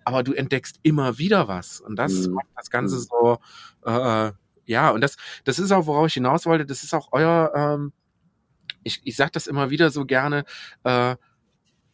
Aber 0.05 0.23
du 0.23 0.33
entdeckst 0.35 0.79
immer 0.83 1.19
wieder 1.19 1.49
was. 1.49 1.81
Und 1.81 1.97
das 1.97 2.13
Mhm. 2.29 2.35
macht 2.35 2.47
das 2.57 2.71
Ganze 2.71 2.95
Mhm. 2.97 3.01
so, 3.01 3.39
äh, 3.85 4.33
ja, 4.67 4.91
und 4.91 5.01
das, 5.01 5.17
das 5.45 5.59
ist 5.59 5.73
auch, 5.73 5.87
worauf 5.87 6.07
ich 6.07 6.15
hinaus 6.15 6.47
wollte, 6.47 6.65
das 6.65 6.85
ist 6.85 6.95
auch 6.95 7.09
euer, 7.13 7.53
ähm, 7.57 7.93
ich, 8.87 9.01
ich 9.05 9.17
sag 9.17 9.33
das 9.33 9.47
immer 9.47 9.71
wieder 9.71 9.91
so 9.91 10.05
gerne, 10.07 10.45
äh, 10.85 11.17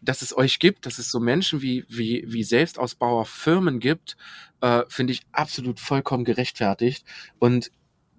dass 0.00 0.22
es 0.22 0.36
euch 0.36 0.58
gibt, 0.58 0.86
dass 0.86 0.98
es 0.98 1.10
so 1.10 1.20
Menschen 1.20 1.62
wie, 1.62 1.84
wie, 1.88 2.24
wie 2.26 2.42
Selbstausbauer 2.42 3.24
Firmen 3.24 3.78
gibt, 3.80 4.16
äh, 4.60 4.82
finde 4.88 5.12
ich 5.12 5.22
absolut 5.32 5.80
vollkommen 5.80 6.24
gerechtfertigt 6.24 7.06
und 7.38 7.70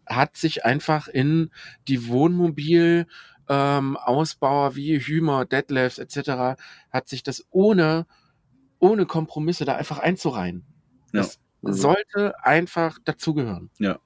hat 0.06 0.36
sich 0.38 0.66
einfach 0.66 1.08
in 1.08 1.52
die 1.88 2.08
Wohnmobil 2.08 3.08
ähm, 3.50 3.98
Ausbauer 3.98 4.76
wie 4.76 5.00
Hümer, 5.00 5.46
Detlefs 5.46 5.98
etc. 5.98 6.60
hat 6.92 7.08
sich 7.10 7.24
das 7.24 7.46
ohne 7.52 8.06
ohne 8.80 9.06
Kompromisse 9.06 9.64
da 9.66 9.76
einfach 9.76 10.00
einzureihen. 10.00 10.66
Ja. 11.14 11.22
Das 11.22 11.40
Mhm. 11.62 11.74
sollte 11.74 12.44
einfach 12.44 13.00
dazugehören. 13.06 13.70
Ja, 13.80 14.00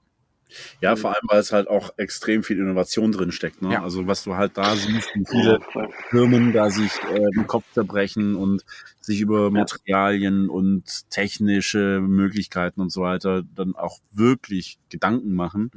vor 0.96 1.10
allem, 1.12 1.24
weil 1.28 1.40
es 1.40 1.52
halt 1.52 1.68
auch 1.68 1.92
extrem 1.98 2.44
viel 2.44 2.58
Innovation 2.60 3.12
drin 3.12 3.32
steckt. 3.32 3.62
Ne? 3.62 3.74
Ja. 3.74 3.84
Also 3.84 4.08
was 4.08 4.24
du 4.24 4.36
halt 4.36 4.58
da 4.58 4.76
siehst, 4.76 5.10
wie 5.16 5.26
viele 5.30 5.60
Ja. 5.76 5.88
Firmen 6.10 6.54
da 6.54 6.70
sich 6.70 6.92
äh, 7.12 7.20
den 7.36 7.48
Kopf 7.48 7.66
zerbrechen 7.74 8.36
und 8.36 8.64
sich 9.02 9.22
über 9.22 9.52
Materialien 9.52 10.50
und 10.50 11.10
technische 11.10 12.00
Möglichkeiten 12.02 12.82
und 12.82 12.92
so 12.92 13.02
weiter 13.02 13.44
dann 13.56 13.76
auch 13.76 14.00
wirklich 14.12 14.78
Gedanken 14.90 15.34
machen. 15.34 15.72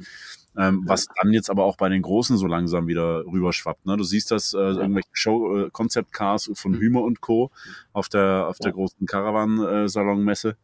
Ähm, 0.57 0.83
was 0.85 1.07
dann 1.21 1.31
jetzt 1.31 1.49
aber 1.49 1.63
auch 1.63 1.77
bei 1.77 1.87
den 1.87 2.01
Großen 2.01 2.35
so 2.37 2.45
langsam 2.45 2.87
wieder 2.87 3.23
rüberschwappt. 3.25 3.85
Ne? 3.85 3.95
Du 3.95 4.03
siehst 4.03 4.31
das, 4.31 4.53
äh, 4.53 4.57
irgendwelche 4.57 5.07
Show, 5.13 5.57
äh, 5.57 5.69
Concept 5.71 6.11
Cars 6.11 6.51
von 6.55 6.73
Hümer 6.75 7.03
und 7.03 7.21
Co. 7.21 7.51
auf 7.93 8.09
der, 8.09 8.47
auf 8.47 8.57
der 8.59 8.71
Ja. 8.71 8.73
großen 8.75 9.05
Caravan-Salonmesse. 9.07 10.57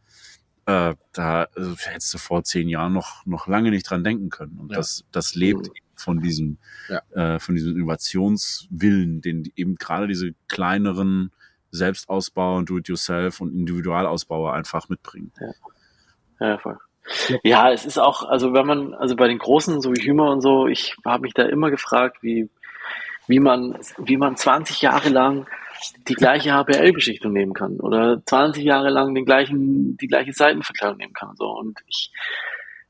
Äh, 0.67 0.95
da 1.13 1.43
äh, 1.43 1.75
hättest 1.77 2.13
du 2.13 2.17
vor 2.17 2.43
zehn 2.43 2.67
Jahren 2.67 2.91
noch, 2.93 3.25
noch 3.25 3.47
lange 3.47 3.71
nicht 3.71 3.89
dran 3.89 4.03
denken 4.03 4.30
können. 4.30 4.60
Und 4.60 4.69
Ja. 4.71 4.77
das, 4.77 5.06
das 5.12 5.34
lebt 5.34 5.67
Mhm. 5.67 5.71
von 5.95 6.19
diesem, 6.19 6.58
Ja. 6.89 7.36
äh, 7.36 7.39
von 7.39 7.56
diesem 7.56 7.75
Innovationswillen, 7.75 9.21
den 9.21 9.51
eben 9.56 9.75
gerade 9.75 10.08
diese 10.08 10.34
kleineren 10.49 11.32
Selbstausbauer 11.71 12.58
und 12.58 12.69
Do-it-yourself 12.69 13.39
und 13.41 13.53
Individualausbauer 13.56 14.53
einfach 14.53 14.89
mitbringen. 14.89 15.32
Ja, 16.39 16.58
voll. 16.60 16.77
Ja, 17.43 17.71
es 17.71 17.86
ist 17.86 17.97
auch, 17.97 18.23
also 18.27 18.53
wenn 18.53 18.65
man, 18.67 18.93
also 18.93 19.15
bei 19.15 19.30
den 19.30 19.38
Großen, 19.38 19.80
so 19.80 19.93
wie 19.93 20.01
Hümer 20.06 20.30
und 20.32 20.41
so, 20.41 20.67
ich 20.67 20.97
habe 21.06 21.21
mich 21.21 21.34
da 21.34 21.43
immer 21.43 21.71
gefragt, 21.71 22.17
wie, 22.21 22.49
wie 23.28 23.40
man, 23.40 23.78
wie 23.98 24.18
man 24.18 24.36
20 24.36 24.82
Jahre 24.82 25.10
lang 25.10 25.48
die 26.08 26.16
gleiche 26.16 26.54
HPL-Beschichtung 26.54 27.34
nehmen 27.34 27.54
kann 27.54 27.80
oder 27.80 28.22
20 28.26 28.63
Jahre 28.63 28.90
lang 28.90 29.13
den 29.13 29.26
gleichen, 29.26 29.98
die 29.98 30.08
gleiche 30.08 30.34
Seitenverkleidung 30.34 30.98
nehmen 30.98 31.13
kann. 31.13 31.30
und 31.30 31.38
So. 31.38 31.50
Und 31.50 31.80
ich 31.88 32.12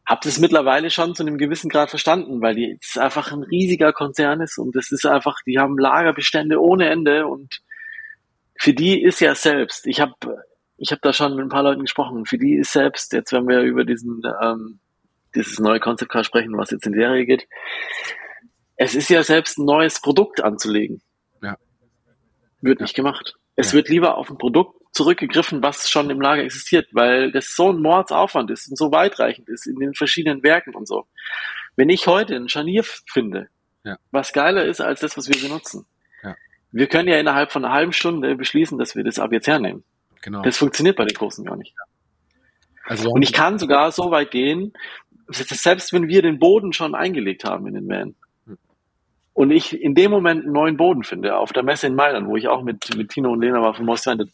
habe 0.06 0.21
das 0.23 0.39
mittlerweile 0.39 0.89
schon 0.89 1.15
zu 1.15 1.23
einem 1.23 1.38
gewissen 1.38 1.69
Grad 1.69 1.89
verstanden, 1.89 2.41
weil 2.41 2.56
die 2.56 2.78
es 2.82 2.97
einfach 2.97 3.32
ein 3.32 3.43
riesiger 3.43 3.91
Konzern 3.91 4.39
ist 4.39 4.58
und 4.58 4.76
das 4.76 4.91
ist 4.91 5.06
einfach, 5.06 5.36
die 5.45 5.60
haben 5.60 5.78
Lagerbestände 5.78 6.62
ohne 6.62 6.89
Ende 6.89 7.28
und 7.28 7.62
für 8.58 8.73
die 8.73 9.02
ist 9.02 9.19
ja 9.19 9.36
selbst, 9.36 9.86
ich 9.86 10.00
habe 10.00 10.13
ich 10.78 10.91
habe 10.91 11.02
da 11.02 11.12
schon 11.12 11.36
mit 11.36 11.43
ein 11.43 11.50
paar 11.50 11.63
Leuten 11.63 11.82
gesprochen. 11.82 12.26
Für 12.26 12.38
die 12.38 12.56
ist 12.56 12.71
selbst, 12.71 13.12
jetzt 13.12 13.34
wenn 13.34 13.47
wir 13.47 13.62
über 13.62 13.84
diesen 13.84 14.21
ähm, 14.41 14.80
dieses 15.34 15.60
neue 15.60 15.80
Concept 15.80 16.12
Car 16.12 16.23
sprechen, 16.23 16.56
was 16.58 16.71
jetzt 16.71 16.86
in 16.86 16.93
Serie 16.93 17.26
geht, 17.26 17.47
es 18.77 18.95
ist 18.95 19.09
ja 19.09 19.23
selbst 19.23 19.57
ein 19.57 19.65
neues 19.65 19.99
Produkt 20.01 20.43
anzulegen. 20.43 21.01
Ja. 21.41 21.57
Wird 22.61 22.79
nicht 22.81 22.95
gemacht. 22.95 23.35
Es 23.55 23.71
Ja. 23.71 23.77
wird 23.77 23.89
lieber 23.89 24.17
auf 24.17 24.29
ein 24.29 24.37
Produkt 24.37 24.75
zurückgegriffen, 24.93 25.61
was 25.61 25.89
schon 25.89 26.09
im 26.09 26.21
Lager 26.21 26.43
existiert, 26.43 26.87
weil 26.91 27.31
das 27.31 27.55
so 27.55 27.71
ein 27.71 27.81
Mordsaufwand 27.81 28.49
ist 28.51 28.69
und 28.69 28.77
so 28.77 28.91
weitreichend 28.91 29.49
ist 29.49 29.67
in 29.67 29.75
den 29.77 29.93
verschiedenen 29.93 30.41
Werken 30.43 30.73
und 30.75 30.87
so. 30.87 31.07
Wenn 31.75 31.89
ich 31.89 32.07
heute 32.07 32.35
ein 32.35 32.49
Scharnier 32.49 32.83
finde, 32.83 33.49
Ja. 33.83 33.97
was 34.11 34.33
geiler 34.33 34.65
ist 34.65 34.81
als 34.81 35.01
das, 35.01 35.17
was 35.17 35.27
wir 35.29 35.39
benutzen, 35.41 35.85
Ja. 36.23 36.35
wir 36.71 36.87
können 36.87 37.09
ja 37.09 37.19
innerhalb 37.19 37.51
von 37.51 37.63
einer 37.65 37.73
halben 37.73 37.93
Stunde 37.93 38.35
beschließen, 38.35 38.77
dass 38.77 38.95
wir 38.95 39.03
das 39.03 39.19
ab 39.19 39.31
jetzt 39.33 39.47
hernehmen. 39.47 39.83
Genau. 40.21 40.41
Das 40.41 40.57
funktioniert 40.57 40.95
bei 40.97 41.05
den 41.05 41.15
Großen 41.15 41.45
gar 41.45 41.55
nicht. 41.57 41.73
also 42.85 43.09
Und 43.09 43.21
ich 43.21 43.33
kann 43.33 43.59
sogar 43.59 43.91
so 43.91 44.11
weit 44.11 44.31
gehen, 44.31 44.73
selbst 45.29 45.91
wenn 45.93 46.07
wir 46.07 46.21
den 46.21 46.39
Boden 46.39 46.73
schon 46.73 46.95
eingelegt 46.95 47.43
haben 47.43 47.67
in 47.67 47.73
den 47.75 47.87
Van 47.89 48.15
und 49.38 49.52
ich 49.52 49.80
in 49.80 49.93
dem 49.93 50.10
Moment 50.10 50.45
einen 50.45 50.54
neuen 50.54 50.78
Boden 50.78 51.04
finde, 51.04 51.38
auf 51.38 51.54
der 51.54 51.62
Messe 51.62 51.86
in 51.86 51.93
Mailand, 51.93 52.28
wo 52.28 52.38
ich 52.38 52.47
auch 52.47 52.63
mit, 52.63 52.97
mit 52.97 53.10
Tino 53.10 53.32
und 53.32 53.39
Lena 53.39 53.62
war 53.62 53.76
von 53.76 53.86
Most 53.86 54.08
Wanted, 54.08 54.32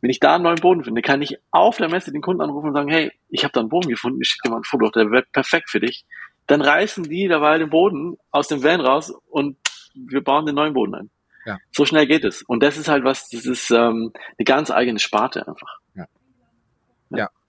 wenn 0.00 0.10
ich 0.10 0.18
da 0.18 0.34
einen 0.34 0.42
neuen 0.42 0.60
Boden 0.60 0.82
finde, 0.82 1.02
kann 1.02 1.22
ich 1.22 1.38
auf 1.52 1.76
der 1.76 1.88
Messe 1.88 2.10
den 2.10 2.20
Kunden 2.20 2.42
anrufen 2.42 2.66
und 2.66 2.74
sagen, 2.74 2.90
hey, 2.90 3.12
ich 3.28 3.44
habe 3.44 3.52
da 3.52 3.60
einen 3.60 3.68
Boden 3.68 3.88
gefunden, 3.88 4.20
ich 4.20 4.26
schicke 4.26 4.48
dir 4.48 4.50
mal 4.50 4.56
ein 4.56 4.64
Foto, 4.64 4.90
der 4.90 5.12
wird 5.12 5.30
perfekt 5.30 5.70
für 5.70 5.78
dich. 5.78 6.04
Dann 6.48 6.62
reißen 6.62 7.04
die 7.04 7.28
dabei 7.28 7.58
den 7.58 7.70
Boden 7.70 8.16
aus 8.32 8.48
dem 8.48 8.64
Van 8.64 8.80
raus 8.80 9.14
und 9.30 9.56
wir 9.94 10.24
bauen 10.24 10.46
den 10.46 10.56
neuen 10.56 10.74
Boden 10.74 10.96
ein. 10.96 11.10
Ja. 11.46 11.58
So 11.70 11.86
schnell 11.86 12.08
geht 12.08 12.24
es. 12.24 12.42
Und 12.42 12.60
das 12.64 12.76
ist 12.76 12.88
halt 12.88 13.04
was, 13.04 13.28
das 13.28 13.46
ist 13.46 13.70
ähm, 13.70 14.12
eine 14.36 14.44
ganz 14.44 14.72
eigene 14.72 14.98
Sparte 14.98 15.46
einfach. 15.46 15.78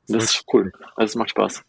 Das 0.08 0.24
ist 0.24 0.46
cool. 0.54 0.72
Also 0.96 1.14
es 1.14 1.16
macht 1.16 1.32
Spaß. 1.32 1.64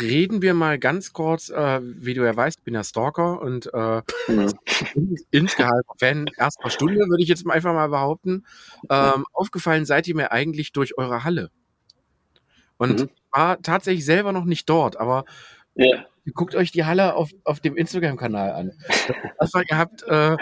Reden 0.00 0.42
wir 0.42 0.54
mal 0.54 0.78
ganz 0.78 1.12
kurz, 1.12 1.48
äh, 1.50 1.80
wie 1.82 2.14
du 2.14 2.24
ja 2.24 2.36
weißt, 2.36 2.58
ich 2.58 2.64
bin 2.64 2.74
ja 2.74 2.84
Stalker 2.84 3.40
und 3.40 3.72
äh, 3.72 4.02
Mhm. 4.28 4.54
insgeheim 5.30 5.82
Fan 5.98 6.26
erster 6.36 6.70
Stunde, 6.70 7.00
würde 7.08 7.22
ich 7.22 7.28
jetzt 7.28 7.46
einfach 7.48 7.72
mal 7.74 7.88
behaupten. 7.88 8.44
Ähm, 8.90 9.24
aufgefallen 9.32 9.84
seid 9.84 10.08
ihr 10.08 10.14
mir 10.16 10.32
eigentlich 10.32 10.72
durch 10.72 10.96
eure 10.98 11.24
Halle. 11.24 11.50
Und 12.78 13.00
Mhm. 13.00 13.10
war 13.32 13.60
tatsächlich 13.62 14.04
selber 14.04 14.32
noch 14.32 14.44
nicht 14.44 14.68
dort, 14.68 14.96
aber 14.96 15.24
Ja. 15.74 16.06
Guckt 16.32 16.54
euch 16.54 16.72
die 16.72 16.84
Halle 16.84 17.14
auf, 17.14 17.30
auf 17.44 17.60
dem 17.60 17.76
Instagram-Kanal 17.76 18.50
an. 18.52 18.72
Das 19.38 19.52
war, 19.54 19.62
ihr 19.70 19.78
habt 19.78 20.02
äh, 20.04 20.36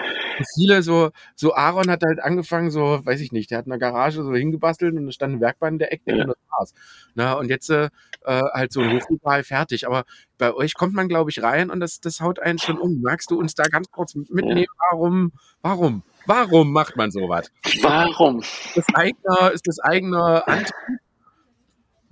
viele 0.55 0.83
so, 0.83 1.11
so 1.35 1.55
Aaron 1.55 1.90
hat 1.90 2.03
halt 2.05 2.20
angefangen, 2.20 2.70
so, 2.70 3.05
weiß 3.05 3.20
ich 3.20 3.33
nicht, 3.33 3.51
der 3.51 3.59
hat 3.59 3.66
in 3.66 3.70
der 3.70 3.79
Garage 3.79 4.23
so 4.23 4.35
hingebastelt 4.35 4.94
und 4.94 5.05
da 5.07 5.12
stand 5.12 5.35
ein 5.35 5.40
Werkbahn 5.40 5.75
in 5.75 5.79
der 5.81 5.92
Ecke 5.92 6.14
Ja. 6.14 6.23
und 6.23 6.29
das 6.29 6.37
war's. 6.51 6.75
Na, 7.14 7.35
und 7.35 7.51
jetzt 7.51 7.68
äh, 7.70 7.90
äh, 8.25 8.42
halt 8.53 8.73
so 8.73 8.81
ein 8.81 8.92
Hochregal 8.92 9.42
fertig. 9.44 9.87
Aber 9.87 10.05
bei 10.38 10.55
euch 10.55 10.75
kommt 10.75 10.94
man, 10.94 11.09
glaube 11.09 11.31
ich, 11.31 11.42
rein 11.42 11.70
und 11.70 11.81
das, 11.81 12.01
das 12.01 12.20
haut 12.20 12.38
einen 12.38 12.59
schon 12.59 12.79
um. 12.79 13.03
Magst 13.03 13.31
du 13.31 13.38
uns 13.38 13.55
da 13.55 13.64
ganz 13.64 13.90
kurz 13.90 14.14
mitnehmen? 14.14 14.66
Warum, 14.90 15.33
warum, 15.61 16.03
warum 16.27 16.73
macht 16.73 16.97
man 16.97 17.11
sowas? 17.11 17.51
Warum? 17.83 18.42
Das 18.75 18.87
eigener, 18.94 19.51
ist 19.53 19.66
das 19.66 19.81
eigener 19.81 20.47
Antrieb? 20.49 20.75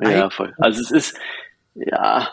Ja, 0.00 0.30
voll. 0.30 0.52
Also 0.58 0.80
es 0.80 0.90
ist, 0.90 1.16
ja, 1.74 2.28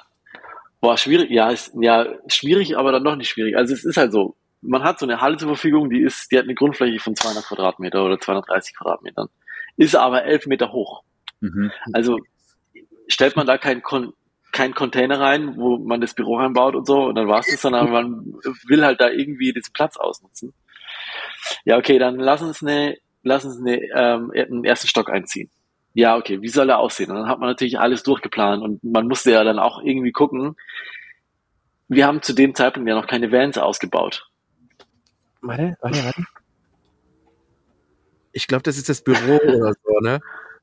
boah, 0.81 0.97
schwierig, 0.97 1.29
ja, 1.29 1.49
ist, 1.49 1.73
ja, 1.79 2.07
schwierig, 2.27 2.77
aber 2.77 2.91
dann 2.91 3.03
doch 3.03 3.15
nicht 3.15 3.29
schwierig. 3.29 3.55
Also 3.55 3.73
es 3.73 3.83
ist 3.83 3.97
halt 3.97 4.11
so, 4.11 4.35
man 4.61 4.83
hat 4.83 4.99
so 4.99 5.05
eine 5.05 5.21
Halle 5.21 5.37
zur 5.37 5.49
Verfügung, 5.49 5.89
die 5.89 6.01
ist, 6.01 6.31
die 6.31 6.37
hat 6.37 6.45
eine 6.45 6.55
Grundfläche 6.55 6.99
von 6.99 7.15
200 7.15 7.45
Quadratmeter 7.45 8.03
oder 8.03 8.19
230 8.19 8.75
Quadratmetern, 8.75 9.27
ist 9.77 9.95
aber 9.95 10.23
11 10.23 10.47
Meter 10.47 10.71
hoch. 10.71 11.03
Mhm. 11.41 11.71
Also 11.93 12.19
stellt 13.07 13.35
man 13.35 13.47
da 13.47 13.57
kein 13.57 13.81
Kon 13.81 14.13
kein 14.51 14.73
Container 14.73 15.19
rein, 15.19 15.57
wo 15.57 15.77
man 15.77 16.01
das 16.01 16.15
Büro 16.15 16.37
reinbaut 16.37 16.75
und 16.75 16.87
so, 16.87 17.03
und 17.03 17.15
dann 17.15 17.27
war's 17.27 17.45
das, 17.45 17.61
sondern 17.61 17.91
man 17.91 18.33
will 18.67 18.83
halt 18.83 18.99
da 18.99 19.07
irgendwie 19.07 19.53
diesen 19.53 19.73
Platz 19.73 19.95
ausnutzen. 19.95 20.53
Ja, 21.65 21.77
okay, 21.77 21.99
dann 21.99 22.15
lass 22.15 22.41
uns 22.41 22.63
eine, 22.63 22.97
lass 23.21 23.45
uns 23.45 23.59
eine, 23.59 23.77
ähm, 23.95 24.31
einen 24.33 24.63
ersten 24.65 24.87
Stock 24.87 25.11
einziehen. 25.11 25.51
Ja, 25.93 26.15
okay, 26.17 26.41
wie 26.41 26.49
soll 26.49 26.69
er 26.69 26.79
aussehen? 26.79 27.09
Und 27.11 27.17
dann 27.17 27.27
hat 27.27 27.39
man 27.39 27.49
natürlich 27.49 27.79
alles 27.79 28.03
durchgeplant 28.03 28.61
und 28.63 28.83
man 28.83 29.07
musste 29.07 29.31
ja 29.31 29.43
dann 29.43 29.59
auch 29.59 29.81
irgendwie 29.81 30.11
gucken. 30.11 30.55
Wir 31.87 32.05
haben 32.05 32.21
zu 32.21 32.33
dem 32.33 32.53
Zeitpunkt 32.53 32.87
ja 32.87 32.95
noch 32.95 33.07
keine 33.07 33.31
Vans 33.31 33.57
ausgebaut. 33.57 34.29
Warte, 35.41 35.75
warte, 35.81 36.03
warte. 36.03 36.23
Ich 38.31 38.47
glaube, 38.47 38.63
das 38.63 38.77
ist 38.77 38.89
das 38.89 39.01
Büro 39.01 39.37
oder 39.43 39.73
so, 39.83 39.99
ne? 40.01 40.19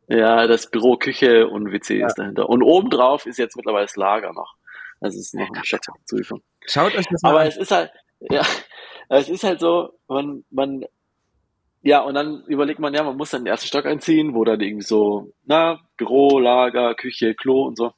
Ja, 0.08 0.46
das 0.46 0.70
Büro, 0.70 0.96
Küche 0.96 1.48
und 1.48 1.72
WC 1.72 1.98
Ja. 1.98 2.06
ist 2.06 2.14
dahinter. 2.18 2.48
Und 2.48 2.62
obendrauf 2.62 3.26
ist 3.26 3.38
jetzt 3.38 3.56
mittlerweile 3.56 3.86
das 3.86 3.96
Lager 3.96 4.32
noch. 4.32 4.54
Also 5.00 5.18
es 5.18 5.26
ist 5.26 5.34
noch 5.34 5.50
ein 5.50 5.64
Shop 5.64 5.80
zugekommen. 6.04 6.44
Schaut 6.66 6.94
euch 6.94 7.06
das 7.10 7.22
mal 7.22 7.30
Aber 7.30 7.40
an. 7.40 7.48
es 7.48 7.56
ist 7.56 7.72
halt, 7.72 7.90
ja, 8.20 8.42
es 9.08 9.28
ist 9.28 9.42
halt 9.42 9.58
so, 9.60 9.98
man, 10.06 10.44
man, 10.50 10.84
ja, 11.86 12.00
und 12.00 12.14
dann 12.14 12.42
überlegt 12.48 12.80
man, 12.80 12.92
ja, 12.94 13.04
man 13.04 13.16
muss 13.16 13.30
dann 13.30 13.42
den 13.44 13.52
ersten 13.52 13.68
Stock 13.68 13.86
einziehen, 13.86 14.34
wo 14.34 14.42
dann 14.42 14.60
irgendwie 14.60 14.84
so, 14.84 15.32
na, 15.44 15.78
Büro, 15.96 16.40
Lager, 16.40 16.96
Küche, 16.96 17.36
Klo 17.36 17.62
und 17.62 17.76
so. 17.76 17.92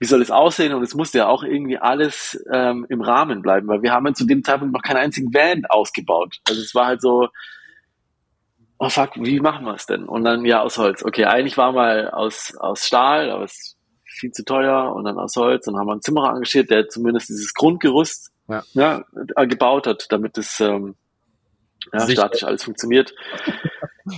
Wie 0.00 0.06
soll 0.06 0.20
es 0.20 0.32
aussehen? 0.32 0.74
Und 0.74 0.82
es 0.82 0.96
musste 0.96 1.18
ja 1.18 1.28
auch 1.28 1.44
irgendwie 1.44 1.78
alles 1.78 2.44
ähm, 2.52 2.86
im 2.88 3.02
Rahmen 3.02 3.40
bleiben, 3.40 3.68
weil 3.68 3.82
wir 3.82 3.92
haben 3.92 4.04
ja 4.04 4.14
zu 4.14 4.26
dem 4.26 4.42
Zeitpunkt 4.42 4.74
noch 4.74 4.82
keinen 4.82 4.96
einzigen 4.96 5.32
Van 5.32 5.64
ausgebaut. 5.68 6.38
Also 6.48 6.60
es 6.60 6.74
war 6.74 6.86
halt 6.86 7.00
so, 7.00 7.28
oh 8.80 8.88
fuck, 8.88 9.10
wie 9.14 9.38
machen 9.38 9.64
wir 9.64 9.74
es 9.74 9.86
denn? 9.86 10.06
Und 10.06 10.24
dann, 10.24 10.44
ja, 10.44 10.60
aus 10.60 10.76
Holz. 10.76 11.04
Okay, 11.04 11.26
eigentlich 11.26 11.56
war 11.56 11.70
mal 11.70 12.10
aus, 12.10 12.56
aus 12.56 12.84
Stahl, 12.84 13.30
aber 13.30 13.44
es 13.44 13.52
ist 13.52 13.78
viel 14.06 14.32
zu 14.32 14.44
teuer 14.44 14.92
und 14.92 15.04
dann 15.04 15.20
aus 15.20 15.36
Holz. 15.36 15.68
Und 15.68 15.74
dann 15.74 15.82
haben 15.82 15.86
wir 15.86 15.92
einen 15.92 16.02
Zimmerer 16.02 16.30
engagiert, 16.30 16.68
der 16.68 16.88
zumindest 16.88 17.28
dieses 17.28 17.54
Grundgerüst 17.54 18.32
Ja. 18.48 18.64
ja, 18.72 19.04
äh, 19.36 19.46
gebaut 19.46 19.86
hat, 19.86 20.06
damit 20.08 20.36
es 20.36 20.58
ähm, 20.58 20.96
ja, 21.92 22.00
Sicher. 22.00 22.22
statisch 22.22 22.44
alles 22.44 22.64
funktioniert. 22.64 23.14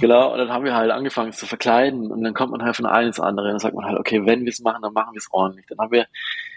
genau, 0.00 0.32
und 0.32 0.38
dann 0.38 0.50
haben 0.50 0.64
wir 0.64 0.74
halt 0.74 0.90
angefangen 0.90 1.32
zu 1.32 1.46
verkleiden 1.46 2.10
und 2.10 2.22
dann 2.22 2.34
kommt 2.34 2.52
man 2.52 2.62
halt 2.62 2.76
von 2.76 2.86
einem 2.86 3.08
ins 3.08 3.20
andere. 3.20 3.48
Dann 3.48 3.58
sagt 3.58 3.74
man 3.74 3.84
halt, 3.84 3.98
okay, 3.98 4.24
wenn 4.26 4.44
wir 4.44 4.50
es 4.50 4.60
machen, 4.60 4.82
dann 4.82 4.92
machen 4.92 5.14
wir 5.14 5.18
es 5.18 5.28
ordentlich. 5.30 5.66
Dann 5.68 5.78
haben 5.78 5.92
wir, 5.92 6.06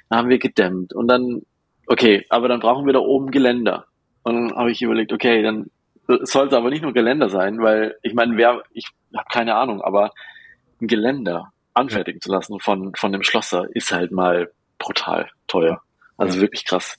dann 0.09 0.19
haben 0.19 0.29
wir 0.29 0.39
gedämmt 0.39 0.93
und 0.93 1.07
dann, 1.07 1.41
okay, 1.87 2.25
aber 2.29 2.47
dann 2.47 2.59
brauchen 2.59 2.85
wir 2.85 2.93
da 2.93 2.99
oben 2.99 3.31
Geländer. 3.31 3.85
Und 4.23 4.35
dann 4.35 4.57
habe 4.57 4.71
ich 4.71 4.81
überlegt, 4.81 5.13
okay, 5.13 5.41
dann 5.43 5.69
soll 6.07 6.47
es 6.47 6.53
aber 6.53 6.69
nicht 6.69 6.81
nur 6.81 6.93
Geländer 6.93 7.29
sein, 7.29 7.61
weil 7.61 7.95
ich 8.01 8.13
meine, 8.13 8.37
wer, 8.37 8.63
ich 8.71 8.87
habe 9.15 9.27
keine 9.31 9.55
Ahnung, 9.55 9.81
aber 9.81 10.11
ein 10.81 10.87
Geländer 10.87 11.51
anfertigen 11.73 12.21
zu 12.21 12.31
lassen 12.31 12.59
von, 12.59 12.93
von 12.95 13.11
dem 13.11 13.23
Schlosser 13.23 13.67
ist 13.73 13.91
halt 13.91 14.11
mal 14.11 14.51
brutal 14.77 15.29
teuer. 15.47 15.81
Also 16.17 16.39
wirklich 16.39 16.65
krass. 16.65 16.97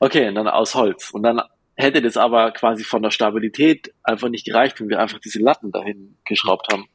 Okay, 0.00 0.28
und 0.28 0.34
dann 0.34 0.48
aus 0.48 0.74
Holz. 0.74 1.10
Und 1.10 1.22
dann 1.22 1.40
hätte 1.76 2.02
das 2.02 2.16
aber 2.16 2.52
quasi 2.52 2.84
von 2.84 3.02
der 3.02 3.10
Stabilität 3.10 3.92
einfach 4.02 4.28
nicht 4.28 4.46
gereicht, 4.46 4.80
wenn 4.80 4.88
wir 4.88 5.00
einfach 5.00 5.18
diese 5.18 5.40
Latten 5.40 5.72
dahin 5.72 6.16
geschraubt 6.24 6.66
haben. 6.72 6.86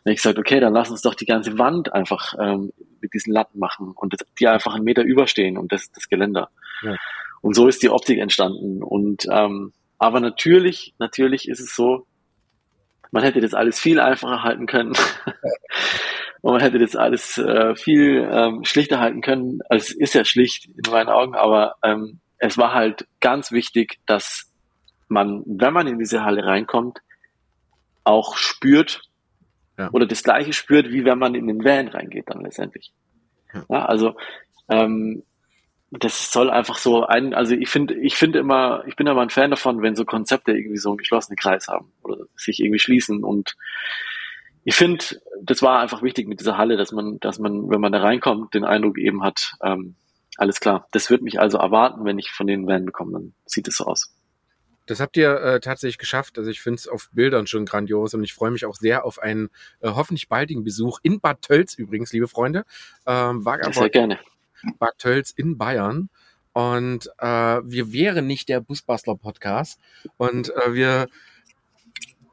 Habe 0.00 0.12
ich 0.12 0.16
gesagt, 0.16 0.38
okay, 0.38 0.60
dann 0.60 0.74
lass 0.74 0.90
uns 0.90 1.02
doch 1.02 1.14
die 1.14 1.26
ganze 1.26 1.58
Wand 1.58 1.92
einfach 1.92 2.34
ähm, 2.38 2.72
mit 3.00 3.14
diesen 3.14 3.32
Latten 3.32 3.58
machen 3.58 3.92
und 3.94 4.12
das, 4.12 4.20
die 4.38 4.48
einfach 4.48 4.74
einen 4.74 4.84
Meter 4.84 5.02
überstehen 5.02 5.56
und 5.56 5.72
das, 5.72 5.90
das 5.92 6.08
Geländer. 6.08 6.50
Ja. 6.82 6.96
Und 7.40 7.54
so 7.54 7.68
ist 7.68 7.82
die 7.82 7.90
Optik 7.90 8.18
entstanden. 8.18 8.82
Und 8.82 9.26
ähm, 9.30 9.72
aber 9.98 10.20
natürlich, 10.20 10.94
natürlich 10.98 11.48
ist 11.48 11.60
es 11.60 11.74
so, 11.74 12.06
man 13.10 13.22
hätte 13.22 13.40
das 13.40 13.54
alles 13.54 13.80
viel 13.80 14.00
einfacher 14.00 14.42
halten 14.42 14.66
können. 14.66 14.92
Und 16.42 16.52
man 16.52 16.60
hätte 16.60 16.78
das 16.78 16.94
alles 16.94 17.38
äh, 17.38 17.74
viel 17.74 18.28
ähm, 18.30 18.64
schlichter 18.64 19.00
halten 19.00 19.20
können. 19.20 19.60
Also 19.68 19.86
es 19.86 19.92
ist 19.92 20.14
ja 20.14 20.24
schlicht 20.24 20.66
in 20.66 20.90
meinen 20.90 21.08
Augen, 21.08 21.34
aber 21.34 21.76
ähm, 21.82 22.20
es 22.38 22.58
war 22.58 22.74
halt 22.74 23.06
ganz 23.20 23.52
wichtig, 23.52 23.98
dass 24.06 24.52
man, 25.08 25.42
wenn 25.46 25.72
man 25.72 25.86
in 25.86 25.98
diese 25.98 26.24
Halle 26.24 26.44
reinkommt, 26.44 26.98
auch 28.04 28.36
spürt 28.36 29.02
Ja. 29.78 29.90
oder 29.92 30.06
das 30.06 30.22
gleiche 30.22 30.52
spürt, 30.52 30.90
wie 30.90 31.04
wenn 31.04 31.18
man 31.18 31.34
in 31.34 31.46
den 31.46 31.64
Van 31.64 31.88
reingeht 31.88 32.28
dann 32.28 32.42
letztendlich. 32.42 32.92
Ja. 33.52 33.64
Ja, 33.68 33.84
also 33.86 34.16
ähm, 34.68 35.22
das 35.90 36.32
soll 36.32 36.50
einfach 36.50 36.78
so 36.78 37.06
ein, 37.06 37.32
also 37.32 37.54
ich 37.54 37.68
finde, 37.68 37.94
ich 37.94 38.16
finde 38.16 38.38
immer, 38.40 38.82
ich 38.86 38.96
bin 38.96 39.06
immer 39.06 39.22
ein 39.22 39.30
Fan 39.30 39.50
davon, 39.50 39.82
wenn 39.82 39.94
so 39.94 40.04
Konzepte 40.04 40.52
irgendwie 40.52 40.78
so 40.78 40.90
einen 40.90 40.98
geschlossenen 40.98 41.36
Kreis 41.36 41.68
haben 41.68 41.92
oder 42.02 42.24
sich 42.36 42.60
irgendwie 42.60 42.80
schließen 42.80 43.22
und 43.24 43.56
ich 44.64 44.74
finde, 44.74 45.04
das 45.40 45.62
war 45.62 45.80
einfach 45.80 46.02
wichtig 46.02 46.26
mit 46.26 46.40
dieser 46.40 46.58
Halle, 46.58 46.76
dass 46.76 46.90
man, 46.90 47.20
dass 47.20 47.38
man, 47.38 47.70
wenn 47.70 47.80
man 47.80 47.92
da 47.92 48.00
reinkommt, 48.00 48.52
den 48.52 48.64
Eindruck 48.64 48.98
eben 48.98 49.22
hat, 49.22 49.52
ähm, 49.62 49.94
alles 50.36 50.60
klar, 50.60 50.86
das 50.92 51.10
wird 51.10 51.22
mich 51.22 51.40
also 51.40 51.58
erwarten, 51.58 52.04
wenn 52.04 52.18
ich 52.18 52.30
von 52.30 52.46
den 52.46 52.66
Van 52.66 52.84
bekomme, 52.84 53.12
dann 53.12 53.34
sieht 53.46 53.68
es 53.68 53.76
so 53.76 53.84
aus. 53.84 54.12
Das 54.86 55.00
habt 55.00 55.16
ihr 55.16 55.40
äh, 55.40 55.60
tatsächlich 55.60 55.98
geschafft. 55.98 56.38
Also 56.38 56.48
ich 56.48 56.60
finde 56.60 56.76
es 56.76 56.86
auf 56.86 57.10
Bildern 57.12 57.46
schon 57.46 57.66
grandios 57.66 58.14
und 58.14 58.22
ich 58.22 58.32
freue 58.32 58.52
mich 58.52 58.64
auch 58.64 58.76
sehr 58.76 59.04
auf 59.04 59.18
einen 59.18 59.48
äh, 59.80 59.90
hoffentlich 59.90 60.28
baldigen 60.28 60.62
Besuch 60.62 61.00
in 61.02 61.20
Bad 61.20 61.42
Tölz 61.42 61.74
übrigens, 61.74 62.12
liebe 62.12 62.28
Freunde. 62.28 62.64
Ähm, 63.04 63.40
Sehr 63.40 63.44
Vagabond 63.44 63.92
gerne. 63.92 64.20
Bad 64.78 64.98
Tölz 64.98 65.32
in 65.32 65.58
Bayern. 65.58 66.08
Und 66.52 67.10
äh, 67.18 67.26
wir 67.26 67.92
wären 67.92 68.26
nicht 68.26 68.48
der 68.48 68.60
Busbastler 68.60 69.16
Podcast. 69.16 69.78
Und 70.16 70.54
äh, 70.54 70.72
wir 70.72 71.08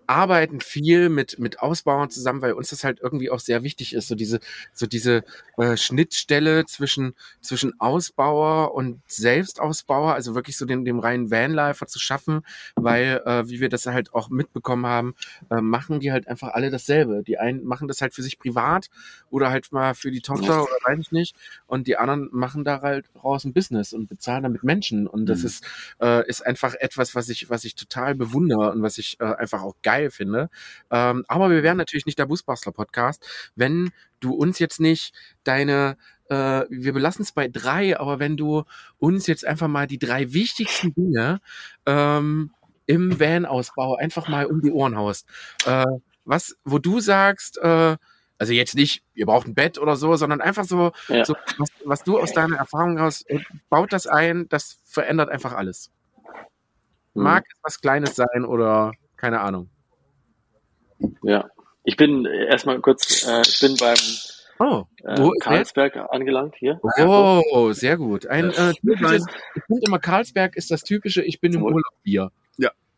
arbeiten 0.08 0.62
viel 0.62 1.10
mit, 1.10 1.40
mit 1.40 1.60
Ausbauern 1.60 2.10
zusammen, 2.10 2.42
weil 2.42 2.54
uns 2.54 2.70
das 2.70 2.84
halt 2.84 3.00
irgendwie 3.02 3.30
auch 3.30 3.40
sehr 3.40 3.64
wichtig 3.64 3.94
ist, 3.94 4.08
so 4.08 4.16
diese, 4.16 4.40
so 4.74 4.86
diese 4.88 5.24
äh, 5.58 5.78
Schnittstelle 5.78 6.66
zwischen, 6.66 7.14
zwischen 7.42 7.80
Ausbauer 7.80 8.74
und 8.74 9.02
Selbstausbauer, 9.08 10.14
also 10.14 10.36
wirklich 10.36 10.58
so 10.58 10.66
den, 10.66 10.86
dem 10.86 11.00
reinen 11.00 11.32
Vanlifer 11.32 11.88
zu 11.88 12.00
schaffen, 12.00 12.42
weil, 12.78 13.22
äh, 13.26 13.48
wie 13.50 13.60
wir 13.60 13.70
das 13.70 13.86
halt 13.86 14.14
auch 14.14 14.30
mitbekommen 14.30 14.86
haben, 14.86 15.16
äh, 15.50 15.62
machen 15.62 16.00
die 16.00 16.12
halt 16.12 16.28
einfach 16.28 16.50
alle 16.54 16.70
dasselbe. 16.72 17.24
Die 17.24 17.38
einen 17.38 17.64
machen 17.64 17.88
das 17.88 18.02
halt 18.02 18.14
für 18.14 18.24
sich 18.24 18.40
privat 18.40 18.90
oder 19.30 19.50
halt 19.50 19.72
mal 19.72 19.94
für 19.96 20.12
die 20.12 20.22
Tochter 20.22 20.64
oder 20.64 20.76
weiß 20.84 21.00
ich 21.00 21.12
nicht 21.12 21.36
und 21.68 21.88
die 21.88 21.98
anderen 21.98 22.30
machen 22.32 22.64
da 22.64 22.82
halt 22.82 23.10
raus 23.24 23.44
ein 23.46 23.54
Business 23.54 23.94
und 23.94 24.08
bezahlen 24.08 24.44
damit 24.44 24.64
Menschen 24.64 25.08
und 25.08 25.26
das 25.28 25.44
Mhm. 25.44 25.48
ist, 25.48 25.66
äh, 26.02 26.28
ist 26.28 26.46
einfach 26.46 26.74
etwas, 26.76 27.16
was 27.16 27.30
ich, 27.30 27.50
was 27.50 27.64
ich 27.64 27.76
total 27.76 28.16
bewundere 28.16 28.72
und 28.72 28.82
was 28.82 28.98
ich 28.98 29.20
äh, 29.20 29.26
einfach 29.26 29.62
auch 29.64 29.76
geil 29.84 29.93
finde. 30.10 30.50
Ähm, 30.92 31.26
aber 31.28 31.50
wir 31.50 31.64
wären 31.64 31.78
natürlich 31.78 32.06
nicht 32.06 32.20
der 32.20 32.26
Busbastler 32.26 32.72
Podcast, 32.72 33.26
wenn 33.56 33.92
du 34.20 34.34
uns 34.34 34.60
jetzt 34.60 34.80
nicht 34.80 35.14
deine 35.44 35.98
äh, 36.30 36.66
wir 36.70 36.94
belassen 36.94 37.24
es 37.24 37.32
bei 37.34 37.48
drei, 37.48 38.00
aber 38.00 38.20
wenn 38.20 38.38
du 38.38 38.64
uns 38.98 39.28
jetzt 39.28 39.46
einfach 39.46 39.68
mal 39.68 39.88
die 39.88 40.00
drei 40.00 40.34
wichtigsten 40.34 40.94
Dinge 40.94 41.42
ähm, 41.86 42.52
im 42.86 43.20
Van-Ausbau 43.20 43.96
einfach 43.96 44.28
mal 44.28 44.46
um 44.46 44.62
die 44.62 44.72
Ohren 44.72 44.98
haust. 44.98 45.28
Äh, 45.66 45.86
was, 46.26 46.56
wo 46.64 46.80
du 46.80 47.00
sagst, 47.00 47.58
äh, 47.58 47.98
also 48.38 48.54
jetzt 48.54 48.76
nicht, 48.76 49.04
ihr 49.14 49.26
braucht 49.26 49.48
ein 49.48 49.56
Bett 49.56 49.78
oder 49.78 49.96
so, 49.96 50.16
sondern 50.16 50.42
einfach 50.42 50.66
so, 50.66 50.92
Ja. 51.08 51.24
so 51.26 51.36
was, 51.58 51.70
was 51.86 52.04
du 52.04 52.20
aus 52.20 52.34
deiner 52.34 52.58
Erfahrung 52.58 52.98
raus, 52.98 53.24
äh, 53.28 53.40
baut 53.70 53.94
das 53.94 54.08
ein, 54.08 54.48
das 54.50 54.80
verändert 54.86 55.30
einfach 55.30 55.54
alles. 55.54 55.92
Mhm. 57.14 57.24
Mag 57.24 57.44
es 57.48 57.60
was 57.62 57.82
Kleines 57.82 58.16
sein 58.16 58.46
oder 58.46 58.92
keine 59.18 59.42
Ahnung. 59.42 59.70
Ja. 61.24 61.50
Ich 61.84 61.98
bin 61.98 62.26
äh, 62.26 62.46
erstmal 62.46 62.80
kurz, 62.80 63.28
äh, 63.28 63.42
ich 63.42 63.60
bin 63.60 63.76
beim 63.78 63.96
Oh, 64.60 64.84
äh, 65.04 65.14
ist 65.14 65.20
der? 65.20 65.32
Karlsberg 65.42 65.96
angelangt 66.12 66.56
hier. 66.58 66.80
Oh, 67.00 67.72
sehr 67.74 67.98
gut. 67.98 68.28
Ein 68.28 68.52
Ja. 68.52 68.70
äh, 68.70 68.74
typisches, 68.74 69.26
ich 69.56 69.64
finde 69.66 69.82
immer, 69.88 70.00
Karlsberg 70.00 70.56
ist 70.56 70.72
das 70.72 70.84
typische 70.84 71.22
Ich 71.24 71.42
bin 71.42 71.54
im. 71.54 71.64
Urlaub 71.64 71.82
Bier. 72.04 72.32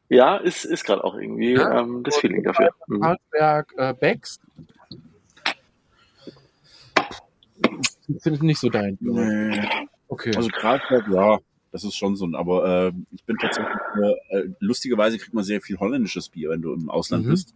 Ja, 0.08 0.38
ist, 0.38 0.66
ist 0.66 0.84
gerade 0.84 1.04
auch 1.04 1.16
irgendwie 1.16 1.54
Ja. 1.54 1.80
ähm, 1.82 2.04
das 2.04 2.18
Feeling 2.18 2.44
dafür. 2.44 2.70
Mhm. 2.88 3.02
Karlsberg 3.02 3.74
äh, 3.78 3.94
Becks. 3.96 4.40
Ich 8.08 8.22
finde 8.22 8.38
es 8.38 8.42
nicht 8.44 8.60
so 8.60 8.70
dein. 8.70 8.98
Nee. 9.02 9.60
Okay. 10.08 10.36
Also 10.36 10.50
Karlsberg, 10.50 11.06
ja, 11.12 11.40
das 11.72 11.84
ist 11.84 11.96
schon 11.96 12.16
so 12.16 12.26
ein, 12.28 12.36
aber 12.36 12.88
äh, 12.88 12.92
ich 13.12 13.24
bin 13.24 13.38
tatsächlich, 13.38 13.74
äh, 14.30 14.38
äh, 14.38 14.50
lustigerweise 14.60 15.18
kriegt 15.18 15.34
man 15.34 15.44
sehr 15.44 15.62
viel 15.62 15.78
holländisches 15.80 16.30
Bier, 16.30 16.50
wenn 16.52 16.62
du 16.62 16.74
im 16.74 16.90
Ausland 16.90 17.26
Mhm. 17.26 17.30
bist. 17.32 17.54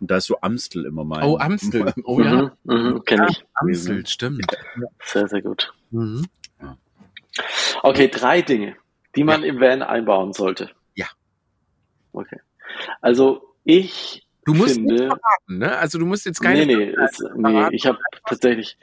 Und 0.00 0.10
da 0.10 0.16
ist 0.16 0.26
so 0.26 0.40
Amstel 0.40 0.84
immer 0.86 1.04
mein. 1.04 1.22
oh, 1.24 1.38
Amstel. 1.38 1.92
Oh 2.04 2.20
ja, 2.20 2.52
Mhm, 2.64 2.74
mhm, 2.74 3.04
kenne 3.04 3.28
ich. 3.30 3.44
Amstel, 3.54 4.06
stimmt. 4.06 4.46
Sehr, 5.04 5.28
sehr 5.28 5.42
gut. 5.42 5.72
Mhm. 5.90 6.26
Okay, 7.82 8.08
drei 8.08 8.42
Dinge, 8.42 8.76
die 9.16 9.24
man 9.24 9.42
im 9.42 9.60
Van 9.60 9.82
einbauen 9.82 10.32
sollte. 10.32 10.70
Ja. 10.94 11.06
Okay. 12.12 12.38
Also 13.00 13.54
ich 13.64 14.26
Du 14.44 14.52
musst 14.54 14.74
finde, 14.74 14.94
nicht 14.94 15.04
verraten, 15.04 15.58
ne? 15.58 15.76
Also 15.78 15.98
du 15.98 16.06
musst 16.06 16.26
jetzt 16.26 16.40
keine. 16.40 16.66
nee, 16.66 16.76
nee, 16.76 16.90
ist, 17.04 17.24
nee, 17.36 17.68
ich 17.72 17.86
habe 17.86 17.98
tatsächlich. 18.26 18.76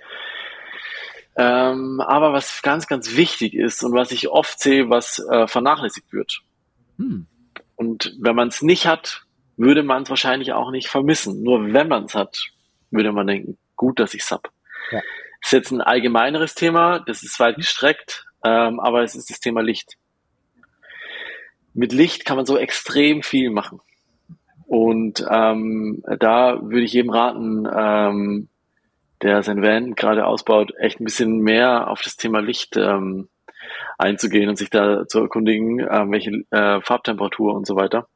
Ähm, 1.36 2.02
aber 2.02 2.34
was 2.34 2.62
ganz, 2.62 2.88
ganz 2.88 3.16
wichtig 3.16 3.54
ist 3.54 3.84
und 3.84 3.94
was 3.94 4.12
ich 4.12 4.28
oft 4.30 4.60
sehe, 4.60 4.90
was 4.90 5.20
äh, 5.30 5.48
vernachlässigt 5.48 6.12
wird. 6.12 6.42
Hm. 6.98 7.26
Und 7.76 8.16
wenn 8.20 8.36
man 8.36 8.50
es 8.50 8.62
nicht 8.62 8.86
hat, 8.86 9.24
würde 9.62 9.84
man 9.84 10.04
es 10.04 10.10
wahrscheinlich 10.10 10.54
auch 10.54 10.72
nicht 10.72 10.88
vermissen. 10.88 11.44
Nur 11.44 11.74
wenn 11.74 11.88
man 11.88 12.06
es 12.06 12.16
hat, 12.16 12.48
würde 12.90 13.12
man 13.12 13.28
denken, 13.28 13.58
gut, 13.76 14.00
dass 14.00 14.14
ich 14.14 14.24
es 14.24 14.32
hab. 14.32 14.50
Ja. 14.92 15.02
Ist 15.42 15.54
jetzt 15.54 15.72
ein 15.72 15.82
allgemeineres 15.82 16.56
Thema, 16.56 17.00
das 17.00 17.24
ist 17.24 17.40
weit 17.40 17.56
gestreckt, 17.56 18.26
ähm, 18.44 18.80
aber 18.80 19.04
es 19.04 19.16
ist 19.16 19.30
das 19.30 19.40
Thema 19.40 19.62
Licht. 19.62 19.98
Mit 21.74 21.94
Licht 21.94 22.26
kann 22.26 22.38
man 22.38 22.46
so 22.46 22.58
extrem 22.58 23.24
viel 23.24 23.50
machen. 23.50 23.80
Und 24.66 25.26
ähm, 25.30 26.04
da 26.20 26.60
würde 26.62 26.84
ich 26.84 26.94
jedem 26.94 27.12
raten, 27.12 27.68
ähm, 27.74 28.50
der 29.22 29.44
sein 29.44 29.62
Van 29.62 29.96
gerade 29.96 30.26
ausbaut, 30.26 30.74
echt 30.80 31.00
ein 31.00 31.06
bisschen 31.06 31.40
mehr 31.40 31.88
auf 31.90 32.02
das 32.02 32.18
Thema 32.18 32.40
Licht 32.40 32.78
ähm, 32.78 33.30
einzugehen 33.98 34.50
und 34.50 34.58
sich 34.58 34.70
da 34.70 35.08
zu 35.08 35.20
erkundigen, 35.20 35.80
ähm, 35.80 36.12
welche 36.12 36.32
äh, 36.52 36.82
Farbtemperatur 36.82 37.54
und 37.54 37.68
so 37.68 37.76
weiter. 37.76 38.08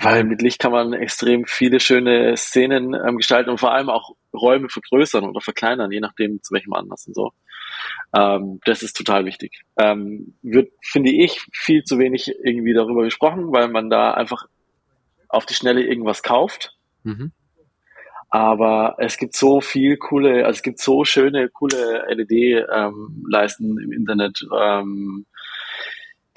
Weil 0.00 0.24
mit 0.24 0.42
Licht 0.42 0.58
kann 0.58 0.72
man 0.72 0.92
extrem 0.92 1.44
viele 1.46 1.80
schöne 1.80 2.36
Szenen 2.36 2.94
ähm, 2.94 3.16
gestalten 3.16 3.50
und 3.50 3.58
vor 3.58 3.72
allem 3.72 3.88
auch 3.88 4.16
Räume 4.34 4.68
vergrößern 4.68 5.24
oder 5.24 5.40
verkleinern, 5.40 5.92
je 5.92 6.00
nachdem 6.00 6.42
zu 6.42 6.52
welchem 6.54 6.72
Anlass 6.72 7.06
und 7.06 7.14
so. 7.14 7.32
Ähm, 8.14 8.60
das 8.64 8.82
ist 8.82 8.96
total 8.96 9.24
wichtig. 9.24 9.62
Ähm, 9.78 10.34
wird, 10.42 10.72
finde 10.82 11.12
ich, 11.12 11.46
viel 11.52 11.84
zu 11.84 11.98
wenig 11.98 12.28
irgendwie 12.42 12.74
darüber 12.74 13.04
gesprochen, 13.04 13.52
weil 13.52 13.68
man 13.68 13.88
da 13.88 14.12
einfach 14.12 14.46
auf 15.28 15.46
die 15.46 15.54
Schnelle 15.54 15.82
irgendwas 15.82 16.22
kauft. 16.22 16.76
Mhm. 17.04 17.32
Aber 18.30 18.94
es 18.98 19.16
gibt 19.16 19.34
so 19.34 19.60
viel 19.60 19.96
coole, 19.96 20.46
also 20.46 20.58
es 20.58 20.62
gibt 20.62 20.78
so 20.78 21.04
schöne, 21.04 21.48
coole 21.48 22.04
LED-Leisten 22.08 23.70
ähm, 23.70 23.78
im 23.78 23.92
Internet, 23.92 24.46
ähm, 24.56 25.26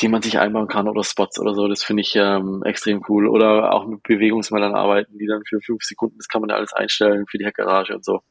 die 0.02 0.08
man 0.08 0.22
sich 0.22 0.40
einbauen 0.40 0.68
kann 0.68 0.88
oder 0.88 1.04
Spots 1.04 1.40
oder 1.40 1.54
so. 1.54 1.68
Das 1.68 1.84
finde 1.84 2.02
ich 2.02 2.16
ähm, 2.16 2.64
extrem 2.66 3.04
cool. 3.08 3.28
Oder 3.28 3.74
auch 3.74 3.86
mit 3.86 4.04
Bewegungsmeldern 4.04 4.76
arbeiten, 4.76 5.18
die 5.18 5.28
dann 5.28 5.44
für 5.48 5.62
fünf 5.62 5.84
Sekunden, 5.84 6.18
das 6.18 6.28
kann 6.28 6.42
man 6.42 6.50
ja 6.50 6.56
alles 6.56 6.74
einstellen 6.74 7.26
für 7.30 7.38
die 7.38 7.46
Heckgarage 7.46 7.96
und 7.96 8.04
so. 8.04 8.22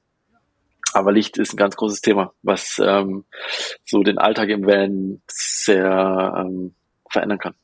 Aber 0.93 1.13
Licht 1.13 1.39
ist 1.39 1.55
ein 1.55 1.57
ganz 1.57 1.77
großes 1.77 2.03
Thema, 2.03 2.35
was 2.43 2.81
ähm, 2.85 3.25
so 3.85 4.03
den 4.03 4.19
Alltag 4.19 4.51
im 4.51 4.67
Van 4.67 5.23
sehr 5.29 6.35
ähm, 6.37 6.75
verändern 7.11 7.39
kann. 7.39 7.55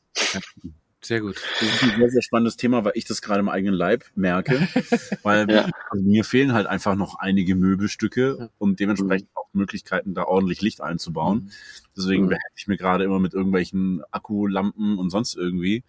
Sehr 1.09 1.22
gut. 1.22 1.40
Das 1.59 1.70
ist 1.70 1.82
ein 1.84 1.98
sehr, 1.98 2.11
sehr 2.11 2.20
spannendes 2.22 2.59
Thema, 2.59 2.84
weil 2.84 2.92
ich 2.94 3.06
das 3.06 3.22
gerade 3.22 3.40
im 3.40 3.48
eigenen 3.48 3.72
Leib 3.72 4.04
merke. 4.14 4.68
weil 5.22 5.50
ja. 5.50 5.70
also 5.88 6.04
mir 6.04 6.22
fehlen 6.22 6.52
halt 6.52 6.66
einfach 6.66 6.96
noch 6.96 7.18
einige 7.18 7.54
Möbelstücke 7.54 8.36
ja. 8.38 8.48
und 8.59 8.78
dementsprechend 8.78 9.30
mhm. 9.30 9.36
auch 9.36 9.48
Möglichkeiten, 9.54 10.12
da 10.12 10.24
ordentlich 10.24 10.61
Licht 10.61 10.82
einzubauen. 10.82 11.44
Mhm. 11.44 11.50
Deswegen 11.96 12.24
mhm. 12.24 12.28
behelfe 12.28 12.52
ich 12.56 12.66
mir 12.66 12.76
gerade 12.76 13.04
immer 13.04 13.20
mit 13.20 13.32
irgendwelchen 13.32 14.02
Akkulampen 14.11 14.98
und 14.98 15.09
sonst 15.09 15.34
irgendwie. 15.34 15.82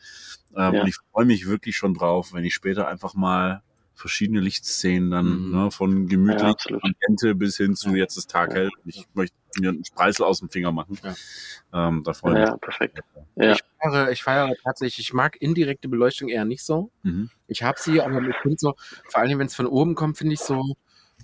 Ähm, 0.55 0.73
ja. 0.73 0.81
Und 0.83 0.87
ich 0.87 0.95
freue 1.11 1.25
mich 1.25 1.47
wirklich 1.47 1.75
schon 1.75 1.93
drauf, 1.93 2.31
wenn 2.31 2.45
ich 2.45 2.53
später 2.53 2.87
einfach 2.87 3.13
mal 3.13 3.61
verschiedene 3.99 4.39
Lichtszenen 4.39 5.11
dann, 5.11 5.47
mhm. 5.47 5.51
ne, 5.51 5.71
von 5.71 6.07
gemütlich 6.07 6.55
ja, 6.69 6.77
Ambiente 6.81 7.35
bis 7.35 7.57
hin 7.57 7.75
zu 7.75 7.95
jetzt 7.95 8.17
ist 8.17 8.31
Tag 8.31 8.53
hell. 8.53 8.69
Ich 8.85 9.07
möchte 9.13 9.35
mir 9.59 9.69
einen 9.69 9.83
Spreißel 9.83 10.25
aus 10.25 10.39
dem 10.39 10.49
Finger 10.49 10.71
machen. 10.71 10.97
Ja. 11.03 11.15
Ähm, 11.87 12.03
da 12.03 12.13
freue 12.13 12.41
ich 12.41 12.47
ja, 12.47 12.57
perfekt. 12.57 12.99
Ja. 13.35 13.51
Ich 13.51 13.63
feiere, 13.81 14.11
ich 14.11 14.23
feiere 14.23 14.53
tatsächlich, 14.63 15.07
ich 15.07 15.13
mag 15.13 15.41
indirekte 15.41 15.89
Beleuchtung 15.89 16.29
eher 16.29 16.45
nicht 16.45 16.63
so. 16.63 16.91
Mhm. 17.03 17.29
Ich 17.47 17.61
habe 17.63 17.79
sie, 17.79 18.01
aber 18.01 18.21
ich 18.21 18.35
finde 18.37 18.57
so, 18.57 18.75
vor 19.09 19.21
allem 19.21 19.39
wenn 19.39 19.47
es 19.47 19.55
von 19.55 19.67
oben 19.67 19.95
kommt, 19.95 20.17
finde 20.17 20.33
ich 20.33 20.39
so, 20.39 20.75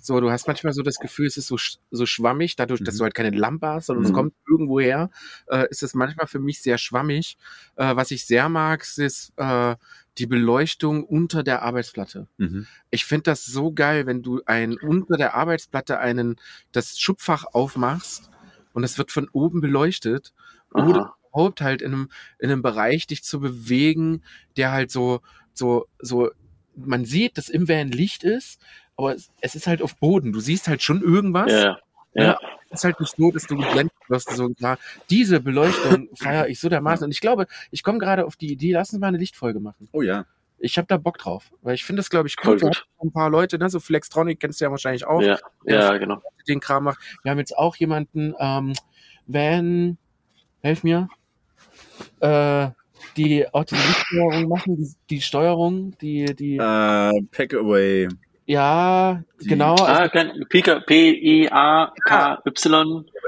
so, 0.06 0.20
du 0.20 0.30
hast 0.30 0.46
manchmal 0.46 0.72
so 0.72 0.82
das 0.82 0.98
Gefühl, 0.98 1.26
es 1.26 1.36
ist 1.36 1.48
so, 1.48 1.56
so 1.90 2.06
schwammig, 2.06 2.56
dadurch, 2.56 2.80
mhm. 2.80 2.84
dass 2.84 2.96
du 2.96 3.04
halt 3.04 3.14
keine 3.14 3.30
Lampe 3.36 3.66
hast, 3.68 3.86
sondern 3.86 4.04
mhm. 4.04 4.10
es 4.10 4.14
kommt 4.14 4.34
irgendwo 4.48 4.80
her, 4.80 5.10
äh, 5.48 5.66
ist 5.70 5.82
es 5.82 5.94
manchmal 5.94 6.26
für 6.26 6.38
mich 6.38 6.62
sehr 6.62 6.78
schwammig. 6.78 7.36
Äh, 7.76 7.96
was 7.96 8.10
ich 8.10 8.26
sehr 8.26 8.48
mag, 8.48 8.86
ist 8.96 9.32
äh, 9.36 9.76
die 10.18 10.26
Beleuchtung 10.26 11.04
unter 11.04 11.42
der 11.42 11.62
Arbeitsplatte. 11.62 12.28
Mhm. 12.38 12.66
Ich 12.90 13.04
finde 13.04 13.24
das 13.24 13.44
so 13.44 13.72
geil, 13.72 14.06
wenn 14.06 14.22
du 14.22 14.40
ein 14.46 14.76
unter 14.76 15.16
der 15.16 15.34
Arbeitsplatte 15.34 15.98
einen 15.98 16.36
das 16.72 16.98
Schubfach 16.98 17.44
aufmachst 17.52 18.30
und 18.72 18.84
es 18.84 18.98
wird 18.98 19.12
von 19.12 19.28
oben 19.32 19.60
beleuchtet 19.60 20.32
Aha. 20.72 20.86
oder 20.86 21.14
überhaupt 21.30 21.60
halt 21.60 21.82
in 21.82 21.92
einem 21.92 22.08
in 22.38 22.50
einem 22.50 22.62
Bereich 22.62 23.06
dich 23.06 23.22
zu 23.22 23.40
bewegen, 23.40 24.22
der 24.56 24.72
halt 24.72 24.90
so 24.90 25.20
so 25.52 25.86
so 25.98 26.30
man 26.76 27.04
sieht, 27.04 27.38
dass 27.38 27.48
im 27.48 27.68
Van 27.68 27.90
Licht 27.90 28.22
ist, 28.22 28.60
aber 28.96 29.14
es, 29.14 29.30
es 29.40 29.54
ist 29.54 29.66
halt 29.66 29.82
auf 29.82 29.96
Boden. 29.96 30.32
Du 30.32 30.40
siehst 30.40 30.68
halt 30.68 30.82
schon 30.82 31.02
irgendwas. 31.02 31.52
Ja. 31.52 31.78
Ja. 32.14 32.24
ja. 32.24 32.38
Es 32.70 32.80
ist 32.80 32.84
halt 32.84 33.00
nicht 33.00 33.14
so, 33.16 33.30
dass 33.30 33.46
du 33.46 33.56
geblendet 33.56 33.94
wirst. 34.08 34.30
So 34.30 34.48
klar. 34.48 34.78
Diese 35.10 35.40
Beleuchtung 35.40 36.08
feiere 36.14 36.48
ich 36.48 36.58
so 36.60 36.68
dermaßen. 36.68 37.04
Und 37.04 37.12
ich 37.12 37.20
glaube, 37.20 37.46
ich 37.70 37.82
komme 37.82 37.98
gerade 37.98 38.24
auf 38.24 38.36
die 38.36 38.50
Idee, 38.50 38.72
lass 38.72 38.92
uns 38.92 39.00
mal 39.00 39.08
eine 39.08 39.18
Lichtfolge 39.18 39.60
machen. 39.60 39.88
Oh 39.92 40.02
ja. 40.02 40.24
Ich 40.58 40.78
habe 40.78 40.86
da 40.86 40.96
Bock 40.96 41.18
drauf, 41.18 41.50
weil 41.60 41.74
ich 41.74 41.84
finde 41.84 42.00
das, 42.00 42.08
glaube 42.08 42.28
ich, 42.28 42.36
cool. 42.44 42.58
gut. 42.58 42.86
Ein 43.02 43.12
paar 43.12 43.28
Leute, 43.28 43.58
ne, 43.58 43.68
so 43.68 43.78
Flextronic 43.78 44.40
kennst 44.40 44.58
du 44.58 44.64
ja 44.64 44.70
wahrscheinlich 44.70 45.06
auch. 45.06 45.20
Ja, 45.20 45.38
ja 45.66 45.98
genau. 45.98 46.22
Den 46.48 46.60
Kram 46.60 46.84
macht. 46.84 46.98
Wir 47.22 47.30
haben 47.30 47.38
jetzt 47.38 47.56
auch 47.56 47.76
jemanden, 47.76 48.34
ähm, 48.38 48.72
Van, 49.26 49.98
helf 50.62 50.82
mir, 50.82 51.08
äh, 52.20 52.70
die 53.18 53.46
auch 53.52 53.64
die 53.64 53.74
Lichtsteuerung 53.74 54.48
machen, 54.48 54.76
die, 54.76 54.94
die 55.10 55.20
Steuerung, 55.20 55.96
die, 55.98 56.34
die. 56.34 56.56
Äh, 56.56 57.22
Packaway. 57.30 58.08
Ja, 58.46 59.22
die, 59.40 59.48
genau. 59.48 59.74
Ah, 59.74 60.08
P-E-A-K-Y. 60.08 61.46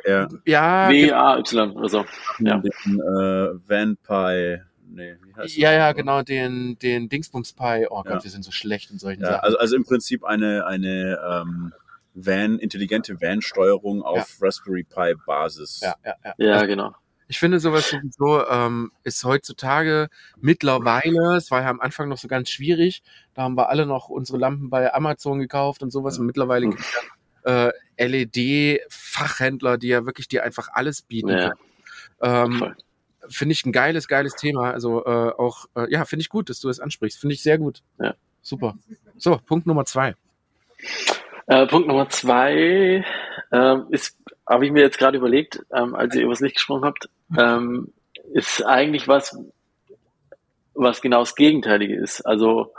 Ja. 0.07 0.29
ja. 0.47 0.89
W-A-Y 0.89 1.71
oder 1.73 1.89
so. 1.89 2.05
Ja. 2.39 2.59
Den, 2.59 2.71
äh, 2.71 3.51
Vampire. 3.69 4.67
Nee, 4.91 5.17
wie 5.23 5.35
heißt 5.35 5.57
ja, 5.57 5.73
ja, 5.73 5.93
genau, 5.93 6.23
den, 6.23 6.79
den 6.79 7.09
Dingsbums 7.09 7.53
Pie. 7.53 7.87
Oh 7.91 8.03
Gott, 8.05 8.15
ja. 8.15 8.25
wir 8.25 8.31
sind 8.31 8.45
so 8.45 8.53
schlecht 8.53 8.91
in 8.91 8.99
solchen 8.99 9.23
ja, 9.23 9.33
Sachen. 9.33 9.45
Also, 9.45 9.59
also 9.59 9.77
im 9.77 9.85
Prinzip 9.85 10.25
eine, 10.25 10.65
eine 10.67 11.19
ähm, 11.29 11.73
Van, 12.15 12.59
intelligente 12.59 13.21
Van-Steuerung 13.21 14.03
auf 14.03 14.39
ja. 14.41 14.47
Raspberry 14.47 14.85
Pi 14.85 15.15
Basis. 15.27 15.81
Ja, 15.83 15.95
ja, 16.05 16.15
ja. 16.25 16.35
ja 16.39 16.67
genau. 16.67 16.95
Ich 17.29 17.39
finde 17.39 17.61
sowas 17.61 17.91
sowieso 17.91 18.47
ähm, 18.49 18.91
ist 19.05 19.23
heutzutage 19.25 20.09
mittlerweile, 20.41 21.37
es 21.37 21.51
war 21.51 21.63
ja 21.63 21.69
am 21.69 21.81
Anfang 21.81 22.09
noch 22.09 22.19
so 22.19 22.27
ganz 22.27 22.49
schwierig, 22.49 23.03
da 23.35 23.43
haben 23.43 23.57
wir 23.57 23.69
alle 23.69 23.87
noch 23.87 24.09
unsere 24.09 24.39
Lampen 24.39 24.71
bei 24.71 24.93
Amazon 24.93 25.39
gekauft 25.39 25.83
und 25.83 25.91
sowas 25.91 26.19
und 26.19 26.27
mittlerweile 26.27 26.65
hm. 26.65 26.71
gibt 26.71 26.83
es 26.83 26.93
ja 26.95 27.01
äh, 27.49 27.73
LED-Fachhändler, 27.99 29.79
die 29.79 29.89
ja 29.89 30.07
wirklich 30.07 30.29
dir 30.29 30.45
einfach 30.45 30.69
alles 30.73 31.03
bieten. 31.03 31.31
Ja. 31.31 31.53
Ähm, 32.21 32.75
finde 33.29 33.53
ich 33.53 33.65
ein 33.65 33.73
geiles, 33.73 34.09
geiles 34.09 34.35
Thema. 34.35 34.73
Also 34.73 35.05
äh, 35.05 35.33
auch, 35.37 35.67
äh, 35.75 35.91
ja, 35.91 36.05
finde 36.05 36.23
ich 36.23 36.29
gut, 36.29 36.51
dass 36.51 36.61
du 36.61 36.69
es 36.69 36.81
ansprichst. 36.81 37.19
Finde 37.19 37.35
ich 37.35 37.43
sehr 37.43 37.59
gut. 37.59 37.83
Ja. 37.99 38.15
Super. 38.43 38.77
So, 39.17 39.39
Punkt 39.39 39.67
Nummer 39.67 39.85
zwei. 39.85 40.15
Äh, 41.47 41.67
Punkt 41.67 41.89
Nummer 41.89 42.09
zwei 42.09 43.05
äh, 43.51 43.77
ist, 43.91 44.19
habe 44.47 44.67
ich 44.67 44.73
mir 44.73 44.83
jetzt 44.83 44.99
gerade 44.99 45.19
überlegt, 45.19 45.61
ähm, 45.75 45.95
als 45.95 46.15
ihr 46.15 46.23
über 46.23 46.33
das 46.33 46.41
Licht 46.41 46.57
gesprochen 46.57 46.85
habt, 46.85 47.09
ähm, 47.39 47.93
ist 48.33 48.65
eigentlich 48.65 49.09
was, 49.09 49.39
was 50.75 51.01
genau 51.01 51.21
das 51.21 51.35
Gegenteilige 51.35 51.97
ist. 51.97 52.23
Also 52.23 52.73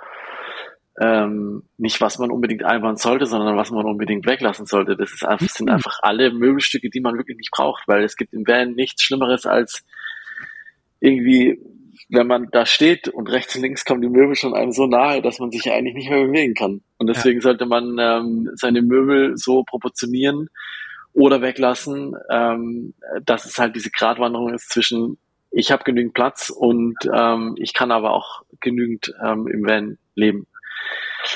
ähm, 0.99 1.63
nicht, 1.77 2.01
was 2.01 2.19
man 2.19 2.29
unbedingt 2.29 2.63
einbauen 2.63 2.97
sollte, 2.97 3.25
sondern 3.25 3.55
was 3.55 3.71
man 3.71 3.85
unbedingt 3.85 4.25
weglassen 4.25 4.65
sollte. 4.65 4.97
Das 4.97 5.13
ist 5.13 5.25
einfach, 5.25 5.47
sind 5.47 5.69
einfach 5.69 5.99
alle 6.01 6.31
Möbelstücke, 6.31 6.89
die 6.89 6.99
man 6.99 7.17
wirklich 7.17 7.37
nicht 7.37 7.51
braucht, 7.51 7.87
weil 7.87 8.03
es 8.03 8.17
gibt 8.17 8.33
im 8.33 8.45
Van 8.45 8.73
nichts 8.73 9.03
Schlimmeres 9.03 9.45
als 9.45 9.85
irgendwie, 10.99 11.57
wenn 12.09 12.27
man 12.27 12.49
da 12.51 12.65
steht 12.65 13.07
und 13.07 13.29
rechts 13.29 13.55
und 13.55 13.61
links 13.61 13.85
kommen 13.85 14.01
die 14.01 14.09
Möbel 14.09 14.35
schon 14.35 14.53
einem 14.53 14.73
so 14.73 14.87
nahe, 14.87 15.21
dass 15.21 15.39
man 15.39 15.51
sich 15.51 15.71
eigentlich 15.71 15.95
nicht 15.95 16.09
mehr 16.09 16.25
bewegen 16.25 16.53
kann. 16.53 16.81
Und 16.99 17.07
deswegen 17.07 17.39
ja. 17.39 17.43
sollte 17.43 17.65
man 17.65 17.97
ähm, 17.97 18.51
seine 18.53 18.81
Möbel 18.81 19.35
so 19.35 19.63
proportionieren, 19.63 20.49
oder 21.13 21.41
weglassen, 21.41 22.15
ähm, 22.29 22.93
dass 23.25 23.45
es 23.45 23.57
halt 23.57 23.75
diese 23.75 23.89
Gratwanderung 23.89 24.53
ist 24.53 24.69
zwischen 24.69 25.17
ich 25.51 25.71
habe 25.71 25.83
genügend 25.83 26.13
Platz 26.13 26.49
und 26.49 26.95
ähm, 27.11 27.55
ich 27.57 27.73
kann 27.73 27.91
aber 27.91 28.11
auch 28.11 28.43
genügend 28.59 29.13
ähm, 29.23 29.47
im 29.47 29.65
Van 29.65 29.97
leben. 30.13 30.45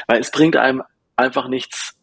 Weil 0.07 0.20
es 0.20 0.30
bringt 0.30 0.55
einem 0.55 0.84
einfach 1.16 1.47
nichts, 1.47 1.97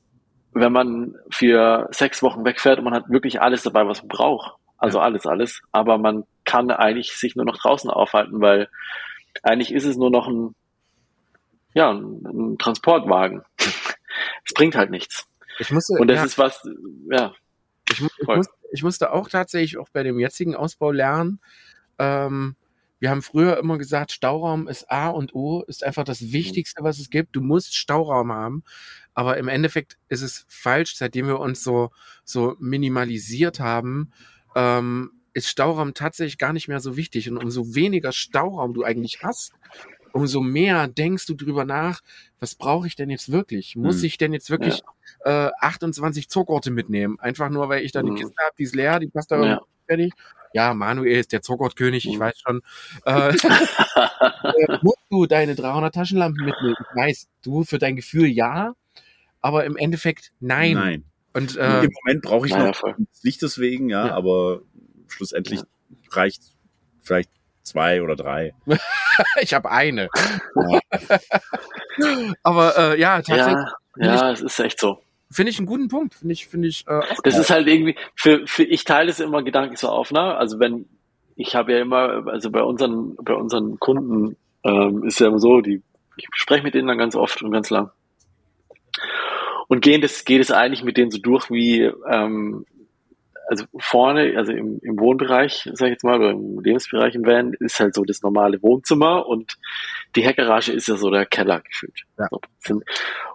wenn 0.52 0.72
man 0.72 1.14
für 1.30 1.88
sechs 1.92 2.20
Wochen 2.22 2.44
wegfährt 2.44 2.78
und 2.78 2.84
man 2.84 2.94
hat 2.94 3.08
wirklich 3.10 3.40
alles 3.40 3.62
dabei, 3.62 3.86
was 3.86 4.02
man 4.02 4.08
braucht. 4.08 4.56
Also 4.76 4.98
ja. 4.98 5.04
alles, 5.04 5.24
alles. 5.24 5.62
Aber 5.70 5.98
man 5.98 6.24
kann 6.44 6.72
eigentlich 6.72 7.12
sich 7.12 7.36
nur 7.36 7.44
noch 7.44 7.58
draußen 7.58 7.90
aufhalten, 7.90 8.40
weil 8.40 8.68
eigentlich 9.44 9.72
ist 9.72 9.84
es 9.84 9.96
nur 9.96 10.10
noch 10.10 10.26
ein, 10.26 10.56
ja, 11.74 11.92
ein, 11.92 12.56
Transportwagen. 12.58 13.42
es 13.58 14.54
bringt 14.54 14.74
halt 14.74 14.90
nichts. 14.90 15.26
Ich 15.58 15.70
musste, 15.70 15.94
und 15.94 16.08
das 16.08 16.18
ja. 16.18 16.24
ist 16.24 16.38
was, 16.38 16.68
ja. 17.10 17.34
Ich, 17.90 18.00
ich, 18.00 18.26
muss, 18.26 18.46
ich, 18.72 18.82
musste 18.82 19.12
auch 19.12 19.28
tatsächlich 19.28 19.78
auch 19.78 19.88
bei 19.88 20.02
dem 20.02 20.18
jetzigen 20.18 20.54
Ausbau 20.54 20.92
lernen. 20.92 21.40
Ähm, 21.98 22.56
wir 23.00 23.10
haben 23.10 23.22
früher 23.22 23.58
immer 23.58 23.78
gesagt, 23.78 24.12
Stauraum 24.12 24.68
ist 24.68 24.90
A 24.90 25.08
und 25.08 25.34
O, 25.34 25.62
ist 25.62 25.82
einfach 25.82 26.04
das 26.04 26.32
Wichtigste, 26.32 26.84
was 26.84 26.98
es 26.98 27.08
gibt. 27.08 27.34
Du 27.34 27.40
musst 27.40 27.74
Stauraum 27.74 28.30
haben. 28.30 28.62
Aber 29.14 29.38
im 29.38 29.48
Endeffekt 29.48 29.98
ist 30.08 30.20
es 30.20 30.44
falsch, 30.48 30.96
seitdem 30.96 31.26
wir 31.26 31.40
uns 31.40 31.64
so, 31.64 31.90
so 32.24 32.56
minimalisiert 32.60 33.58
haben, 33.58 34.12
ähm, 34.54 35.12
ist 35.32 35.48
Stauraum 35.48 35.94
tatsächlich 35.94 36.36
gar 36.36 36.52
nicht 36.52 36.68
mehr 36.68 36.80
so 36.80 36.96
wichtig. 36.96 37.30
Und 37.30 37.38
umso 37.38 37.74
weniger 37.74 38.12
Stauraum 38.12 38.74
du 38.74 38.84
eigentlich 38.84 39.20
hast, 39.22 39.54
umso 40.12 40.40
mehr 40.40 40.88
denkst 40.88 41.26
du 41.26 41.34
drüber 41.34 41.64
nach, 41.64 42.00
was 42.38 42.54
brauche 42.54 42.86
ich 42.86 42.96
denn 42.96 43.10
jetzt 43.10 43.30
wirklich? 43.30 43.76
Muss 43.76 43.98
hm. 43.98 44.04
ich 44.04 44.18
denn 44.18 44.32
jetzt 44.32 44.50
wirklich 44.50 44.82
ja. 45.24 45.48
äh, 45.48 45.52
28 45.60 46.28
Zuckorte 46.28 46.70
mitnehmen? 46.70 47.18
Einfach 47.20 47.50
nur, 47.50 47.68
weil 47.68 47.84
ich 47.84 47.92
da 47.92 48.00
hm. 48.00 48.14
die 48.14 48.22
Kiste 48.22 48.34
habe, 48.42 48.54
die 48.58 48.64
ist 48.64 48.74
leer, 48.74 48.98
die 48.98 49.08
passt 49.08 49.30
da 49.30 49.44
ja. 49.44 49.60
fertig. 49.86 50.12
Ja, 50.52 50.74
Manuel 50.74 51.20
ist 51.20 51.32
der 51.32 51.42
Zuckertkönig, 51.42 52.06
ich 52.06 52.14
hm. 52.14 52.20
weiß 52.20 52.40
schon. 52.40 52.60
Äh, 53.04 53.28
äh, 53.34 54.78
musst 54.82 54.98
du 55.10 55.26
deine 55.26 55.54
300 55.54 55.94
Taschenlampen 55.94 56.44
mitnehmen? 56.44 56.76
Ich 56.78 56.96
weiß, 56.96 57.28
du 57.42 57.64
für 57.64 57.78
dein 57.78 57.96
Gefühl 57.96 58.26
ja, 58.26 58.74
aber 59.40 59.64
im 59.64 59.76
Endeffekt 59.76 60.32
nein. 60.40 60.74
Nein. 60.74 61.04
Und, 61.32 61.56
äh, 61.56 61.84
Im 61.84 61.90
Moment 62.04 62.22
brauche 62.22 62.46
ich 62.46 62.56
noch 62.56 62.74
voll. 62.74 62.96
Licht 63.22 63.40
deswegen, 63.42 63.88
ja, 63.88 64.08
ja, 64.08 64.14
aber 64.14 64.62
schlussendlich 65.06 65.60
reicht 66.10 66.42
vielleicht 67.02 67.30
zwei 67.62 68.02
oder 68.02 68.16
drei. 68.16 68.52
ich 69.40 69.54
habe 69.54 69.70
eine. 69.70 70.08
Aber 72.42 72.76
äh, 72.76 73.00
ja, 73.00 73.22
tatsächlich. 73.22 73.68
Ja, 73.96 74.14
ja, 74.14 74.32
es 74.32 74.40
ist 74.40 74.58
echt 74.60 74.80
so. 74.80 75.02
Finde 75.30 75.50
ich 75.50 75.58
einen 75.58 75.66
guten 75.66 75.88
Punkt. 75.88 76.14
Finde 76.14 76.32
ich, 76.32 76.46
finde 76.46 76.68
ich. 76.68 76.86
Äh, 76.88 77.00
Das 77.22 77.38
ist 77.38 77.50
halt 77.50 77.68
irgendwie, 77.68 77.96
für, 78.16 78.46
für 78.46 78.64
ich 78.64 78.84
teile 78.84 79.10
es 79.10 79.20
immer 79.20 79.42
gedanklich 79.42 79.78
so 79.78 79.88
auf, 79.88 80.10
ne? 80.10 80.36
Also 80.36 80.58
wenn, 80.58 80.86
ich 81.36 81.54
habe 81.54 81.72
ja 81.72 81.80
immer, 81.80 82.26
also 82.26 82.50
bei 82.50 82.62
unseren, 82.62 83.16
bei 83.16 83.34
unseren 83.34 83.78
Kunden 83.78 84.36
ähm, 84.64 85.04
ist 85.04 85.20
ja 85.20 85.28
immer 85.28 85.38
so, 85.38 85.60
die, 85.60 85.82
ich 86.16 86.26
spreche 86.34 86.64
mit 86.64 86.74
denen 86.74 86.88
dann 86.88 86.98
ganz 86.98 87.14
oft 87.14 87.42
und 87.42 87.52
ganz 87.52 87.70
lang. 87.70 87.90
Und 89.68 89.82
gehen 89.82 90.00
das, 90.00 90.24
geht 90.24 90.40
es 90.40 90.50
eigentlich 90.50 90.82
mit 90.82 90.96
denen 90.96 91.12
so 91.12 91.18
durch 91.18 91.48
wie, 91.50 91.82
ähm, 92.10 92.66
also 93.50 93.64
vorne, 93.78 94.34
also 94.36 94.52
im, 94.52 94.78
im 94.80 95.00
Wohnbereich, 95.00 95.68
sag 95.72 95.86
ich 95.88 95.94
jetzt 95.94 96.04
mal, 96.04 96.20
oder 96.20 96.30
im 96.30 96.60
Lebensbereich 96.60 97.16
im 97.16 97.26
Van, 97.26 97.52
ist 97.58 97.80
halt 97.80 97.96
so 97.96 98.04
das 98.04 98.22
normale 98.22 98.62
Wohnzimmer 98.62 99.26
und 99.26 99.56
die 100.14 100.22
Heckgarage 100.22 100.72
ist 100.72 100.86
ja 100.86 100.96
so 100.96 101.10
der 101.10 101.26
Keller 101.26 101.60
gefühlt. 101.60 102.04
Ja. 102.16 102.28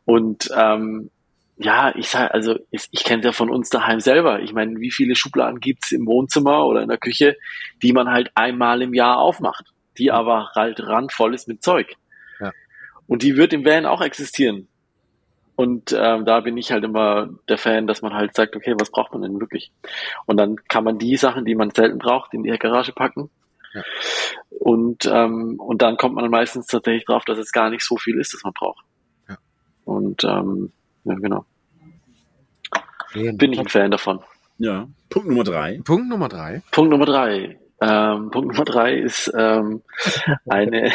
Und 0.06 0.50
ähm, 0.56 1.10
ja, 1.58 1.94
ich 1.98 2.08
sag, 2.08 2.32
also 2.34 2.58
ich, 2.72 2.88
ich 2.92 3.04
kenne 3.04 3.24
ja 3.24 3.34
von 3.34 3.50
uns 3.50 3.70
daheim 3.70 4.00
selber. 4.00 4.40
Ich 4.40 4.54
meine, 4.54 4.80
wie 4.80 4.92
viele 4.92 5.18
Schubladen 5.18 5.60
gibt's 5.60 5.92
im 5.92 6.06
Wohnzimmer 6.06 6.66
oder 6.66 6.82
in 6.82 6.88
der 6.88 6.98
Küche, 6.98 7.36
die 7.82 7.92
man 7.92 8.10
halt 8.10 8.32
einmal 8.36 8.82
im 8.82 8.94
Jahr 8.94 9.18
aufmacht, 9.18 9.66
die 9.98 10.12
aber 10.12 10.52
halt 10.56 10.80
randvoll 10.80 11.34
ist 11.34 11.50
mit 11.50 11.62
Zeug. 11.62 11.94
Ja. 12.40 12.54
Und 13.06 13.22
die 13.22 13.36
wird 13.36 13.52
im 13.52 13.66
Van 13.66 13.86
auch 13.86 14.02
existieren. 14.02 14.70
Und 15.56 15.96
ähm, 15.98 16.26
da 16.26 16.42
bin 16.42 16.58
ich 16.58 16.72
halt 16.72 16.84
immer 16.84 17.30
der 17.48 17.58
Fan, 17.58 17.88
dass 17.88 18.02
man 18.02 18.14
halt 18.14 18.36
sagt, 18.36 18.56
okay, 18.56 18.76
was 18.78 18.92
braucht 18.92 19.14
man 19.14 19.22
denn 19.22 19.40
wirklich? 19.40 19.72
Und 20.26 20.38
dann 20.38 20.58
kann 20.68 20.84
man 20.84 21.00
die 21.00 21.16
Sachen, 21.16 21.46
die 21.46 21.56
man 21.56 21.72
selten 21.72 21.98
braucht, 21.98 22.34
in 22.34 22.44
die 22.44 22.52
Garage 22.58 22.92
packen. 22.92 23.30
Ja. 23.74 23.82
Und, 24.50 25.06
ähm, 25.06 25.60
und 25.60 25.82
dann 25.82 25.98
kommt 25.98 26.16
man 26.16 26.30
meistens 26.30 26.68
tatsächlich 26.68 27.06
drauf, 27.06 27.24
dass 27.26 27.38
es 27.38 27.52
gar 27.52 27.70
nicht 27.70 27.84
so 27.84 27.98
viel 27.98 28.20
ist, 28.20 28.34
das 28.34 28.44
man 28.44 28.54
braucht. 28.54 28.84
Ja. 29.30 29.38
Und 29.86 30.24
ähm, 30.24 30.72
ja, 31.06 31.16
genau. 31.16 31.46
Schön. 33.12 33.38
Bin 33.38 33.54
ich 33.54 33.60
ein 33.60 33.70
Fan 33.70 33.92
davon. 33.92 34.20
Ja. 34.58 34.88
Punkt 35.10 35.28
Nummer 35.30 35.44
drei. 35.44 35.80
Punkt 35.84 36.10
Nummer 36.10 36.28
drei. 36.28 36.62
Punkt 36.72 36.92
Nummer 36.92 37.06
drei. 37.06 37.60
Ähm, 37.82 38.32
Punkt 38.32 38.54
Nummer 38.54 38.66
drei 38.66 38.96
ist 38.96 39.32
ähm, 39.38 39.84
eine, 40.50 40.92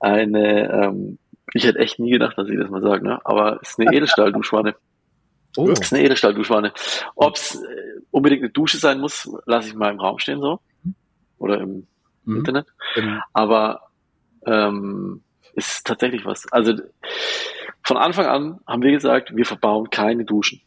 eine 0.00 0.70
ähm, 0.70 1.18
ich 1.54 1.64
hätte 1.64 1.78
echt 1.78 1.98
nie 1.98 2.10
gedacht, 2.10 2.36
dass 2.38 2.48
ich 2.48 2.58
das 2.58 2.70
mal 2.70 2.82
sage, 2.82 3.04
ne? 3.04 3.20
aber 3.24 3.58
es 3.62 3.70
ist 3.70 3.80
eine 3.80 3.94
Edelstahlduschwanne. 3.94 4.74
Oh, 5.56 5.68
Es 5.70 5.80
ist 5.80 5.92
eine 5.92 6.04
Edelstahlduschwanne. 6.04 6.72
Ob 7.16 7.34
es 7.36 7.56
äh, 7.56 8.00
unbedingt 8.10 8.42
eine 8.42 8.50
Dusche 8.50 8.78
sein 8.78 9.00
muss, 9.00 9.28
lasse 9.46 9.68
ich 9.68 9.74
mal 9.74 9.90
im 9.90 9.98
Raum 10.00 10.18
stehen 10.18 10.40
so. 10.40 10.60
Oder 11.38 11.60
im 11.60 11.86
Mhm. 12.24 12.36
Internet. 12.36 12.66
Ähm, 12.96 13.20
Aber 13.32 13.80
ähm, 14.46 15.22
ist 15.54 15.86
tatsächlich 15.86 16.24
was. 16.26 16.46
Also 16.52 16.74
von 17.82 17.96
Anfang 17.96 18.26
an 18.26 18.60
haben 18.66 18.82
wir 18.82 18.92
gesagt, 18.92 19.34
wir 19.34 19.46
verbauen 19.46 19.88
keine 19.90 20.24
Duschen. 20.26 20.60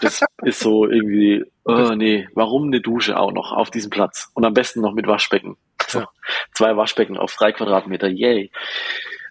Das 0.00 0.24
ist 0.42 0.60
so 0.60 0.86
irgendwie, 0.88 1.44
oh 1.64 1.92
nee, 1.94 2.26
warum 2.34 2.64
eine 2.68 2.80
Dusche 2.80 3.18
auch 3.18 3.32
noch 3.32 3.52
auf 3.52 3.70
diesem 3.70 3.90
Platz? 3.90 4.30
Und 4.34 4.44
am 4.44 4.54
besten 4.54 4.80
noch 4.80 4.94
mit 4.94 5.06
Waschbecken. 5.06 5.56
So, 5.86 6.00
Ja. 6.00 6.08
Zwei 6.54 6.76
Waschbecken 6.76 7.16
auf 7.18 7.34
drei 7.36 7.52
Quadratmeter, 7.52 8.08
yay. 8.08 8.50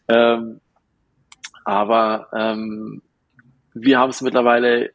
Ähm, 0.07 0.61
aber 1.69 2.27
ähm, 2.33 3.03
wir 3.75 3.99
haben 3.99 4.09
es 4.09 4.21
mittlerweile 4.21 4.89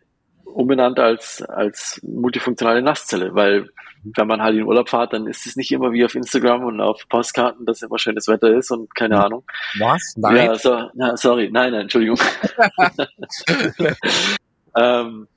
umbenannt 0.45 0.99
als, 0.99 1.41
als 1.43 2.01
multifunktionale 2.03 2.83
Nasszelle, 2.83 3.33
weil 3.35 3.69
wenn 4.03 4.27
man 4.27 4.43
halt 4.43 4.57
in 4.57 4.65
Urlaub 4.65 4.89
fährt, 4.89 5.13
dann 5.13 5.29
ist 5.29 5.47
es 5.47 5.57
nicht 5.57 5.71
immer 5.71 5.93
wie 5.93 6.05
auf 6.05 6.17
Instagram 6.17 6.65
und 6.65 6.81
auf 6.81 7.09
Postkarten, 7.09 7.65
dass 7.65 7.81
immer 7.81 7.99
schönes 7.99 8.27
Wetter 8.27 8.49
ist 8.49 8.73
und 8.73 8.93
keine 8.95 9.25
Ahnung. 9.25 9.45
was? 9.79 10.15
Nein. 10.17 10.37
Ja, 10.37 10.55
so, 10.57 10.91
na, 10.95 11.17
sorry, 11.17 11.49
nein, 11.51 11.71
nein, 11.71 11.83
Entschuldigung. 11.83 12.19
ähm, 14.77 15.29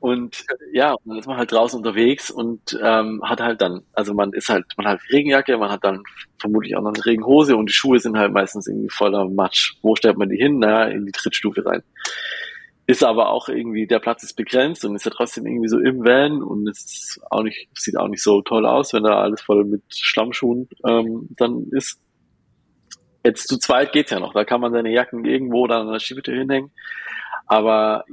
und 0.00 0.44
ja, 0.72 0.92
und 0.92 1.08
dann 1.08 1.18
ist 1.18 1.26
man 1.26 1.36
halt 1.36 1.50
draußen 1.50 1.78
unterwegs 1.78 2.30
und 2.30 2.78
ähm, 2.82 3.20
hat 3.24 3.40
halt 3.40 3.60
dann, 3.60 3.82
also 3.92 4.14
man 4.14 4.32
ist 4.32 4.48
halt, 4.48 4.64
man 4.76 4.86
hat 4.86 5.00
Regenjacke, 5.10 5.58
man 5.58 5.70
hat 5.70 5.82
dann 5.82 6.02
vermutlich 6.38 6.76
auch 6.76 6.82
noch 6.82 6.94
eine 6.94 7.04
Regenhose 7.04 7.56
und 7.56 7.68
die 7.68 7.74
Schuhe 7.74 7.98
sind 7.98 8.16
halt 8.16 8.32
meistens 8.32 8.68
irgendwie 8.68 8.90
voller 8.90 9.28
Matsch. 9.28 9.74
Wo 9.82 9.96
stellt 9.96 10.16
man 10.16 10.28
die 10.28 10.36
hin? 10.36 10.60
Na, 10.60 10.88
in 10.88 11.04
die 11.04 11.12
Trittstufe 11.12 11.66
rein. 11.66 11.82
Ist 12.86 13.02
aber 13.02 13.30
auch 13.30 13.48
irgendwie, 13.48 13.86
der 13.86 13.98
Platz 13.98 14.22
ist 14.22 14.34
begrenzt 14.34 14.84
und 14.84 14.94
ist 14.94 15.04
ja 15.04 15.10
trotzdem 15.10 15.46
irgendwie 15.46 15.68
so 15.68 15.78
im 15.78 16.04
Van 16.04 16.42
und 16.42 16.68
es 16.68 16.84
ist 16.84 17.20
auch 17.30 17.42
nicht, 17.42 17.68
sieht 17.74 17.98
auch 17.98 18.08
nicht 18.08 18.22
so 18.22 18.40
toll 18.40 18.66
aus, 18.66 18.92
wenn 18.92 19.02
da 19.02 19.20
alles 19.20 19.42
voll 19.42 19.64
mit 19.64 19.82
Schlammschuhen 19.90 20.68
ähm, 20.86 21.28
dann 21.36 21.66
ist. 21.72 22.00
Jetzt 23.24 23.48
zu 23.48 23.58
zweit 23.58 23.92
geht's 23.92 24.12
ja 24.12 24.20
noch, 24.20 24.32
da 24.32 24.44
kann 24.44 24.60
man 24.60 24.72
seine 24.72 24.92
Jacken 24.92 25.24
irgendwo 25.24 25.66
dann 25.66 25.86
an 25.86 25.92
der 25.92 25.98
Schiebetür 25.98 26.38
hinhängen. 26.38 26.70
Aber 27.46 28.04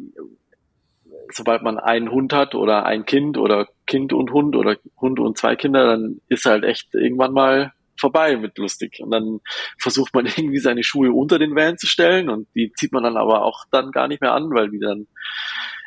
sobald 1.32 1.61
man 1.61 1.80
einen 1.80 2.11
Hund 2.11 2.34
hat 2.34 2.55
oder 2.55 2.86
ein 2.86 3.05
Kind 3.05 3.38
oder 3.38 3.67
Kind 3.86 4.13
und 4.13 4.32
Hund 4.32 4.55
oder 4.55 4.78
Hund 4.99 5.19
und 5.19 5.38
zwei 5.38 5.55
Kinder, 5.55 5.86
dann 5.86 6.21
ist 6.30 6.45
halt 6.45 6.63
echt 6.63 6.93
irgendwann 6.93 7.34
mal 7.34 7.73
vorbei 7.99 8.38
mit 8.38 8.57
lustig. 8.57 8.99
Und 9.01 9.11
dann 9.11 9.39
versucht 9.80 10.13
man 10.13 10.26
irgendwie 10.38 10.59
seine 10.59 10.84
Schuhe 10.84 11.11
unter 11.11 11.39
den 11.39 11.55
Van 11.55 11.78
zu 11.78 11.88
stellen 11.88 12.30
und 12.30 12.47
die 12.55 12.71
zieht 12.73 12.91
man 12.91 13.03
dann 13.03 13.17
aber 13.17 13.43
auch 13.43 13.65
dann 13.71 13.91
gar 13.91 14.07
nicht 14.07 14.21
mehr 14.21 14.34
an, 14.34 14.49
weil 14.51 14.69
die 14.69 14.80
dann 14.80 15.07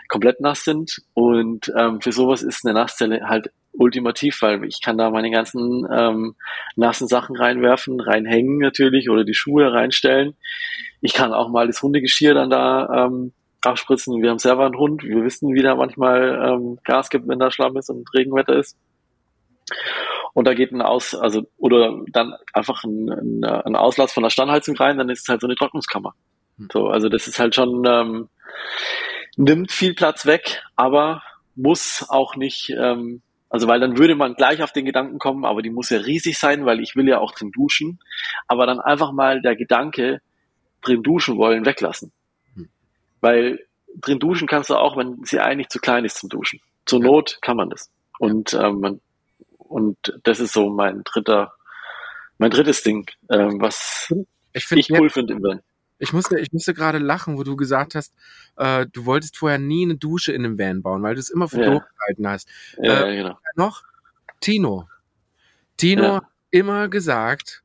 komplett 0.09 0.41
nass 0.41 0.65
sind. 0.65 1.03
Und 1.15 1.73
ähm, 1.77 2.01
für 2.01 2.13
sowas 2.13 2.43
ist 2.43 2.65
eine 2.65 2.75
Nasszelle 2.75 3.29
halt 3.29 3.51
ultimativ, 3.73 4.43
weil 4.43 4.65
ich 4.65 4.81
kann 4.83 4.99
da 4.99 5.11
meine 5.11 5.31
ganzen 5.31 5.87
ähm, 5.93 6.35
nassen 6.77 7.07
Sachen 7.07 7.37
reinwerfen, 7.37 8.01
reinhängen 8.01 8.59
natürlich 8.59 9.09
oder 9.09 9.25
die 9.25 9.35
Schuhe 9.35 9.73
reinstellen. 9.73 10.37
Ich 11.01 11.13
kann 11.13 11.33
auch 11.33 11.51
mal 11.51 11.67
das 11.67 11.83
Hundegeschirr 11.83 12.35
dann 12.35 12.51
da 12.51 13.07
ähm, 13.07 13.33
abspritzen. 13.63 14.23
Wir 14.23 14.31
haben 14.31 14.39
selber 14.39 14.67
einen 14.67 14.79
Hund. 14.79 15.03
Wir 15.03 15.25
wissen, 15.25 15.55
wie 15.55 15.63
da 15.63 15.75
manchmal 15.75 16.41
ähm, 16.45 16.79
Gas 16.85 17.11
gibt, 17.11 17.29
wenn 17.29 17.39
da 17.39 17.51
Schlamm 17.51 17.77
ist 17.77 17.91
und 17.91 18.09
Regenwetter 18.15 18.57
ist. 18.57 18.77
Und 20.35 20.47
da 20.47 20.55
geht 20.55 20.73
ein 20.73 20.83
Aus, 20.83 21.15
also, 21.15 21.43
oder 21.57 22.01
dann 22.13 22.35
einfach 22.53 22.85
ein, 22.85 23.09
ein, 23.09 23.45
ein 23.45 23.77
Auslass 23.77 24.13
von 24.13 24.23
der 24.23 24.31
Standheizung 24.31 24.77
rein, 24.77 24.99
dann 24.99 25.09
ist 25.09 25.23
es 25.23 25.29
halt 25.29 25.41
so 25.41 25.47
eine 25.47 25.57
Trocknungskammer. 25.57 26.15
Hm. 26.59 26.69
So, 26.73 26.87
also 26.89 27.09
das 27.09 27.27
ist 27.27 27.39
halt 27.39 27.55
schon, 27.55 27.85
ähm, 27.87 28.29
nimmt 29.37 29.73
viel 29.73 29.95
Platz 29.95 30.27
weg, 30.27 30.63
aber 30.77 31.23
muss 31.57 32.07
auch 32.09 32.37
nicht, 32.37 32.71
ähm, 32.71 33.23
also 33.49 33.67
weil 33.67 33.81
dann 33.81 33.99
würde 33.99 34.15
man 34.15 34.35
gleich 34.35 34.63
auf 34.63 34.73
den 34.73 34.85
Gedanken 34.85 35.19
kommen, 35.19 35.45
aber 35.45 35.63
die 35.63 35.71
muss 35.71 35.91
ja 35.91 35.99
riesig 35.99 36.39
sein, 36.39 36.67
weil 36.67 36.81
ich 36.81 36.95
will 36.95 37.09
ja 37.09 37.19
auch 37.19 37.33
drin 37.33 37.51
duschen. 37.51 37.99
Aber 38.47 38.67
dann 38.67 38.81
einfach 38.81 39.13
mal 39.13 39.41
der 39.41 39.57
Gedanke, 39.57 40.21
drin 40.83 41.03
duschen 41.03 41.37
wollen, 41.39 41.67
weglassen. 41.67 42.13
Weil 43.21 43.61
drin 43.97 44.19
duschen 44.19 44.47
kannst 44.49 44.71
du 44.71 44.77
auch, 44.77 44.97
wenn 44.97 45.25
sie 45.25 45.41
eigentlich 45.41 45.69
zu 45.69 45.79
klein 45.79 46.05
ist 46.05 46.19
zum 46.19 46.29
Duschen. 46.29 46.61
Zur 46.87 47.01
Not 47.01 47.39
kann 47.43 47.57
man 47.57 47.71
das. 47.71 47.91
Und 48.19 48.55
ähm, 48.55 49.01
und 49.59 49.99
das 50.25 50.41
ist 50.41 50.53
so 50.55 50.71
mein 50.71 51.03
dritter, 51.05 51.53
mein 52.39 52.51
drittes 52.51 52.83
Ding, 52.83 53.07
ähm, 53.31 53.61
was 53.61 54.13
Ich 54.53 54.65
finde 54.65 54.81
ich 54.81 54.91
cool 54.93 55.11
finde 55.11 55.35
im 55.35 55.43
Van. 55.43 55.61
Ich 56.01 56.13
musste, 56.13 56.39
ich 56.39 56.53
musste 56.53 56.75
gerade 56.75 56.99
lachen, 56.99 57.37
wo 57.37 57.43
du 57.43 57.57
gesagt 57.57 57.97
hast, 57.97 58.15
äh, 58.57 58.87
du 58.93 59.05
wolltest 59.05 59.37
vorher 59.37 59.59
nie 59.59 59.85
eine 59.85 59.97
Dusche 59.97 60.33
in 60.33 60.45
einem 60.45 60.59
Van 60.59 60.81
bauen, 60.81 61.03
weil 61.03 61.15
du 61.15 61.21
es 61.21 61.29
immer 61.29 61.49
für 61.49 61.61
Ja. 61.61 61.71
doof 61.73 61.83
gehalten 61.99 62.29
hast. 62.29 62.49
Ja, 62.81 63.05
Äh, 63.07 63.17
genau. 63.17 63.39
Noch 63.57 63.83
Tino. 64.41 64.89
Tino 65.77 66.03
Ja. 66.05 66.15
hat 66.17 66.25
immer 66.51 66.89
gesagt, 66.89 67.63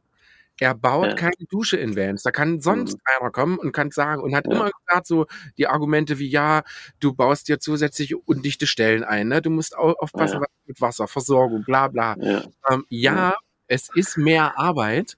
er 0.60 0.76
baut 0.76 1.08
Ja. 1.08 1.14
keine 1.16 1.34
Dusche 1.50 1.78
in 1.78 1.96
Vans. 1.96 2.24
Da 2.24 2.32
kann 2.32 2.62
sonst 2.62 2.94
Mhm. 2.96 3.00
einer 3.06 3.32
kommen 3.32 3.58
und 3.58 3.72
kann 3.72 3.92
sagen 3.92 4.22
und 4.22 4.36
hat 4.36 4.46
Ja. 4.48 4.54
immer 4.54 4.72
gesagt 4.86 5.08
so 5.08 5.26
die 5.58 5.68
Argumente 5.68 6.20
wie 6.20 6.30
ja, 6.30 6.64
du 7.00 7.14
baust 7.14 7.48
dir 7.48 7.60
zusätzlich 7.60 8.16
undichte 8.28 8.68
Stellen 8.68 9.04
ein, 9.04 9.28
ne? 9.30 9.42
Du 9.42 9.50
musst 9.50 9.78
au- 9.78 9.94
aufpassen 10.00 10.40
Ja. 10.42 10.48
mit 10.66 10.80
Wasser, 10.82 11.08
Versorgung, 11.08 11.64
bla 11.66 11.88
bla. 11.88 12.16
Ja, 12.20 12.44
Ähm, 12.70 12.86
Ja. 12.90 13.36
es 13.68 13.90
ist 13.96 14.18
mehr 14.18 14.58
Arbeit, 14.60 15.18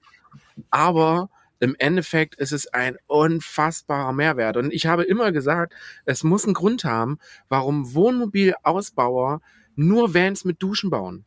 aber 0.70 1.28
im 1.60 1.74
Endeffekt 1.78 2.34
ist 2.34 2.52
es 2.52 2.66
ein 2.68 2.96
unfassbarer 3.06 4.12
Mehrwert. 4.12 4.56
Und 4.58 4.72
ich 4.72 4.86
habe 4.86 5.04
immer 5.04 5.32
gesagt, 5.32 5.72
es 6.04 6.22
muss 6.24 6.44
einen 6.44 6.54
Grund 6.54 6.84
haben, 6.84 7.18
warum 7.48 7.94
Wohnmobilausbauer 7.94 9.40
nur 9.74 10.14
Vans 10.14 10.44
mit 10.44 10.62
Duschen 10.62 10.90
bauen. 10.90 11.24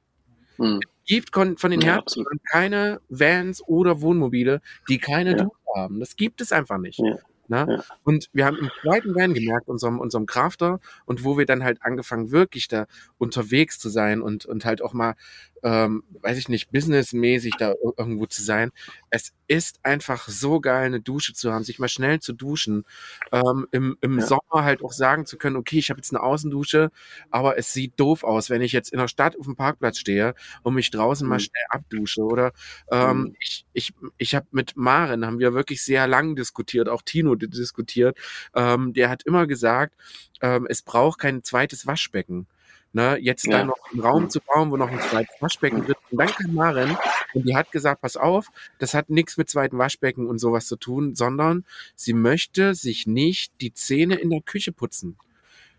hm. 0.58 0.80
Gibt 1.10 1.34
von 1.34 1.72
den 1.72 1.82
Ja, 1.82 1.96
Herstellern 1.96 2.40
keine 2.52 3.02
Vans 3.10 3.64
oder 3.68 4.00
Wohnmobile, 4.02 4.62
die 4.88 5.00
keine 5.00 5.32
Ja. 5.32 5.38
Dusche 5.38 5.56
haben. 5.76 6.00
Das 6.00 6.16
gibt 6.16 6.40
es 6.40 6.52
einfach 6.52 6.78
nicht. 6.78 7.00
Ja. 7.00 7.16
Ne? 7.48 7.66
Ja. 7.68 7.84
Und 8.04 8.30
wir 8.32 8.46
haben 8.46 8.58
im 8.58 8.70
zweiten 8.84 9.16
Van 9.16 9.34
gemerkt, 9.34 9.70
unserem, 9.70 10.00
unserem 10.00 10.28
Crafter, 10.28 10.80
und 11.08 11.24
wo 11.24 11.36
wir 11.36 11.48
dann 11.48 11.64
halt 11.64 11.80
angefangen, 11.82 12.30
wirklich 12.30 12.68
da 12.68 12.86
unterwegs 13.18 13.80
zu 13.80 13.90
sein 13.90 14.22
und, 14.22 14.46
und 14.46 14.66
halt 14.66 14.84
auch 14.84 14.94
mal, 14.94 15.16
ähm, 15.64 16.04
weiß 16.22 16.38
ich 16.38 16.48
nicht, 16.48 16.72
businessmäßig 16.72 17.56
da 17.58 17.72
ir- 17.72 17.94
irgendwo 17.98 18.28
zu 18.28 18.44
sein, 18.44 18.70
es 19.12 19.34
ist 19.48 19.80
einfach 19.84 20.28
so 20.28 20.60
geil, 20.62 20.86
eine 20.86 21.02
Dusche 21.02 21.34
zu 21.34 21.52
haben, 21.52 21.64
sich 21.64 21.80
mal 21.80 21.88
schnell 21.90 22.20
zu 22.20 22.34
duschen. 22.34 22.86
Ähm, 23.32 23.68
Im 23.72 23.98
im 24.02 24.20
Ja. 24.20 24.26
Sommer 24.26 24.64
halt 24.64 24.84
auch 24.84 24.92
sagen 24.94 25.26
zu 25.26 25.38
können, 25.38 25.56
okay, 25.56 25.78
ich 25.80 25.90
habe 25.90 26.00
jetzt 26.00 26.12
eine 26.14 26.22
Außendusche, 26.24 26.92
aber 27.32 27.58
es 27.58 27.74
sieht 27.74 28.00
doof 28.00 28.24
aus, 28.24 28.50
wenn 28.50 28.62
ich 28.62 28.72
jetzt 28.72 28.92
in 28.92 29.00
der 29.00 29.08
Stadt 29.08 29.38
auf 29.38 29.46
dem 29.46 29.56
Parkplatz 29.56 29.98
stehe 30.00 30.34
und 30.64 30.74
mich 30.76 30.92
draußen 30.92 31.28
mal 31.28 31.36
Mhm. 31.38 31.40
schnell 31.40 31.64
abdusche. 31.70 32.22
Oder 32.22 32.52
ähm, 32.92 33.20
Mhm. 33.22 33.36
ich, 33.40 33.66
ich, 33.74 33.94
ich 34.18 34.36
habe 34.36 34.48
mit 34.52 34.76
Maren, 34.78 35.26
haben 35.26 35.40
wir 35.40 35.54
wirklich 35.54 35.84
sehr 35.84 36.08
lang 36.08 36.36
diskutiert, 36.36 36.90
auch 36.90 37.02
Tino 37.02 37.36
di- 37.36 37.50
diskutiert. 37.50 38.18
Ähm, 38.54 38.94
der 38.94 39.10
hat 39.10 39.24
immer 39.24 39.48
gesagt, 39.48 39.96
ähm, 40.42 40.68
es 40.70 40.82
braucht 40.82 41.20
kein 41.20 41.44
zweites 41.44 41.88
Waschbecken. 41.88 42.48
Ne, 42.92 43.18
jetzt 43.22 43.46
Ja. 43.46 43.60
dann 43.60 43.68
noch 43.68 43.78
einen 43.92 44.02
Raum 44.02 44.24
Mhm. 44.24 44.30
zu 44.32 44.40
bauen, 44.42 44.72
wo 44.72 44.78
noch 44.78 44.90
ein 44.90 45.00
zweites 45.00 45.36
Waschbecken 45.40 45.82
drin 45.84 45.92
ist. 45.92 46.12
Und 46.12 46.18
dann 46.18 46.28
kam 46.30 46.54
Maren 46.56 46.98
und 47.36 47.48
die 47.48 47.56
hat 47.56 47.72
gesagt, 47.72 48.02
pass 48.02 48.18
auf, 48.18 48.48
das 48.80 48.96
hat 48.96 49.12
nichts 49.12 49.38
mit 49.38 49.48
zweiten 49.48 49.78
Waschbecken 49.78 50.26
und 50.26 50.40
sowas 50.40 50.66
zu 50.66 50.76
tun, 50.76 51.14
sondern 51.14 51.66
sie 51.96 52.14
möchte 52.14 52.74
sich 52.74 53.06
nicht 53.06 53.54
die 53.62 53.74
Zähne 53.76 54.16
in 54.16 54.32
der 54.32 54.42
Küche 54.42 54.72
putzen. 54.72 55.18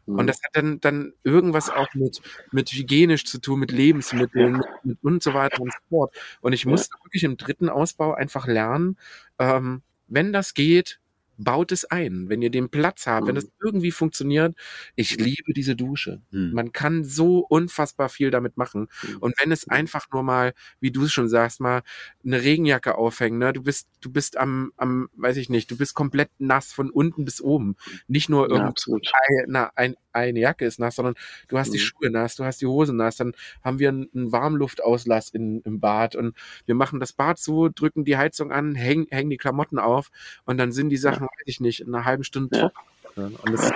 Und 0.07 0.27
das 0.27 0.41
hat 0.43 0.51
dann, 0.57 0.81
dann 0.81 1.13
irgendwas 1.23 1.69
auch 1.71 1.93
mit, 1.95 2.21
mit 2.53 2.71
hygienisch 2.73 3.25
zu 3.25 3.41
tun, 3.41 3.61
mit 3.61 3.71
Lebensmitteln 3.71 4.53
mit, 4.59 4.67
mit 4.85 4.99
und 5.03 5.23
so 5.23 5.35
weiter 5.35 5.61
und 5.63 5.73
so 5.73 5.79
fort. 5.89 6.17
Und 6.41 6.53
ich 6.53 6.67
musste 6.67 6.97
wirklich 7.05 7.23
im 7.25 7.37
dritten 7.37 7.69
Ausbau 7.69 8.15
einfach 8.15 8.47
lernen, 8.49 8.97
ähm, 9.39 9.83
wenn 10.09 10.33
das 10.33 10.55
geht, 10.55 10.99
baut 11.45 11.73
es 11.73 11.85
ein. 11.85 12.29
Wenn 12.29 12.43
ihr 12.43 12.51
den 12.51 12.69
Platz 12.71 13.07
habt, 13.07 13.27
wenn 13.27 13.35
Mhm. 13.35 13.39
es 13.39 13.51
irgendwie 13.63 13.91
funktioniert, 13.91 14.55
ich 14.97 15.17
liebe 15.19 15.53
diese 15.55 15.77
Dusche. 15.77 16.21
Hm. 16.33 16.53
Man 16.53 16.73
kann 16.73 17.05
so 17.05 17.39
unfassbar 17.39 18.09
viel 18.09 18.31
damit 18.31 18.57
machen. 18.57 18.89
Mhm. 19.03 19.17
Und 19.19 19.35
wenn 19.41 19.53
es 19.53 19.69
einfach 19.69 20.07
nur 20.13 20.23
mal, 20.23 20.53
wie 20.81 20.91
du 20.91 21.05
es 21.05 21.13
schon 21.13 21.29
sagst, 21.29 21.61
mal 21.61 21.83
eine 22.25 22.43
Regenjacke 22.43 22.97
aufhängen, 22.97 23.39
ne? 23.39 23.53
Du 23.53 23.63
bist, 23.63 23.89
du 24.01 24.11
bist 24.13 24.37
am, 24.37 24.73
am, 24.77 25.09
weiß 25.15 25.37
ich 25.39 25.49
nicht, 25.49 25.71
du 25.71 25.77
bist 25.77 25.95
komplett 25.95 26.31
nass 26.39 26.73
von 26.73 26.91
unten 26.91 27.25
bis 27.25 27.41
oben. 27.41 27.77
Nicht 28.09 28.29
nur 28.29 28.49
ja, 28.51 28.57
irgendwie 28.57 29.01
na, 29.47 29.71
ein, 29.77 29.95
eine 30.13 30.41
Jacke 30.41 30.65
ist 30.65 30.79
nass, 30.79 30.97
sondern 30.97 31.15
du 31.49 31.59
hast 31.59 31.73
die 31.73 31.79
Mhm. 31.79 31.83
Schuhe 31.83 32.11
nass, 32.11 32.37
du 32.37 32.45
hast 32.45 32.61
die 32.61 32.67
Hose 32.67 32.95
nass, 32.95 33.17
dann 33.17 33.33
haben 33.65 33.79
wir 33.79 33.89
einen, 33.91 34.09
einen 34.15 34.33
Warmluftauslass 34.33 35.31
in, 35.31 35.61
im 35.63 35.81
Bad 35.81 36.17
und 36.17 36.37
wir 36.67 36.75
machen 36.75 37.01
das 37.01 37.13
Bad 37.13 37.39
zu, 37.39 37.69
drücken 37.69 38.05
die 38.05 38.17
Heizung 38.17 38.53
an, 38.53 38.75
hängen, 38.75 39.07
hängen 39.11 39.31
die 39.31 39.37
Klamotten 39.37 39.79
auf 39.79 40.11
und 40.45 40.59
dann 40.59 40.73
sind 40.73 40.89
die 40.91 40.97
Sachen, 40.97 41.23
weiß 41.23 41.45
ich 41.47 41.61
nicht, 41.61 41.81
in 41.81 41.95
einer 41.95 42.05
halben 42.05 42.25
Stunde 42.25 42.55
Ja. 42.57 42.71
trocken. 43.17 43.37
Das, 43.53 43.71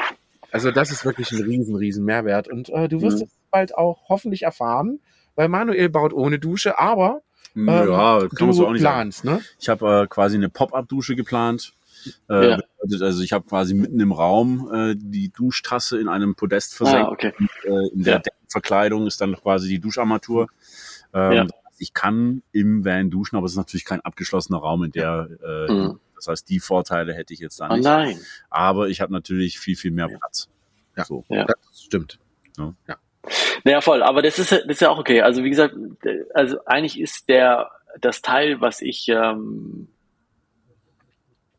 also 0.51 0.70
das 0.70 0.91
ist 0.91 1.05
wirklich 1.05 1.30
ein 1.32 1.43
riesen, 1.43 1.76
riesen 1.76 2.05
Mehrwert. 2.05 2.49
Und 2.49 2.68
äh, 2.70 2.89
du 2.89 3.01
wirst 3.01 3.18
Mhm. 3.18 3.24
es 3.24 3.32
bald 3.51 3.74
auch 3.76 4.09
hoffentlich 4.09 4.43
erfahren, 4.43 5.01
weil 5.35 5.49
Manuel 5.49 5.89
baut 5.89 6.12
ohne 6.12 6.39
Dusche, 6.39 6.78
aber 6.78 7.22
ähm, 7.57 7.68
ja, 7.68 8.20
du 8.26 8.74
planst, 8.74 9.24
ne? 9.24 9.41
Ich 9.61 9.68
habe 9.68 10.03
äh, 10.03 10.07
quasi 10.09 10.37
eine 10.37 10.49
Pop-up-Dusche 10.49 11.14
geplant. 11.16 11.72
Äh, 12.28 12.51
Ja. 12.51 12.59
Bedeutet 12.85 13.03
Also 13.07 13.22
ich 13.22 13.32
habe 13.32 13.47
quasi 13.47 13.74
mitten 13.74 14.01
im 14.01 14.12
Raum 14.12 14.70
äh, 14.72 14.95
die 14.97 15.30
Duschtasse 15.30 15.99
in 15.99 16.09
einem 16.09 16.35
Podest 16.35 16.74
versenkt. 16.74 17.09
Ah, 17.09 17.12
okay. 17.12 17.32
äh, 17.64 17.89
in 17.93 18.03
der 18.05 18.14
Ja. 18.14 18.18
Deckenverkleidung 18.20 19.07
ist 19.07 19.20
dann 19.20 19.35
quasi 19.37 19.68
die 19.68 19.78
Duscharmatur. 19.80 20.49
Ähm, 21.12 21.32
Ja. 21.32 21.45
das 21.45 21.53
heißt, 21.53 21.80
Ich 21.80 21.93
kann 21.93 22.43
im 22.53 22.85
Van 22.85 23.11
duschen, 23.11 23.37
aber 23.37 23.47
es 23.47 23.53
ist 23.53 23.57
natürlich 23.59 23.85
kein 23.85 24.01
abgeschlossener 24.01 24.59
Raum, 24.59 24.85
in 24.85 24.93
der 24.93 25.28
äh, 25.45 25.72
Mhm. 25.72 25.99
das 26.14 26.28
heißt, 26.28 26.49
die 26.49 26.61
Vorteile 26.61 27.12
hätte 27.14 27.35
ich 27.35 27.41
jetzt 27.41 27.59
da 27.61 27.68
Oh 27.68 27.74
nicht. 27.74 27.85
nein. 27.85 28.18
Aber 28.49 28.89
ich 28.89 29.01
habe 29.01 29.12
natürlich 29.12 29.59
viel, 29.59 29.74
viel 29.76 29.91
mehr 29.91 30.07
Platz. 30.09 30.49
Ja. 30.97 31.05
So. 31.05 31.24
Ja. 31.28 31.45
Das 31.45 31.82
stimmt. 31.82 32.18
Naja, 33.64 33.80
voll. 33.80 34.03
Aber 34.03 34.22
das 34.22 34.39
ist, 34.39 34.51
ja- 34.53 34.59
das 34.59 34.76
ist 34.76 34.80
ja 34.80 34.91
auch 34.91 34.99
okay. 34.99 35.22
Also 35.22 35.43
wie 35.43 35.51
gesagt, 35.51 35.74
also 36.35 36.59
eigentlich 36.66 37.01
ist 37.01 37.28
der 37.28 37.70
das 38.01 38.22
Teil, 38.22 38.61
was 38.61 38.80
ich, 38.82 39.09
ähm, 39.09 39.89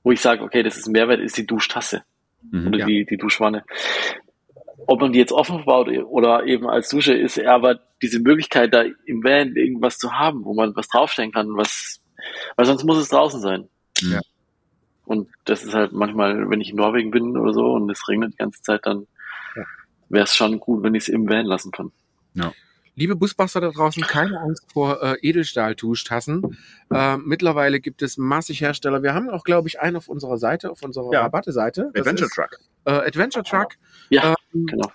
wo 0.06 0.12
ich 0.12 0.22
sage, 0.22 0.44
okay, 0.44 0.62
das 0.64 0.78
ist 0.78 0.86
ein 0.88 0.92
Mehrwert, 0.94 1.20
ist 1.20 1.36
die 1.36 1.48
Duschtasse 1.48 2.04
Mhm. 2.52 2.68
oder 2.68 2.78
Ja. 2.78 2.86
die, 2.86 3.06
die 3.06 3.18
Duschwanne. 3.18 3.64
Ob 4.88 5.02
man 5.02 5.12
die 5.14 5.18
jetzt 5.20 5.32
offen 5.32 5.66
baut 5.66 5.88
oder 5.90 6.46
eben 6.46 6.70
als 6.70 6.90
Dusche, 6.90 7.14
ist 7.16 7.40
aber 7.44 7.80
diese 8.04 8.20
Möglichkeit, 8.20 8.72
da 8.74 8.84
im 9.06 9.24
Van 9.24 9.56
irgendwas 9.56 9.98
zu 9.98 10.14
haben, 10.14 10.46
wo 10.46 10.54
man 10.54 10.76
was 10.76 10.88
draufstellen 10.88 11.32
kann, 11.32 11.48
was, 11.58 12.02
weil 12.56 12.66
sonst 12.68 12.84
muss 12.84 12.98
es 13.00 13.10
draußen 13.10 13.42
sein. 13.42 13.68
Ja. 14.02 14.20
Und 15.06 15.28
das 15.46 15.64
ist 15.64 15.74
halt 15.74 15.92
manchmal, 15.92 16.50
wenn 16.52 16.62
ich 16.62 16.70
in 16.70 16.76
Norwegen 16.76 17.10
bin 17.10 17.36
oder 17.36 17.54
so 17.54 17.74
und 17.74 17.90
es 17.90 18.08
regnet 18.08 18.34
die 18.34 18.38
ganze 18.38 18.62
Zeit, 18.62 18.82
dann 18.86 19.08
Ja. 19.56 19.64
wäre 20.10 20.24
es 20.26 20.36
schon 20.36 20.60
gut, 20.60 20.84
wenn 20.84 20.94
ich 20.94 21.04
es 21.04 21.10
im 21.10 21.28
Van 21.28 21.46
lassen 21.48 21.72
kann. 21.72 21.92
Liebe 22.96 23.16
Busbuster 23.16 23.60
da 23.62 23.72
draußen, 23.72 24.04
keine 24.04 24.40
Angst 24.40 24.66
vor 24.72 25.02
äh, 25.04 25.18
Edelstahl-Tuschtassen. 25.22 26.58
Äh, 26.92 27.18
mittlerweile 27.18 27.80
gibt 27.80 28.02
es 28.02 28.18
massig 28.18 28.62
Hersteller. 28.62 29.04
Wir 29.04 29.14
haben 29.14 29.30
auch, 29.30 29.44
glaube 29.44 29.68
ich, 29.68 29.80
einen 29.82 29.98
auf 29.98 30.08
unserer 30.08 30.38
Seite, 30.38 30.72
auf 30.72 30.82
unserer 30.82 31.12
Ja. 31.12 31.22
Rabatte-Seite. 31.24 31.92
Adventure 31.96 32.26
ist, 32.28 32.34
Truck. 32.36 32.60
Äh, 32.86 32.92
Adventure 32.92 33.44
Truck. 33.44 33.74
Ja, 34.10 34.36
Ähm, 34.54 34.66
genau. 34.68 34.92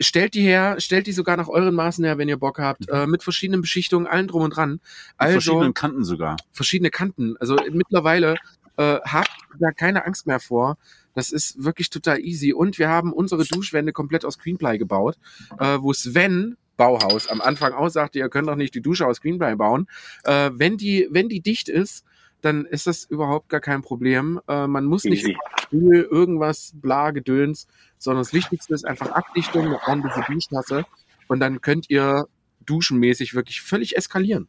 Stellt 0.00 0.34
die 0.34 0.42
her, 0.42 0.76
stellt 0.78 1.08
die 1.08 1.12
sogar 1.12 1.36
nach 1.36 1.48
euren 1.48 1.74
Maßen 1.74 2.04
her, 2.04 2.18
wenn 2.18 2.28
ihr 2.28 2.36
Bock 2.38 2.60
habt, 2.60 2.88
äh, 2.88 3.06
mit 3.08 3.24
verschiedenen 3.24 3.60
Beschichtungen, 3.62 4.06
allen 4.06 4.28
drum 4.28 4.42
und 4.42 4.56
dran. 4.56 4.70
Mit 4.70 4.80
Also 5.16 5.32
verschiedenen 5.40 5.74
Kanten 5.74 6.04
sogar. 6.04 6.36
verschiedene 6.52 6.90
Kanten. 6.90 7.36
Also 7.38 7.56
mittlerweile 7.72 8.36
äh, 8.76 9.00
habt 9.04 9.28
da 9.58 9.72
keine 9.72 10.06
Angst 10.06 10.28
mehr 10.28 10.38
vor. 10.38 10.78
Das 11.14 11.32
ist 11.32 11.64
wirklich 11.64 11.90
total 11.90 12.20
easy. 12.20 12.52
Und 12.52 12.78
wir 12.78 12.88
haben 12.88 13.12
unsere 13.12 13.44
Duschwände 13.44 13.92
komplett 13.92 14.24
aus 14.24 14.38
Greenply 14.38 14.78
gebaut, 14.78 15.18
äh, 15.58 15.78
wo 15.80 15.92
Sven 15.92 16.56
Bauhaus 16.78 17.28
am 17.28 17.42
Anfang 17.42 17.74
auch 17.74 17.90
sagte, 17.90 18.18
ihr 18.18 18.30
könnt 18.30 18.48
doch 18.48 18.56
nicht 18.56 18.74
die 18.74 18.80
Dusche 18.80 19.06
aus 19.06 19.20
Greenply 19.20 19.56
bauen. 19.56 19.86
Äh, 20.24 20.50
wenn 20.54 20.78
die, 20.78 21.06
wenn 21.10 21.28
die 21.28 21.42
dicht 21.42 21.68
ist, 21.68 22.06
dann 22.40 22.64
ist 22.64 22.86
das 22.86 23.04
überhaupt 23.04 23.50
gar 23.50 23.60
kein 23.60 23.82
Problem. 23.82 24.40
Äh, 24.48 24.66
man 24.66 24.86
muss 24.86 25.04
nicht. 25.04 25.26
Öl, 25.70 26.08
irgendwas, 26.10 26.72
bla, 26.74 27.10
Gedöns, 27.10 27.66
sondern 27.98 28.22
das 28.22 28.32
Wichtigste 28.32 28.72
ist 28.72 28.86
einfach 28.86 29.10
Abdichtung, 29.10 29.66
eine 29.66 29.82
ordentliche 29.82 30.24
Duschtasse 30.26 30.86
und 31.26 31.40
dann 31.40 31.60
könnt 31.60 31.90
ihr 31.90 32.26
duschenmäßig 32.64 33.34
wirklich 33.34 33.60
völlig 33.60 33.94
eskalieren. 33.96 34.48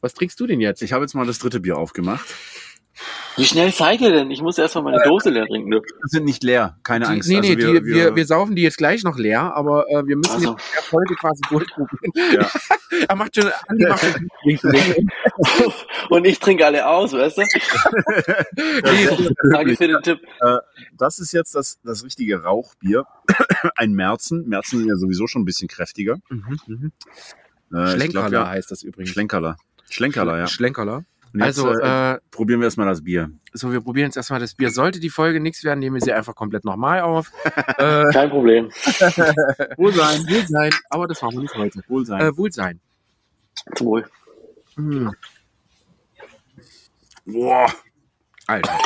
Was 0.00 0.14
trinkst 0.14 0.38
du 0.38 0.46
denn 0.46 0.60
jetzt? 0.60 0.82
Ich 0.82 0.92
habe 0.92 1.02
jetzt 1.04 1.14
mal 1.14 1.26
das 1.26 1.40
dritte 1.40 1.58
Bier 1.58 1.78
aufgemacht. 1.78 2.26
Wie 3.36 3.44
schnell 3.44 3.72
seid 3.72 4.00
ihr 4.02 4.10
denn? 4.12 4.30
Ich 4.30 4.42
muss 4.42 4.58
erstmal 4.58 4.84
meine 4.84 5.02
Dose 5.04 5.30
leer 5.30 5.46
trinken. 5.46 5.70
Du. 5.70 5.80
Die 5.80 5.86
sind 6.08 6.24
nicht 6.24 6.42
leer, 6.42 6.76
keine 6.82 7.06
Die, 7.06 7.10
Angst. 7.12 7.28
nee, 7.28 7.40
nee, 7.40 7.54
also 7.54 7.58
wir, 7.58 7.84
wir, 7.84 7.94
wir, 7.94 8.16
wir 8.16 8.26
saufen 8.26 8.54
die 8.54 8.62
jetzt 8.62 8.76
gleich 8.76 9.02
noch 9.04 9.16
leer, 9.18 9.54
aber 9.54 9.88
äh, 9.88 10.06
wir 10.06 10.16
müssen 10.16 10.32
Also. 10.34 10.50
jetzt 10.52 10.66
in 10.68 10.74
der 10.74 10.82
Folge 10.82 11.14
quasi 11.16 11.40
durchprobieren. 11.48 12.12
Ja. 12.34 12.50
er 13.08 13.16
macht 13.16 13.34
schon, 13.34 13.50
Andi 13.68 13.86
macht 13.86 14.04
schon 14.04 14.28
Und 16.10 16.26
ich 16.26 16.38
trinke 16.38 16.66
alle 16.66 16.86
aus, 16.86 17.12
weißt 17.12 17.38
du? 17.38 17.42
nee, 18.56 19.32
Danke 19.50 19.76
für 19.76 19.88
den 19.88 20.02
Tipp. 20.02 20.20
das 20.98 21.18
ist 21.18 21.32
jetzt 21.32 21.54
das, 21.54 21.78
das 21.82 22.04
richtige 22.04 22.42
Rauchbier. 22.42 23.04
Ein 23.76 23.92
Merzen. 23.92 24.46
Merzen 24.48 24.80
sind 24.80 24.88
ja 24.88 24.96
sowieso 24.96 25.26
schon 25.26 25.42
ein 25.42 25.46
bisschen 25.46 25.68
kräftiger. 25.68 26.16
mhm, 26.28 26.58
mhm. 26.66 26.92
Äh, 27.74 27.86
Schlenkerler 27.96 28.28
glaub, 28.28 28.44
ja, 28.44 28.50
heißt 28.50 28.70
das 28.70 28.82
übrigens. 28.82 29.08
Schlenkerler. 29.10 29.56
Schlenkerler, 29.88 30.38
ja. 30.38 30.46
Schlenkerler. 30.46 31.04
Und 31.32 31.40
jetzt, 31.40 31.58
Also, 31.58 31.70
äh, 31.70 32.14
äh, 32.14 32.18
probieren 32.30 32.60
wir 32.60 32.66
erstmal 32.66 32.86
das 32.88 33.02
Bier. 33.02 33.30
so, 33.52 33.72
wir 33.72 33.80
probieren 33.80 34.06
jetzt 34.06 34.16
erstmal 34.16 34.40
das 34.40 34.54
Bier. 34.54 34.70
Sollte 34.70 35.00
die 35.00 35.08
Folge 35.10 35.40
nichts 35.40 35.64
werden, 35.64 35.78
nehmen 35.80 35.94
wir 35.96 36.02
sie 36.02 36.12
einfach 36.12 36.34
komplett 36.34 36.64
nochmal 36.64 37.00
auf. 37.00 37.30
äh, 37.78 38.04
Kein 38.12 38.28
Problem. 38.30 38.66
Wohlsein. 39.76 40.20
Wohlsein, 40.28 40.70
aber 40.90 41.08
das 41.08 41.22
machen 41.22 41.34
wir 41.36 41.40
nicht 41.42 41.54
heute. 41.56 41.80
Wohlsein. 41.88 42.20
Äh, 42.20 42.36
Wohlsein. 42.36 42.80
Zum 43.76 43.86
Wohl. 43.86 44.04
Hm, 44.76 45.10
Boah. 47.24 47.72
Alter. 48.46 48.78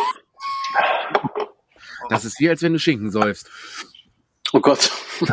Das 2.10 2.24
ist 2.24 2.38
wie, 2.38 2.48
als 2.48 2.62
wenn 2.62 2.74
du 2.74 2.78
Schinken 2.78 3.10
säufst. 3.10 3.50
Oh 4.52 4.60
Gott. 4.60 4.90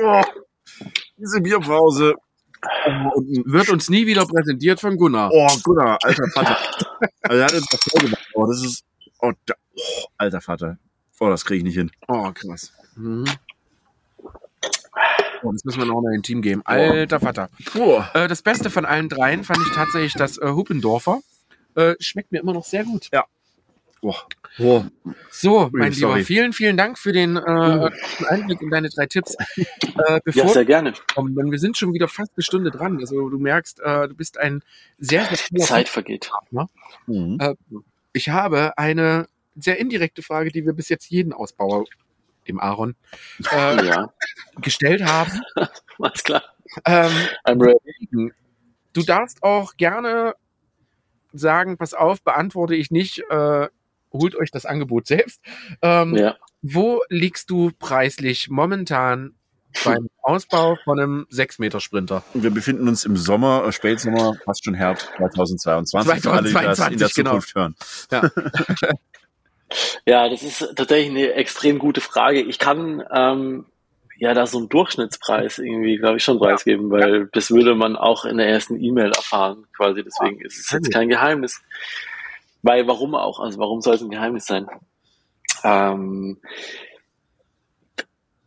Oh. 0.00 0.22
Diese 1.18 1.40
Bierpause. 1.42 2.14
Wird 3.44 3.68
uns 3.70 3.88
nie 3.88 4.06
wieder 4.06 4.26
präsentiert 4.26 4.80
von 4.80 4.96
Gunnar. 4.96 5.30
Oh, 5.32 5.48
Gunnar, 5.62 5.98
alter 6.02 6.28
Vater. 6.30 6.56
Also 7.22 7.38
er 7.38 7.44
hat 7.44 7.54
uns 7.54 7.66
das 7.66 7.80
voll 7.80 8.02
gemacht. 8.02 8.26
Oh, 8.34 8.46
das 8.46 8.64
ist. 8.64 8.84
Oh, 9.20 9.32
da, 9.46 9.54
oh 9.76 10.04
alter 10.16 10.40
Vater. 10.40 10.78
Oh, 11.20 11.28
das 11.28 11.44
kriege 11.44 11.58
ich 11.58 11.64
nicht 11.64 11.74
hin. 11.74 11.90
Oh, 12.08 12.30
krass. 12.32 12.72
Mhm. 12.96 13.24
Oh, 15.42 15.52
das 15.52 15.64
müssen 15.64 15.78
wir 15.78 15.86
noch 15.86 16.00
mal 16.00 16.14
in 16.14 16.22
Team 16.22 16.42
geben. 16.42 16.62
Alter 16.64 17.20
Vater. 17.20 17.50
Oh. 17.76 18.02
Äh, 18.14 18.28
das 18.28 18.42
Beste 18.42 18.70
von 18.70 18.84
allen 18.84 19.08
dreien 19.08 19.44
fand 19.44 19.60
ich 19.60 19.72
tatsächlich 19.72 20.14
das 20.14 20.38
äh, 20.38 20.48
Huppendorfer. 20.48 21.20
Äh, 21.74 21.94
schmeckt 22.00 22.32
mir 22.32 22.40
immer 22.40 22.54
noch 22.54 22.64
sehr 22.64 22.84
gut. 22.84 23.08
Oh. 24.02 24.14
Oh. 24.58 24.84
So, 25.30 25.68
mein 25.72 25.92
sorry. 25.92 26.14
Lieber, 26.18 26.26
vielen, 26.26 26.52
vielen 26.52 26.76
Dank 26.76 26.98
für 26.98 27.12
den 27.12 27.36
äh, 27.36 27.90
Einblick 28.28 28.60
in 28.62 28.70
deine 28.70 28.88
drei 28.88 29.06
Tipps. 29.06 29.34
Äh, 29.56 30.20
bevor 30.24 30.44
Ja, 30.44 30.48
sehr 30.48 30.64
gerne. 30.64 30.92
wir 30.92 31.02
kommen, 31.14 31.34
denn 31.34 31.50
wir 31.50 31.58
sind 31.58 31.76
schon 31.76 31.92
wieder 31.92 32.08
fast 32.08 32.32
eine 32.36 32.42
Stunde 32.42 32.70
dran. 32.70 32.98
Also 32.98 33.28
du 33.28 33.38
merkst, 33.38 33.80
äh, 33.80 34.08
du 34.08 34.14
bist 34.14 34.38
ein 34.38 34.62
sehr, 34.98 35.24
sehr 35.26 35.60
Zeit 35.60 35.88
vergeht. 35.88 36.30
Mhm. 37.06 37.38
Ich 38.12 38.28
habe 38.28 38.76
eine 38.78 39.28
sehr 39.56 39.78
indirekte 39.78 40.22
Frage, 40.22 40.50
die 40.50 40.64
wir 40.64 40.72
bis 40.72 40.88
jetzt 40.88 41.10
jeden 41.10 41.32
Ausbauer, 41.32 41.84
dem 42.46 42.60
Aaron, 42.60 42.94
äh, 43.52 43.86
Ja, 43.86 44.12
gestellt 44.60 45.04
haben. 45.04 45.40
alles 45.98 46.24
klar. 46.24 46.42
Ähm, 46.84 47.12
I'm 47.44 47.60
ready. 47.60 48.32
du 48.92 49.02
darfst 49.02 49.42
auch 49.42 49.76
gerne 49.76 50.34
sagen, 51.32 51.76
pass 51.76 51.94
auf, 51.94 52.22
beantworte 52.22 52.74
ich 52.74 52.90
nicht, 52.90 53.22
äh, 53.30 53.68
holt 54.12 54.34
euch 54.34 54.50
das 54.50 54.66
Angebot 54.66 55.06
selbst. 55.06 55.40
Ähm, 55.82 56.16
Ja. 56.16 56.36
Wo 56.62 57.02
liegst 57.08 57.50
du 57.50 57.70
preislich 57.78 58.48
momentan 58.50 59.34
beim 59.84 60.08
Ausbau 60.22 60.76
von 60.82 60.98
einem 60.98 61.26
6-Meter-Sprinter? 61.30 62.24
Wir 62.34 62.50
befinden 62.50 62.88
uns 62.88 63.04
im 63.04 63.16
Sommer, 63.16 63.64
äh, 63.66 63.72
Spätsommer, 63.72 64.34
fast 64.44 64.64
schon 64.64 64.74
Herbst 64.74 65.08
2022, 65.18 66.22
für 66.22 66.32
alle, 66.32 66.48
die 66.48 66.52
das 66.52 66.62
in 66.90 66.98
der 66.98 67.08
2022, 67.08 67.14
genau. 67.14 67.30
Zukunft 67.40 67.54
hören. 67.54 67.74
Ja, 70.06 70.28
das 70.28 70.42
ist 70.42 70.60
tatsächlich 70.76 71.10
eine 71.10 71.32
extrem 71.34 71.78
gute 71.78 72.00
Frage. 72.00 72.40
Ich 72.40 72.58
kann 72.58 73.02
ähm, 73.14 73.66
ja 74.16 74.34
da 74.34 74.46
so 74.46 74.58
einen 74.58 74.68
Durchschnittspreis 74.68 75.58
irgendwie, 75.58 75.98
glaube 75.98 76.16
ich, 76.16 76.24
schon 76.24 76.38
preisgeben, 76.38 76.90
weil 76.90 77.28
das 77.32 77.50
würde 77.50 77.74
man 77.74 77.96
auch 77.96 78.24
in 78.24 78.38
der 78.38 78.48
ersten 78.48 78.82
E-Mail 78.82 79.12
erfahren, 79.12 79.66
quasi. 79.76 80.02
Deswegen 80.02 80.40
ist 80.40 80.58
es 80.58 80.70
jetzt 80.70 80.92
kein 80.92 81.08
Geheimnis. 81.08 81.60
Weil 82.68 82.86
warum 82.86 83.14
auch? 83.14 83.40
Also 83.40 83.58
warum 83.58 83.80
soll 83.80 83.94
es 83.94 84.02
ein 84.02 84.10
Geheimnis 84.10 84.44
sein? 84.44 84.66
Ähm, 85.64 86.36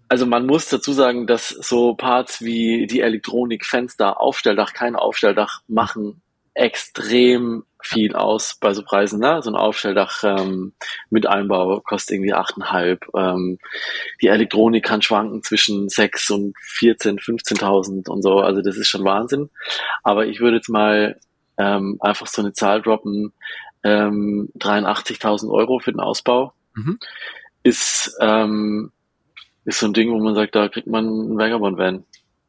also 0.10 0.28
man 0.28 0.46
muss 0.46 0.70
dazu 0.70 0.94
sagen, 0.94 1.26
dass 1.26 1.50
so 1.50 1.96
Parts 1.96 2.40
wie 2.42 2.86
die 2.86 3.02
Elektronik, 3.02 3.66
Fenster, 3.66 4.22
Aufstelldach, 4.22 4.74
kein 4.74 4.96
Aufstelldach 4.96 5.62
machen 5.68 6.22
extrem 6.54 7.64
viel 7.82 8.14
aus 8.14 8.58
bei 8.62 8.76
so 8.76 8.84
Preisen. 8.84 9.20
Ne? 9.20 9.42
So 9.42 9.50
ein 9.50 9.56
Aufstelldach 9.56 10.24
ähm, 10.24 10.74
mit 11.10 11.26
Einbau 11.26 11.80
kostet 11.80 12.18
irgendwie 12.18 12.36
8,5. 12.36 13.00
Ähm, 13.18 13.58
die 14.22 14.28
Elektronik 14.28 14.86
kann 14.86 15.02
schwanken 15.02 15.42
zwischen 15.42 15.90
6 15.90 16.30
und 16.30 16.54
14, 16.60 17.18
15.000 17.18 18.08
und 18.08 18.22
so. 18.22 18.36
Also 18.36 18.62
das 18.62 18.78
ist 18.78 18.88
schon 18.88 19.04
Wahnsinn. 19.04 19.50
Aber 20.04 20.28
ich 20.28 20.42
würde 20.42 20.58
jetzt 20.58 20.70
mal 20.70 21.20
ähm, 21.58 21.98
einfach 22.02 22.28
so 22.28 22.44
eine 22.44 22.54
Zahl 22.54 22.84
droppen. 22.84 23.34
Ähm, 23.84 24.50
83.000 24.58 25.50
Euro 25.52 25.80
für 25.80 25.92
den 25.92 26.00
Ausbau 26.00 26.54
Mhm. 26.74 27.00
ist, 27.64 28.16
ähm, 28.22 28.92
ist 29.66 29.80
so 29.80 29.88
ein 29.88 29.94
Ding, 29.94 30.12
wo 30.12 30.18
man 30.20 30.36
sagt, 30.36 30.56
da 30.56 30.70
kriegt 30.70 30.88
man 30.88 31.06
einen 31.06 31.38
Vagabond-Van 31.38 32.04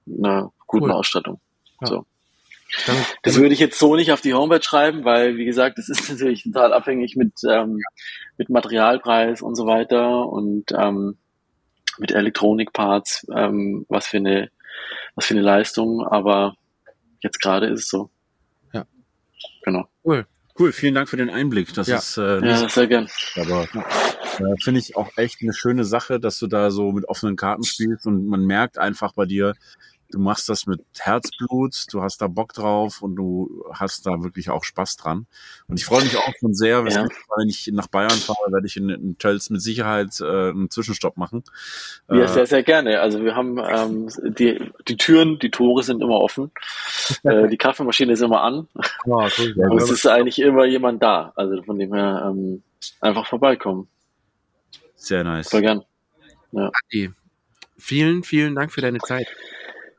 mit 0.07 0.25
einer 0.25 0.53
guten 0.67 0.85
Cool. 0.87 0.93
Ausstattung. 0.93 1.41
Ja. 1.81 1.87
So. 1.89 2.07
Damit, 2.87 3.05
Das 3.23 3.37
würde 3.37 3.53
ich 3.53 3.61
jetzt 3.61 3.79
so 3.79 3.97
nicht 3.97 4.13
auf 4.13 4.21
die 4.23 4.33
Homepage 4.33 4.63
schreiben, 4.63 5.05
weil, 5.05 5.37
wie 5.37 5.45
gesagt, 5.45 5.77
das 5.79 5.89
ist 5.91 6.09
natürlich 6.09 6.45
total 6.45 6.73
abhängig 6.73 7.17
mit, 7.17 7.33
ähm, 7.49 7.81
mit 8.39 8.49
Materialpreis 8.49 9.43
und 9.43 9.57
so 9.57 9.67
weiter 9.67 10.27
und 10.29 10.73
ähm, 10.73 11.19
mit 11.99 12.13
Elektronikparts, 12.13 13.27
ähm, 13.35 13.85
was 13.89 14.07
für 14.07 14.17
eine, 14.19 14.51
was 15.15 15.27
für 15.27 15.35
eine 15.35 15.43
Leistung, 15.43 16.03
aber 16.07 16.57
jetzt 17.21 17.41
gerade 17.43 17.67
ist 17.67 17.81
es 17.81 17.89
so. 17.89 18.09
Ja. 18.73 18.87
Genau. 19.65 19.87
cool. 20.05 20.27
Cool, 20.59 20.73
vielen 20.73 20.95
Dank 20.95 21.09
für 21.09 21.17
den 21.17 21.31
Einblick. 21.31 21.73
Das 21.75 21.89
Ja. 21.89 21.97
ist 21.97 22.19
äh, 22.19 22.45
Ja, 22.45 22.69
sehr 22.69 22.87
gern. 22.87 23.09
Aber 23.37 23.63
äh, 23.65 24.55
finde 24.63 24.81
ich 24.81 24.97
auch 24.97 25.11
echt 25.17 25.39
eine 25.41 25.53
schöne 25.53 25.85
Sache, 25.85 26.21
dass 26.21 26.39
du 26.39 26.47
da 26.47 26.71
so 26.71 26.93
mit 26.93 27.09
offenen 27.09 27.37
Karten 27.37 27.65
spielst 27.65 28.07
und 28.07 28.27
man 28.27 28.45
merkt 28.45 28.79
einfach 28.79 29.13
bei 29.15 29.25
dir, 29.25 29.55
du 30.13 30.21
machst 30.21 30.49
das 30.49 30.67
mit 30.67 30.81
Herzblut, 30.99 31.87
du 31.93 32.03
hast 32.03 32.19
da 32.23 32.29
Bock 32.29 32.53
drauf 32.53 33.03
und 33.03 33.17
du 33.17 33.65
hast 33.73 34.07
da 34.07 34.23
wirklich 34.23 34.51
auch 34.51 34.63
Spaß 34.63 34.97
dran. 34.97 35.27
Und 35.67 35.79
ich 35.79 35.85
freue 35.85 36.03
mich 36.05 36.17
auch 36.17 36.33
schon 36.39 36.55
sehr, 36.55 36.85
Ja. 36.89 37.07
wenn 37.37 37.49
ich 37.49 37.69
nach 37.73 37.89
Bayern 37.89 38.11
fahre, 38.11 38.53
werde 38.53 38.67
ich 38.67 38.77
in, 38.77 38.89
in 38.91 39.19
Tölz 39.19 39.51
mit 39.51 39.61
Sicherheit 39.61 40.21
äh, 40.21 40.51
einen 40.51 40.71
Zwischenstopp 40.71 41.17
machen. 41.17 41.43
Ja, 42.09 42.23
Äh, 42.25 42.29
sehr, 42.29 42.47
sehr 42.47 42.63
gerne. 42.63 43.01
Also 43.01 43.25
wir 43.25 43.35
haben 43.35 43.59
ähm, 43.59 44.09
die, 44.39 44.71
die 44.87 44.97
Türen, 44.97 45.39
die 45.39 45.51
Tore 45.51 45.83
sind 45.83 46.03
immer 46.03 46.21
offen. 46.21 46.53
äh, 47.25 47.49
die 47.49 47.59
Kaffeemaschine 47.59 48.13
ist 48.13 48.21
immer 48.23 48.43
an. 48.43 48.69
Ja, 49.07 49.29
cool. 49.39 49.55
Und 49.71 49.83
es 49.83 49.91
ist 49.91 50.07
eigentlich 50.07 50.39
immer 50.39 50.65
jemand 50.67 51.03
da. 51.03 51.33
Also 51.35 51.63
von 51.63 51.79
dem 51.79 51.93
her 51.95 52.31
ähm, 52.31 52.63
einfach 53.01 53.27
vorbeikommen. 53.27 53.89
sehr 54.95 55.25
nice. 55.25 55.49
Voll 55.51 55.63
gern. 55.63 55.83
Adi, 56.55 57.11
Vielen, 57.79 58.23
vielen 58.23 58.55
Dank 58.55 58.71
für 58.71 58.81
deine 58.81 58.99
Zeit. 59.01 59.27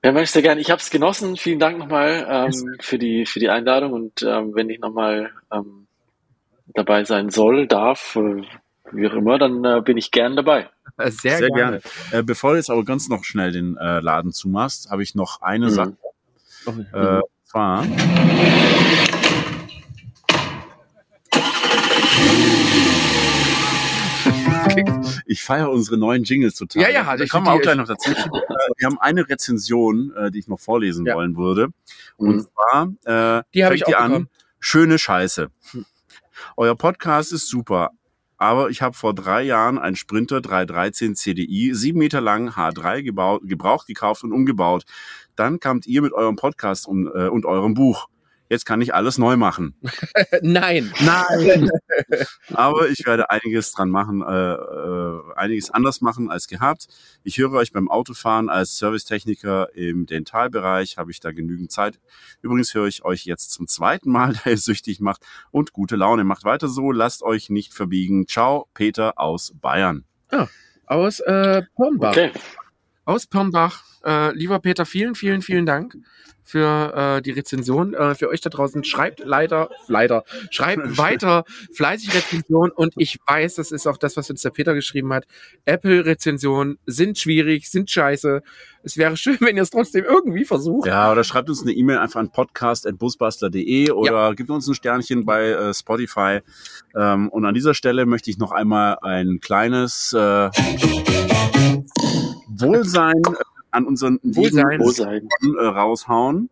Ja, 0.03 0.11
möchte 0.11 0.33
sehr 0.33 0.41
gerne. 0.41 0.59
Ich 0.59 0.69
habe 0.69 0.81
es 0.81 0.89
genossen. 0.89 1.37
Vielen 1.37 1.59
Dank 1.59 1.77
nochmal 1.77 2.27
ähm, 2.29 2.75
für 2.81 2.99
die 2.99 3.25
für 3.25 3.39
die 3.39 3.49
Einladung 3.49 3.93
und 3.93 4.21
ähm, 4.21 4.53
wenn 4.53 4.69
ich 4.69 4.79
nochmal 4.79 5.31
ähm, 5.51 5.87
dabei 6.73 7.05
sein 7.05 7.29
soll, 7.29 7.67
darf, 7.67 8.17
äh, 8.17 8.41
wie 8.91 9.07
auch 9.07 9.13
immer, 9.13 9.37
dann 9.37 9.63
äh, 9.63 9.81
bin 9.81 9.97
ich 9.97 10.11
gern 10.11 10.35
dabei. 10.35 10.69
Äh, 10.97 11.09
Sehr, 11.09 11.37
Sehr 11.37 11.49
gerne. 11.49 11.79
gerne. 11.79 11.81
Äh, 12.11 12.23
bevor 12.23 12.51
du 12.51 12.57
jetzt 12.57 12.69
aber 12.69 12.83
ganz 12.83 13.07
noch 13.07 13.23
schnell 13.23 13.53
den 13.53 13.77
äh, 13.77 14.01
Laden 14.01 14.33
zumachst, 14.33 14.89
habe 14.91 15.03
ich 15.03 15.15
noch 15.15 15.41
eine 15.41 15.67
Mhm. 15.67 15.69
Sache. 15.69 15.97
Äh, 16.93 17.21
zwar. 17.45 17.85
Ich 25.33 25.43
feiere 25.43 25.71
unsere 25.71 25.97
neuen 25.97 26.23
Jingles 26.23 26.53
total. 26.53 26.83
Ja, 26.83 26.89
ja, 26.89 27.17
da 27.17 27.23
ich 27.23 27.29
kommen 27.31 27.47
wir 27.47 27.53
auch 27.53 27.59
gleich 27.61 27.75
noch 27.75 27.87
dazu. 27.87 28.11
Äh, 28.11 28.15
wir 28.77 28.85
haben 28.85 28.99
eine 28.99 29.27
Rezension, 29.27 30.13
äh, 30.15 30.29
die 30.29 30.37
ich 30.37 30.47
noch 30.47 30.59
vorlesen 30.59 31.07
Ja. 31.07 31.15
wollen 31.15 31.35
würde. 31.37 31.69
Und 32.17 32.35
Mhm. 32.35 32.41
zwar 32.53 32.83
äh, 33.39 33.43
Die 33.55 33.63
habe 33.65 33.73
fängt 33.75 33.81
ich 33.81 33.83
die 33.85 33.95
an. 33.95 34.09
bekommen. 34.11 34.29
Schöne 34.59 34.99
Scheiße. 34.99 35.49
Euer 36.55 36.75
Podcast 36.75 37.33
ist 37.33 37.47
super. 37.47 37.89
Aber 38.37 38.69
ich 38.69 38.83
habe 38.83 38.93
vor 38.95 39.15
drei 39.15 39.41
Jahren 39.41 39.79
einen 39.79 39.95
Sprinter 39.95 40.39
313 40.39 41.15
CDI, 41.15 41.73
sieben 41.73 41.97
Meter 41.97 42.21
lang, 42.21 42.49
H3 42.51 43.01
gebaut, 43.01 43.41
gebraucht, 43.45 43.87
gekauft 43.87 44.23
und 44.23 44.33
umgebaut. 44.33 44.83
Dann 45.35 45.59
kamt 45.59 45.87
ihr 45.87 46.03
mit 46.03 46.13
eurem 46.13 46.35
Podcast 46.35 46.87
und, 46.87 47.07
äh, 47.07 47.27
und 47.27 47.45
eurem 47.47 47.73
Buch. 47.73 48.07
Jetzt 48.53 48.67
kann 48.67 48.81
ich 48.81 48.93
alles 48.93 49.17
neu 49.17 49.35
machen. 49.35 49.73
Nein. 50.43 50.93
Nein! 51.03 51.71
Aber 52.53 52.87
ich 52.87 53.03
werde 53.03 53.31
einiges 53.31 53.71
dran 53.71 53.89
machen, 53.89 54.21
äh, 54.21 54.53
äh, 54.53 55.21
einiges 55.35 55.71
anders 55.71 56.01
machen 56.01 56.29
als 56.29 56.47
gehabt. 56.47 56.85
Ich 57.23 57.39
höre 57.39 57.53
euch 57.53 57.71
beim 57.71 57.89
Autofahren 57.89 58.49
als 58.49 58.77
Servicetechniker 58.77 59.75
im 59.75 60.05
Dentalbereich, 60.05 60.99
habe 60.99 61.09
ich 61.09 61.19
da 61.19 61.31
genügend 61.31 61.71
Zeit. 61.71 61.99
Übrigens 62.43 62.75
höre 62.75 62.85
ich 62.85 63.03
euch 63.03 63.25
jetzt 63.25 63.49
zum 63.53 63.67
zweiten 63.67 64.11
Mal, 64.11 64.33
da 64.43 64.51
ihr 64.51 64.57
süchtig 64.57 64.99
macht 64.99 65.23
und 65.49 65.73
gute 65.73 65.95
Laune. 65.95 66.23
Macht 66.23 66.43
weiter 66.43 66.67
so, 66.67 66.91
lasst 66.91 67.23
euch 67.23 67.49
nicht 67.49 67.73
verbiegen. 67.73 68.27
Ciao, 68.27 68.67
Peter 68.75 69.19
aus 69.19 69.55
Bayern. 69.59 70.03
Aus 70.85 71.21
äh, 71.21 71.63
Pornbach. 71.75 72.11
Okay. 72.11 72.31
Aus 73.05 73.25
Pirnbach. 73.25 73.83
Äh, 74.05 74.31
lieber 74.35 74.59
Peter, 74.59 74.85
vielen, 74.85 75.15
vielen, 75.15 75.41
vielen 75.41 75.65
Dank 75.65 75.97
für 76.43 77.17
äh, 77.17 77.21
die 77.21 77.31
Rezension. 77.31 77.93
Äh, 77.93 78.15
für 78.15 78.29
euch 78.29 78.41
da 78.41 78.49
draußen 78.49 78.83
schreibt 78.83 79.21
leider, 79.23 79.69
leider, 79.87 80.23
schreibt 80.51 80.97
weiter 80.97 81.45
fleißig 81.73 82.13
Rezension 82.13 82.71
und 82.71 82.93
ich 82.97 83.19
weiß, 83.25 83.55
das 83.55 83.71
ist 83.71 83.87
auch 83.87 83.97
das, 83.97 84.17
was 84.17 84.29
uns 84.29 84.41
der 84.41 84.51
Peter 84.51 84.73
geschrieben 84.73 85.13
hat. 85.13 85.25
Apple-Rezensionen 85.65 86.77
sind 86.85 87.17
schwierig, 87.17 87.69
sind 87.69 87.89
scheiße. 87.89 88.41
Es 88.83 88.97
wäre 88.97 89.15
schön, 89.15 89.37
wenn 89.39 89.55
ihr 89.55 89.63
es 89.63 89.69
trotzdem 89.69 90.03
irgendwie 90.03 90.43
versucht. 90.43 90.87
Ja, 90.87 91.11
oder 91.11 91.23
schreibt 91.23 91.49
uns 91.49 91.61
eine 91.61 91.71
E-Mail 91.71 91.97
einfach 91.97 92.19
an 92.19 92.31
podcast.busbastler.de 92.31 93.91
oder 93.91 94.35
gebt 94.35 94.49
uns 94.49 94.67
ein 94.67 94.75
Sternchen 94.75 95.25
bei 95.25 95.49
äh, 95.49 95.73
Spotify. 95.73 96.41
Ähm, 96.95 97.29
und 97.29 97.45
an 97.45 97.53
dieser 97.53 97.73
Stelle 97.73 98.05
möchte 98.05 98.29
ich 98.29 98.37
noch 98.37 98.51
einmal 98.51 98.97
ein 99.01 99.39
kleines 99.39 100.13
äh, 100.13 100.49
Wohlsein 102.49 103.21
äh, 103.25 103.52
an 103.73 103.85
unseren 103.85 104.19
Wohlsein. 104.23 104.79
äh, 105.59 105.65
raushauen. 105.65 106.49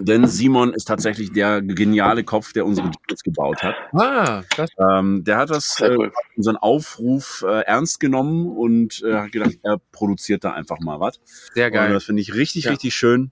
Denn 0.00 0.26
Simon 0.26 0.72
ist 0.74 0.86
tatsächlich 0.86 1.32
der 1.32 1.62
geniale 1.62 2.24
Kopf, 2.24 2.52
der 2.52 2.66
unsere 2.66 2.88
Jingles 2.88 3.22
gebaut 3.22 3.62
hat. 3.62 3.76
Ah, 3.92 4.42
das, 4.56 4.70
Ähm, 4.76 5.22
der 5.22 5.36
hat 5.36 5.50
das 5.50 5.80
äh, 5.80 5.96
unseren 6.36 6.56
Aufruf 6.56 7.44
äh, 7.46 7.60
ernst 7.62 8.00
genommen 8.00 8.48
und 8.56 9.02
äh, 9.04 9.14
hat 9.14 9.30
gedacht, 9.32 9.56
er 9.62 9.78
produziert 9.92 10.42
da 10.42 10.52
einfach 10.52 10.80
mal 10.80 10.98
was. 10.98 11.20
sehr 11.54 11.68
Und 11.68 11.74
geil. 11.74 11.92
das 11.92 12.04
finde 12.04 12.22
ich 12.22 12.34
richtig, 12.34 12.64
Ja. 12.64 12.72
richtig 12.72 12.92
schön. 12.94 13.30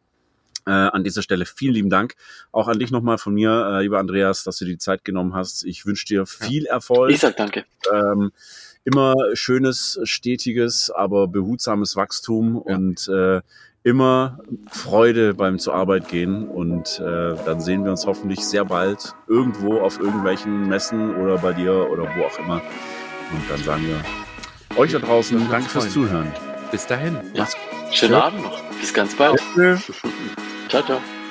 Äh, 0.65 0.71
an 0.71 1.03
dieser 1.03 1.23
Stelle 1.23 1.45
vielen 1.47 1.75
lieben 1.75 1.91
Dank. 1.91 2.15
Auch 2.53 2.69
an 2.69 2.79
dich 2.79 2.93
nochmal 2.93 3.19
von 3.19 3.35
mir, 3.35 3.51
äh, 3.51 3.83
lieber 3.83 3.99
Andreas, 3.99 4.45
dass 4.45 4.59
du 4.59 4.65
dir 4.65 4.71
die 4.73 4.79
Zeit 4.79 5.05
genommen 5.05 5.35
hast. 5.35 5.65
Ich 5.65 5.85
wünsche 5.85 6.07
dir 6.07 6.25
viel 6.27 6.67
Erfolg. 6.67 7.11
Ich 7.11 7.19
sag 7.19 7.37
danke. 7.37 7.65
Ähm, 7.93 8.31
immer 8.85 9.15
schönes, 9.35 10.01
stetiges, 10.05 10.91
aber 10.91 11.29
behutsames 11.29 11.97
Wachstum 11.97 12.63
Ja. 12.67 12.77
und 12.77 13.09
äh, 13.09 13.41
immer 13.85 14.39
Freude 14.71 15.35
beim 15.35 15.59
zur 15.59 15.75
Arbeit 15.75 16.09
gehen. 16.09 16.49
Und 16.49 17.01
äh, 17.01 17.35
dann 17.45 17.61
sehen 17.61 17.85
wir 17.85 17.91
uns 17.91 18.07
hoffentlich 18.07 18.41
sehr 18.41 18.65
bald 18.65 19.15
irgendwo 19.29 19.81
auf 19.81 19.99
irgendwelchen 20.01 20.69
Messen 20.69 21.17
oder 21.17 21.39
bei 21.39 21.53
dir 21.53 21.91
oder 21.91 22.05
wo 22.17 22.25
auch 22.25 22.39
immer. 22.39 22.57
Und 23.33 23.51
dann 23.51 23.63
sagen 23.63 23.85
wir 23.87 24.79
euch 24.79 24.93
da 24.93 24.99
draußen 24.99 25.39
danke 25.51 25.69
fürs 25.69 25.85
freuen. 25.85 25.95
Zuhören. 25.95 26.33
Bis 26.71 26.87
dahin. 26.87 27.17
Ja. 27.35 27.47
Schönen. 27.91 28.15
Abend 28.15 28.43
noch. 28.43 28.61
Bis 28.81 28.95
ganz 28.95 29.15
bald. 29.15 29.41
Tschüss. 29.55 29.93
Ciao, 30.69 30.83
ciao. 30.83 31.22